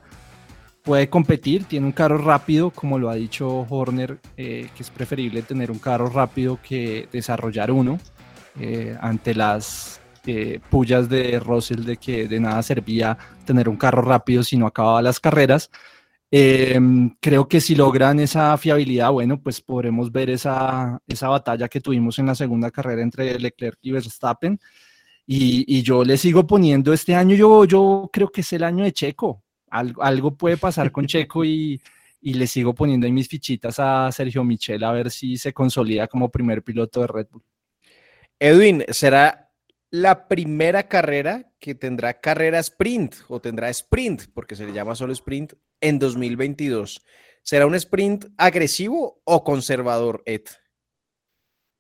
puede 0.82 1.08
competir, 1.08 1.66
tiene 1.66 1.86
un 1.86 1.92
carro 1.92 2.18
rápido, 2.18 2.72
como 2.72 2.98
lo 2.98 3.12
ha 3.12 3.14
dicho 3.14 3.68
Horner, 3.70 4.18
eh, 4.38 4.70
que 4.76 4.82
es 4.82 4.90
preferible 4.90 5.44
tener 5.44 5.70
un 5.70 5.78
carro 5.78 6.10
rápido 6.10 6.58
que 6.68 7.08
desarrollar 7.12 7.70
uno 7.70 8.00
eh, 8.60 8.98
ante 9.00 9.36
las 9.36 10.02
eh, 10.28 10.60
pullas 10.70 11.10
de 11.10 11.40
Russell 11.40 11.84
de 11.84 11.98
que 11.98 12.28
de 12.28 12.40
nada 12.40 12.62
servía 12.62 13.18
tener 13.46 13.70
un 13.70 13.78
carro 13.78 14.02
rápido 14.02 14.44
si 14.44 14.58
no 14.58 14.68
acababa 14.68 15.02
las 15.02 15.20
carreras. 15.20 15.70
Eh, 16.30 16.80
creo 17.22 17.48
que 17.48 17.62
si 17.62 17.76
logran 17.76 18.20
esa 18.20 18.58
fiabilidad, 18.58 19.12
bueno, 19.12 19.42
pues 19.42 19.62
podremos 19.62 20.12
ver 20.12 20.30
esa, 20.30 21.00
esa 21.08 21.30
batalla 21.30 21.70
que 21.70 21.82
tuvimos 21.82 22.20
en 22.20 22.26
la 22.28 22.36
segunda 22.36 22.70
carrera 22.70 23.02
entre 23.02 23.40
Leclerc 23.40 23.80
y 23.82 23.92
Verstappen. 23.92 24.60
Y, 25.26 25.66
y 25.68 25.82
yo 25.82 26.04
le 26.04 26.18
sigo 26.18 26.46
poniendo 26.46 26.94
este 26.94 27.16
año, 27.16 27.36
yo, 27.36 27.66
yo 27.66 28.10
creo 28.12 28.30
que 28.30 28.42
es 28.42 28.54
el 28.54 28.64
año 28.64 28.84
de 28.84 28.94
Checo. 28.94 29.44
Algo, 29.70 30.02
algo 30.04 30.36
puede 30.36 30.58
pasar 30.58 30.92
con 30.92 31.06
Checo 31.06 31.44
y, 31.44 31.82
y 32.22 32.34
le 32.34 32.48
sigo 32.48 32.74
poniendo 32.74 33.06
ahí 33.06 33.12
mis 33.12 33.28
fichitas 33.28 33.80
a 33.80 34.12
Sergio 34.12 34.44
Michel 34.44 34.84
a 34.84 34.92
ver 34.92 35.12
si 35.12 35.38
se 35.38 35.54
consolida 35.54 36.08
como 36.08 36.30
primer 36.30 36.64
piloto 36.64 37.02
de 37.02 37.08
Red 37.08 37.28
Bull. 37.32 37.44
Edwin, 38.40 38.84
¿será 38.90 39.47
la 39.90 40.28
primera 40.28 40.88
carrera 40.88 41.52
que 41.60 41.76
tendrá 41.76 42.20
carrera 42.20 42.60
sprint 42.60 43.16
o 43.28 43.40
tendrá 43.40 43.70
sprint, 43.70 44.24
porque 44.34 44.56
se 44.56 44.66
le 44.66 44.74
llama 44.74 44.96
solo 44.96 45.14
sprint, 45.14 45.54
en 45.82 46.00
2022. 46.00 47.02
¿Será 47.44 47.66
un 47.66 47.76
sprint 47.76 48.26
agresivo 48.38 49.22
o 49.24 49.44
conservador, 49.44 50.22
Ed? 50.26 50.42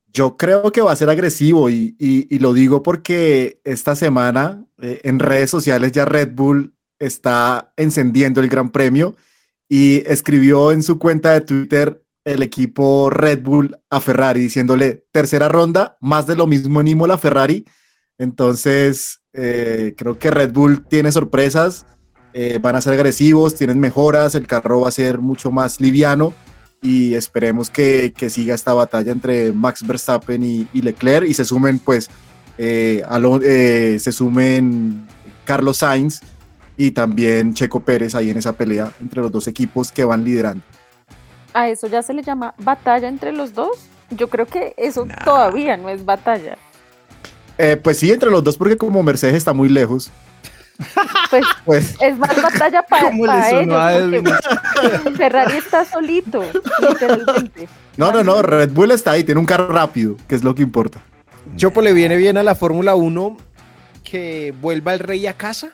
Yo 0.08 0.38
creo 0.38 0.72
que 0.72 0.82
va 0.82 0.94
a 0.94 0.96
ser 0.96 1.10
agresivo 1.10 1.70
y, 1.70 2.28
lo 2.40 2.54
digo 2.54 2.82
porque 2.82 3.60
esta 3.66 3.96
semana 3.96 4.66
eh, 4.82 5.02
en 5.04 5.20
redes 5.20 5.50
sociales 5.50 5.92
ya 5.92 6.06
Red 6.06 6.32
Bull 6.34 6.74
está 6.98 7.74
encendiendo 7.76 8.40
el 8.40 8.48
Gran 8.48 8.72
Premio 8.72 9.16
y 9.68 9.98
escribió 10.10 10.72
en 10.72 10.82
su 10.82 10.98
cuenta 10.98 11.34
de 11.34 11.42
Twitter 11.42 12.04
el 12.24 12.42
equipo 12.42 13.10
Red 13.10 13.44
Bull 13.44 13.78
a 13.90 14.00
Ferrari 14.00 14.40
diciéndole 14.40 15.06
tercera 15.12 15.50
ronda, 15.50 15.98
más 16.02 16.28
de 16.28 16.36
lo 16.36 16.48
mismo 16.48 16.82
en 16.82 16.88
Imola 16.88 17.18
Ferrari. 17.18 17.66
Entonces, 18.18 19.22
eh, 19.34 19.94
creo 19.98 20.18
que 20.18 20.32
Red 20.32 20.52
Bull 20.52 20.86
tiene 20.86 21.12
sorpresas, 21.12 21.86
eh, 22.34 22.60
van 22.62 22.76
a 22.76 22.82
ser 22.82 22.94
agresivos, 22.94 23.56
tienen 23.56 23.80
mejoras, 23.80 24.36
el 24.36 24.48
carro 24.48 24.82
va 24.82 24.90
a 24.90 24.92
ser 24.92 25.20
mucho 25.20 25.52
más 25.52 25.80
liviano 25.82 26.34
y 26.82 27.16
esperemos 27.16 27.70
que, 27.70 28.14
siga 28.30 28.54
esta 28.54 28.74
batalla 28.74 29.12
entre 29.12 29.52
Max 29.52 29.86
Verstappen 29.86 30.44
y, 30.44 30.68
Leclerc 30.74 31.28
y 31.28 31.34
se 31.34 31.46
sumen 31.46 31.80
pues 31.80 32.10
eh, 32.58 33.04
eh, 33.44 33.98
se 34.00 34.12
sumen 34.12 35.08
Carlos 35.46 35.78
Sainz 35.78 36.22
y 36.76 36.92
también 36.92 37.54
Checo 37.54 37.80
Pérez 37.80 38.14
ahí 38.14 38.30
en 38.30 38.38
esa 38.38 38.54
pelea 38.54 38.92
entre 39.02 39.22
los 39.22 39.32
dos 39.32 39.48
equipos 39.48 39.92
que 39.92 40.04
van 40.04 40.24
liderando. 40.24 40.64
¿A 41.54 41.70
eso 41.70 41.88
ya 41.88 42.04
se 42.04 42.14
le 42.14 42.22
llama 42.22 42.54
batalla 42.60 43.08
entre 43.08 43.32
los 43.32 43.54
dos? 43.54 43.78
Yo 44.12 44.30
creo 44.30 44.46
que 44.46 44.74
eso 44.78 45.08
todavía 45.26 45.76
no 45.76 45.90
es 45.90 46.06
batalla. 46.06 46.58
Eh, 47.58 47.78
pues 47.82 48.00
sí, 48.00 48.12
entre 48.12 48.30
los 48.30 48.44
dos 48.44 48.58
porque 48.58 48.78
como 48.78 49.02
Mercedes 49.04 49.36
está 49.36 49.54
muy 49.54 49.70
lejos, 49.70 50.12
pues, 51.30 51.46
pues, 51.66 51.96
es 52.00 52.18
más 52.18 52.42
batalla 52.42 52.84
para, 52.84 53.10
ellos. 53.50 54.40
Ferrari 55.18 55.58
está 55.58 55.86
solito, 55.86 56.44
literalmente. 56.82 57.68
No, 57.98 58.12
no, 58.12 58.24
no, 58.24 58.42
Red 58.44 58.72
Bull 58.72 58.92
está 58.92 59.12
ahí, 59.12 59.24
tiene 59.24 59.40
un 59.40 59.48
carro 59.48 59.70
rápido, 59.70 60.18
que 60.28 60.36
es 60.36 60.44
lo 60.44 60.54
que 60.54 60.62
importa. 60.62 61.00
Chopo 61.56 61.82
le 61.82 61.94
viene 61.94 62.16
bien 62.16 62.38
a 62.38 62.44
la 62.44 62.54
Fórmula 62.54 62.96
1 62.96 63.38
que 64.04 64.54
vuelva 64.62 64.94
el 64.94 65.00
rey 65.00 65.26
a 65.28 65.34
casa. 65.34 65.72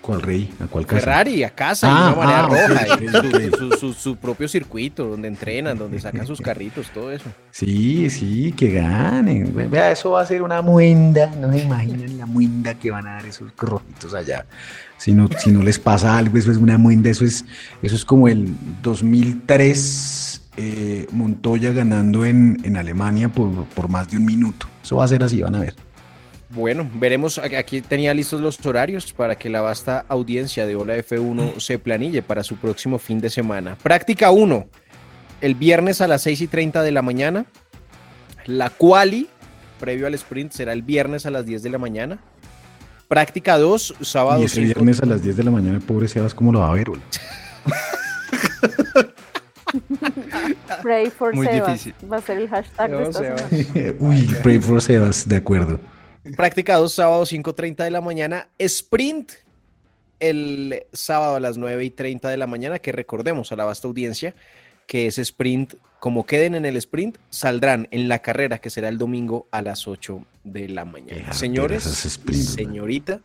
¿Cuál 0.00 0.22
rey? 0.22 0.50
¿A 0.60 0.66
cuál 0.66 0.86
casa? 0.86 1.00
Ferrari, 1.00 1.44
a 1.44 1.50
casa, 1.50 1.86
de 1.86 1.92
una 1.92 2.14
manera 2.14 2.42
roja. 2.46 3.94
su, 3.94 4.16
propio 4.16 4.48
circuito, 4.48 5.06
donde 5.06 5.28
entrenan, 5.28 5.76
donde 5.76 6.00
sacan 6.00 6.26
sus 6.26 6.40
carritos, 6.40 6.90
todo 6.90 7.12
eso. 7.12 7.26
Sí, 7.50 8.08
sí, 8.08 8.52
que 8.52 8.72
ganen. 8.72 9.52
Vea, 9.70 9.92
eso 9.92 10.12
va 10.12 10.22
a 10.22 10.26
ser 10.26 10.42
una 10.42 10.62
muenda. 10.62 11.26
No 11.38 11.52
se 11.52 11.58
imaginan 11.58 12.16
la 12.16 12.26
muenda 12.26 12.74
que 12.74 12.90
van 12.90 13.06
a 13.06 13.14
dar 13.14 13.26
esos 13.26 13.52
rojitos 13.56 14.14
allá. 14.14 14.46
Si 14.96 15.12
no, 15.12 15.28
si 15.38 15.50
no 15.50 15.62
les 15.62 15.78
pasa 15.78 16.16
algo, 16.16 16.38
eso 16.38 16.50
es 16.50 16.56
una 16.56 16.78
muenda. 16.78 17.10
Eso 17.10 17.24
es, 17.24 17.44
eso 17.82 17.94
es 17.94 18.04
como 18.04 18.28
el 18.28 18.54
2003 18.82 20.42
eh, 20.56 21.06
Montoya 21.12 21.72
ganando 21.72 22.24
en, 22.24 22.58
en 22.64 22.76
Alemania 22.76 23.28
por, 23.28 23.64
por 23.66 23.88
más 23.88 24.10
de 24.10 24.16
un 24.16 24.24
minuto. 24.24 24.66
Eso 24.82 24.96
va 24.96 25.04
a 25.04 25.08
ser 25.08 25.22
así, 25.22 25.42
van 25.42 25.54
a 25.54 25.60
ver. 25.60 25.74
Bueno, 26.52 26.90
veremos. 26.94 27.38
Aquí 27.38 27.80
tenía 27.80 28.12
listos 28.12 28.40
los 28.40 28.64
horarios 28.66 29.12
para 29.12 29.36
que 29.36 29.48
la 29.48 29.60
vasta 29.60 30.04
audiencia 30.08 30.66
de 30.66 30.74
Ola 30.74 30.96
F1 30.96 31.60
se 31.60 31.78
planille 31.78 32.22
para 32.22 32.42
su 32.42 32.56
próximo 32.56 32.98
fin 32.98 33.20
de 33.20 33.30
semana. 33.30 33.76
Práctica 33.80 34.32
1, 34.32 34.66
el 35.42 35.54
viernes 35.54 36.00
a 36.00 36.08
las 36.08 36.22
6 36.22 36.40
y 36.40 36.46
30 36.48 36.82
de 36.82 36.90
la 36.90 37.02
mañana. 37.02 37.46
La 38.46 38.70
quali, 38.70 39.28
previo 39.78 40.08
al 40.08 40.14
sprint, 40.14 40.50
será 40.52 40.72
el 40.72 40.82
viernes 40.82 41.24
a 41.24 41.30
las 41.30 41.46
10 41.46 41.62
de 41.62 41.70
la 41.70 41.78
mañana. 41.78 42.18
Práctica 43.06 43.56
2, 43.56 43.94
sábado. 44.00 44.42
Y 44.42 44.46
ese 44.46 44.60
viernes 44.62 45.00
a 45.00 45.06
las 45.06 45.22
10 45.22 45.36
de 45.36 45.44
la 45.44 45.52
mañana, 45.52 45.78
pobre 45.78 46.08
Sebas, 46.08 46.34
¿cómo 46.34 46.50
lo 46.52 46.60
va 46.60 46.70
a 46.70 46.74
ver? 46.74 46.88
pray 50.82 51.10
for 51.10 51.32
Muy 51.32 51.46
Difícil. 51.46 51.94
Va 52.10 52.16
a 52.16 52.20
ser 52.20 52.38
el 52.38 52.48
hashtag 52.48 52.90
de 52.90 53.02
esta 53.04 53.20
semana. 53.20 53.94
Uy, 54.00 54.26
pray 54.42 54.58
for 54.58 54.82
Sebas, 54.82 55.28
de 55.28 55.36
acuerdo. 55.36 55.78
Práctica 56.36 56.76
2, 56.76 56.92
sábado 56.92 57.22
5.30 57.22 57.84
de 57.84 57.90
la 57.90 58.00
mañana. 58.00 58.48
Sprint 58.58 59.32
el 60.20 60.84
sábado 60.92 61.36
a 61.36 61.40
las 61.40 61.56
9 61.56 61.82
y 61.84 61.90
30 61.90 62.28
de 62.28 62.36
la 62.36 62.46
mañana, 62.46 62.78
que 62.78 62.92
recordemos 62.92 63.52
a 63.52 63.56
la 63.56 63.64
vasta 63.64 63.88
audiencia 63.88 64.34
que 64.86 65.06
ese 65.06 65.22
sprint, 65.22 65.74
como 65.98 66.26
queden 66.26 66.54
en 66.54 66.66
el 66.66 66.76
sprint, 66.76 67.16
saldrán 67.30 67.88
en 67.90 68.08
la 68.08 68.18
carrera 68.18 68.58
que 68.58 68.70
será 68.70 68.88
el 68.88 68.98
domingo 68.98 69.46
a 69.50 69.62
las 69.62 69.86
8 69.86 70.24
de 70.44 70.68
la 70.68 70.84
mañana. 70.84 71.32
Señores, 71.32 71.84
señorita, 71.84 73.20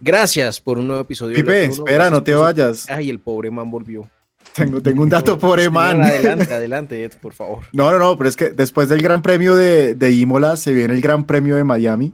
gracias 0.00 0.60
por 0.60 0.78
un 0.78 0.86
nuevo 0.86 1.02
episodio. 1.02 1.34
Pipe, 1.36 1.64
espera, 1.64 2.10
no 2.10 2.22
te 2.22 2.34
vayas. 2.34 2.88
Ay, 2.90 3.08
el 3.10 3.20
pobre 3.20 3.50
man 3.50 3.70
volvió. 3.70 4.08
Tengo, 4.54 4.82
tengo 4.82 5.02
un 5.02 5.08
dato 5.08 5.38
por 5.38 5.58
Eman. 5.60 6.02
Adelante, 6.02 6.52
adelante, 6.52 7.04
Ed, 7.04 7.12
por 7.20 7.32
favor. 7.32 7.60
No, 7.72 7.90
no, 7.90 7.98
no, 7.98 8.18
pero 8.18 8.28
es 8.28 8.36
que 8.36 8.50
después 8.50 8.88
del 8.88 9.00
Gran 9.00 9.22
Premio 9.22 9.56
de, 9.56 9.94
de 9.94 10.12
Imola 10.12 10.56
se 10.56 10.72
viene 10.72 10.94
el 10.94 11.00
Gran 11.00 11.24
Premio 11.24 11.56
de 11.56 11.64
Miami. 11.64 12.12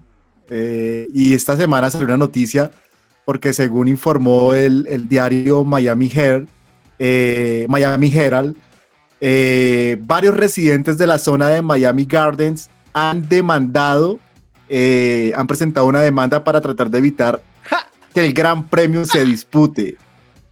Eh, 0.50 1.08
y 1.12 1.34
esta 1.34 1.56
semana 1.56 1.90
salió 1.90 2.06
una 2.06 2.16
noticia 2.16 2.70
porque 3.24 3.52
según 3.52 3.88
informó 3.88 4.52
el, 4.54 5.08
diario 5.08 5.64
Miami 5.64 6.10
Herald, 6.14 6.48
eh, 6.98 7.66
Miami 7.68 8.12
Herald 8.14 8.56
eh, 9.20 9.96
varios 10.00 10.36
residentes 10.36 10.98
de 10.98 11.06
la 11.06 11.18
zona 11.18 11.48
de 11.48 11.62
Miami 11.62 12.04
Gardens 12.04 12.68
han 12.92 13.26
demandado, 13.28 14.20
han 14.68 15.46
presentado 15.46 15.86
una 15.86 16.00
demanda 16.00 16.44
para 16.44 16.60
tratar 16.60 16.90
de 16.90 16.98
evitar 16.98 17.42
que 18.12 18.26
el 18.26 18.32
Gran 18.34 18.68
Premio 18.68 19.04
se 19.06 19.24
dispute. 19.24 19.96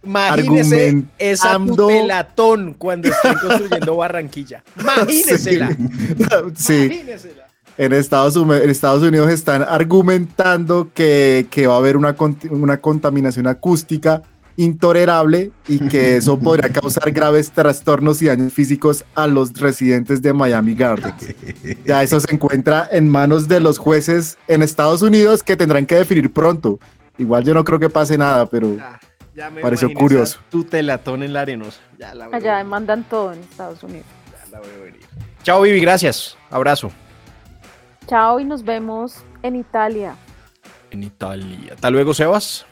Imagínese 0.03 1.03
esa 1.17 1.57
pelatón 1.59 2.73
cuando 2.73 3.09
están 3.09 3.37
construyendo 3.37 3.95
Barranquilla. 3.95 4.63
Imagínesela. 4.79 5.77
sí 6.55 7.03
en 7.77 7.93
Estados, 7.93 8.35
Unidos 8.35 9.29
están 9.29 9.63
argumentando 9.63 10.89
que, 10.93 11.47
va 11.67 11.75
a 11.75 11.77
haber 11.77 11.97
una, 11.97 12.15
una 12.49 12.77
contaminación 12.77 13.47
acústica 13.47 14.23
intolerable 14.55 15.51
y 15.67 15.79
que 15.87 16.17
eso 16.17 16.37
podría 16.43 16.71
causar 16.71 17.11
graves 17.11 17.51
trastornos 17.51 18.21
y 18.21 18.27
daños 18.27 18.53
físicos 18.53 19.03
a 19.15 19.27
los 19.27 19.53
residentes 19.53 20.21
de 20.21 20.33
Miami 20.33 20.75
Gardens. 20.75 21.35
Ya 21.85 22.03
eso 22.03 22.19
se 22.19 22.33
encuentra 22.33 22.87
en 22.91 23.09
manos 23.09 23.47
de 23.47 23.59
los 23.59 23.77
jueces 23.77 24.37
en 24.47 24.61
Estados 24.61 25.01
Unidos 25.01 25.43
que 25.43 25.55
tendrán 25.55 25.85
que 25.85 25.95
definir 25.95 26.31
pronto. 26.31 26.79
Igual 27.17 27.43
yo 27.43 27.53
no 27.53 27.63
creo 27.63 27.79
que 27.79 27.89
pase 27.89 28.17
nada, 28.17 28.45
pero 28.47 28.77
ya, 29.35 29.51
pareció 29.61 29.91
curioso. 29.93 30.39
Tu 30.49 30.63
telatón 30.63 31.23
en 31.23 31.33
la 31.33 31.41
arenosa. 31.41 31.79
Ya 31.97 32.13
Allá 32.31 32.57
demandan 32.57 33.03
todo 33.03 33.33
en 33.33 33.39
Estados 33.39 33.81
Unidos. 33.83 34.05
Ya 34.31 34.59
la 34.59 34.59
venir. 34.61 35.01
Chao, 35.43 35.61
Vivi, 35.61 35.79
gracias. 35.79 36.37
Abrazo. 36.49 36.91
Chao 38.07 38.39
y 38.39 38.45
nos 38.45 38.63
vemos 38.63 39.23
en 39.41 39.55
Italia. 39.55 40.15
En 40.91 41.03
Italia. 41.03 41.73
Hasta 41.73 41.89
luego, 41.89 42.13
Sebas. 42.13 42.65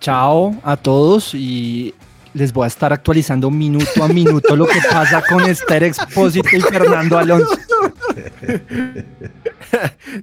Chao 0.00 0.54
a 0.62 0.76
todos 0.76 1.34
y 1.34 1.94
les 2.34 2.52
voy 2.52 2.64
a 2.64 2.66
estar 2.66 2.92
actualizando 2.92 3.50
minuto 3.50 4.02
a 4.02 4.08
minuto 4.08 4.56
lo 4.56 4.66
que 4.66 4.80
pasa 4.90 5.22
con 5.28 5.44
Esther 5.44 5.84
Expósito 5.84 6.48
y 6.52 6.60
Fernando 6.60 7.18
Alonso. 7.18 7.56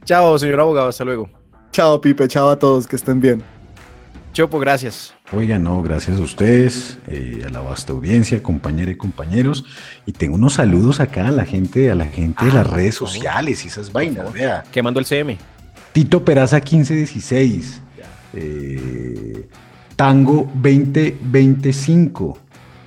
chao, 0.05 0.37
señor 0.37 0.59
abogado. 0.59 0.89
Hasta 0.89 1.03
luego. 1.03 1.29
Chao, 1.71 1.99
Pipe. 1.99 2.27
Chao 2.27 2.49
a 2.49 2.59
todos. 2.59 2.85
Que 2.85 2.95
estén 2.95 3.19
bien. 3.19 3.43
Chopo, 4.33 4.59
gracias. 4.59 5.13
Oiga, 5.33 5.59
no, 5.59 5.81
gracias 5.81 6.17
a 6.17 6.21
ustedes, 6.21 6.97
eh, 7.07 7.43
a 7.45 7.49
la 7.49 7.59
vasta 7.59 7.91
audiencia, 7.91 8.41
compañeras 8.41 8.95
y 8.95 8.97
compañeros. 8.97 9.65
Y 10.05 10.13
tengo 10.13 10.35
unos 10.35 10.53
saludos 10.53 11.01
acá 11.01 11.27
a 11.27 11.31
la 11.31 11.45
gente, 11.45 11.91
a 11.91 11.95
la 11.95 12.05
gente 12.05 12.45
de 12.45 12.53
las 12.53 12.67
ah, 12.67 12.71
redes 12.71 12.95
sociales 12.95 13.65
y 13.65 13.67
esas 13.67 13.91
vainas. 13.91 14.31
Vea. 14.31 14.63
Quemando 14.71 14.99
el 15.01 15.05
CM. 15.05 15.37
Tito 15.91 16.23
Peraza 16.23 16.57
1516. 16.57 17.81
Eh, 18.33 19.49
Tango 19.97 20.49
2025. 20.55 22.37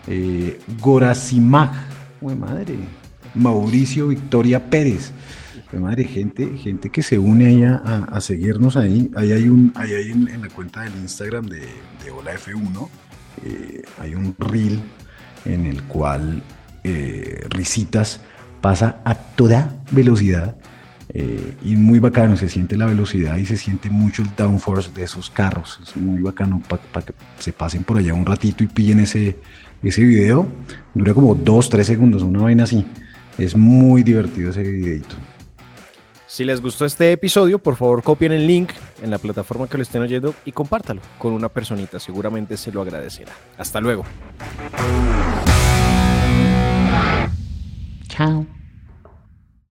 Eh, 0.06 0.60
Gorasimag. 0.80 1.72
madre. 2.22 2.76
Mauricio 3.34 4.08
Victoria 4.08 4.64
Pérez 4.64 5.12
madre, 5.80 6.04
gente, 6.04 6.56
gente 6.58 6.90
que 6.90 7.02
se 7.02 7.18
une 7.18 7.46
ahí 7.46 7.64
a, 7.64 8.20
seguirnos 8.20 8.76
ahí. 8.76 9.10
Ahí 9.16 9.32
hay 9.32 9.48
un, 9.48 9.72
ahí 9.74 9.92
hay 9.92 10.10
en, 10.10 10.42
la 10.42 10.48
cuenta 10.48 10.82
del 10.82 10.94
Instagram 10.96 11.46
de, 11.46 11.60
de 11.60 12.10
Hola 12.10 12.34
F1, 12.34 12.88
eh, 13.44 13.82
hay 13.98 14.14
un 14.14 14.34
reel 14.38 14.80
en 15.44 15.66
el 15.66 15.82
cual 15.84 16.42
eh, 16.82 17.46
Risitas 17.50 18.20
pasa 18.60 19.00
a 19.04 19.14
toda 19.14 19.82
velocidad 19.90 20.56
eh, 21.10 21.54
y 21.62 21.76
muy 21.76 21.98
bacano, 21.98 22.36
se 22.36 22.48
siente 22.48 22.76
la 22.76 22.86
velocidad 22.86 23.36
y 23.36 23.46
se 23.46 23.56
siente 23.56 23.90
mucho 23.90 24.22
el 24.22 24.30
downforce 24.36 24.90
de 24.94 25.04
esos 25.04 25.30
carros. 25.30 25.80
Es 25.82 25.96
muy 25.96 26.22
bacano 26.22 26.62
para 26.68 27.06
que 27.06 27.12
se 27.38 27.52
pasen 27.52 27.84
por 27.84 27.98
allá 27.98 28.14
un 28.14 28.24
ratito 28.24 28.64
y 28.64 28.66
pillen 28.66 29.00
ese, 29.00 29.36
ese 29.82 30.02
video. 30.02 30.48
Dura 30.94 31.12
como 31.14 31.34
2, 31.34 31.68
3 31.68 31.86
segundos, 31.86 32.22
una 32.22 32.42
vaina 32.42 32.64
así. 32.64 32.86
Es 33.36 33.56
muy 33.56 34.02
divertido 34.02 34.50
ese 34.50 34.62
videito. 34.62 35.16
Si 36.26 36.44
les 36.44 36.60
gustó 36.60 36.84
este 36.84 37.12
episodio, 37.12 37.58
por 37.58 37.76
favor 37.76 38.02
copien 38.02 38.32
el 38.32 38.46
link 38.46 38.70
en 39.02 39.10
la 39.10 39.18
plataforma 39.18 39.68
que 39.68 39.76
lo 39.76 39.82
estén 39.82 40.02
oyendo 40.02 40.34
y 40.44 40.52
compártalo 40.52 41.00
con 41.18 41.32
una 41.32 41.48
personita. 41.48 42.00
Seguramente 42.00 42.56
se 42.56 42.72
lo 42.72 42.80
agradecerá. 42.80 43.32
Hasta 43.58 43.80
luego. 43.80 44.04
Chao. 48.08 48.46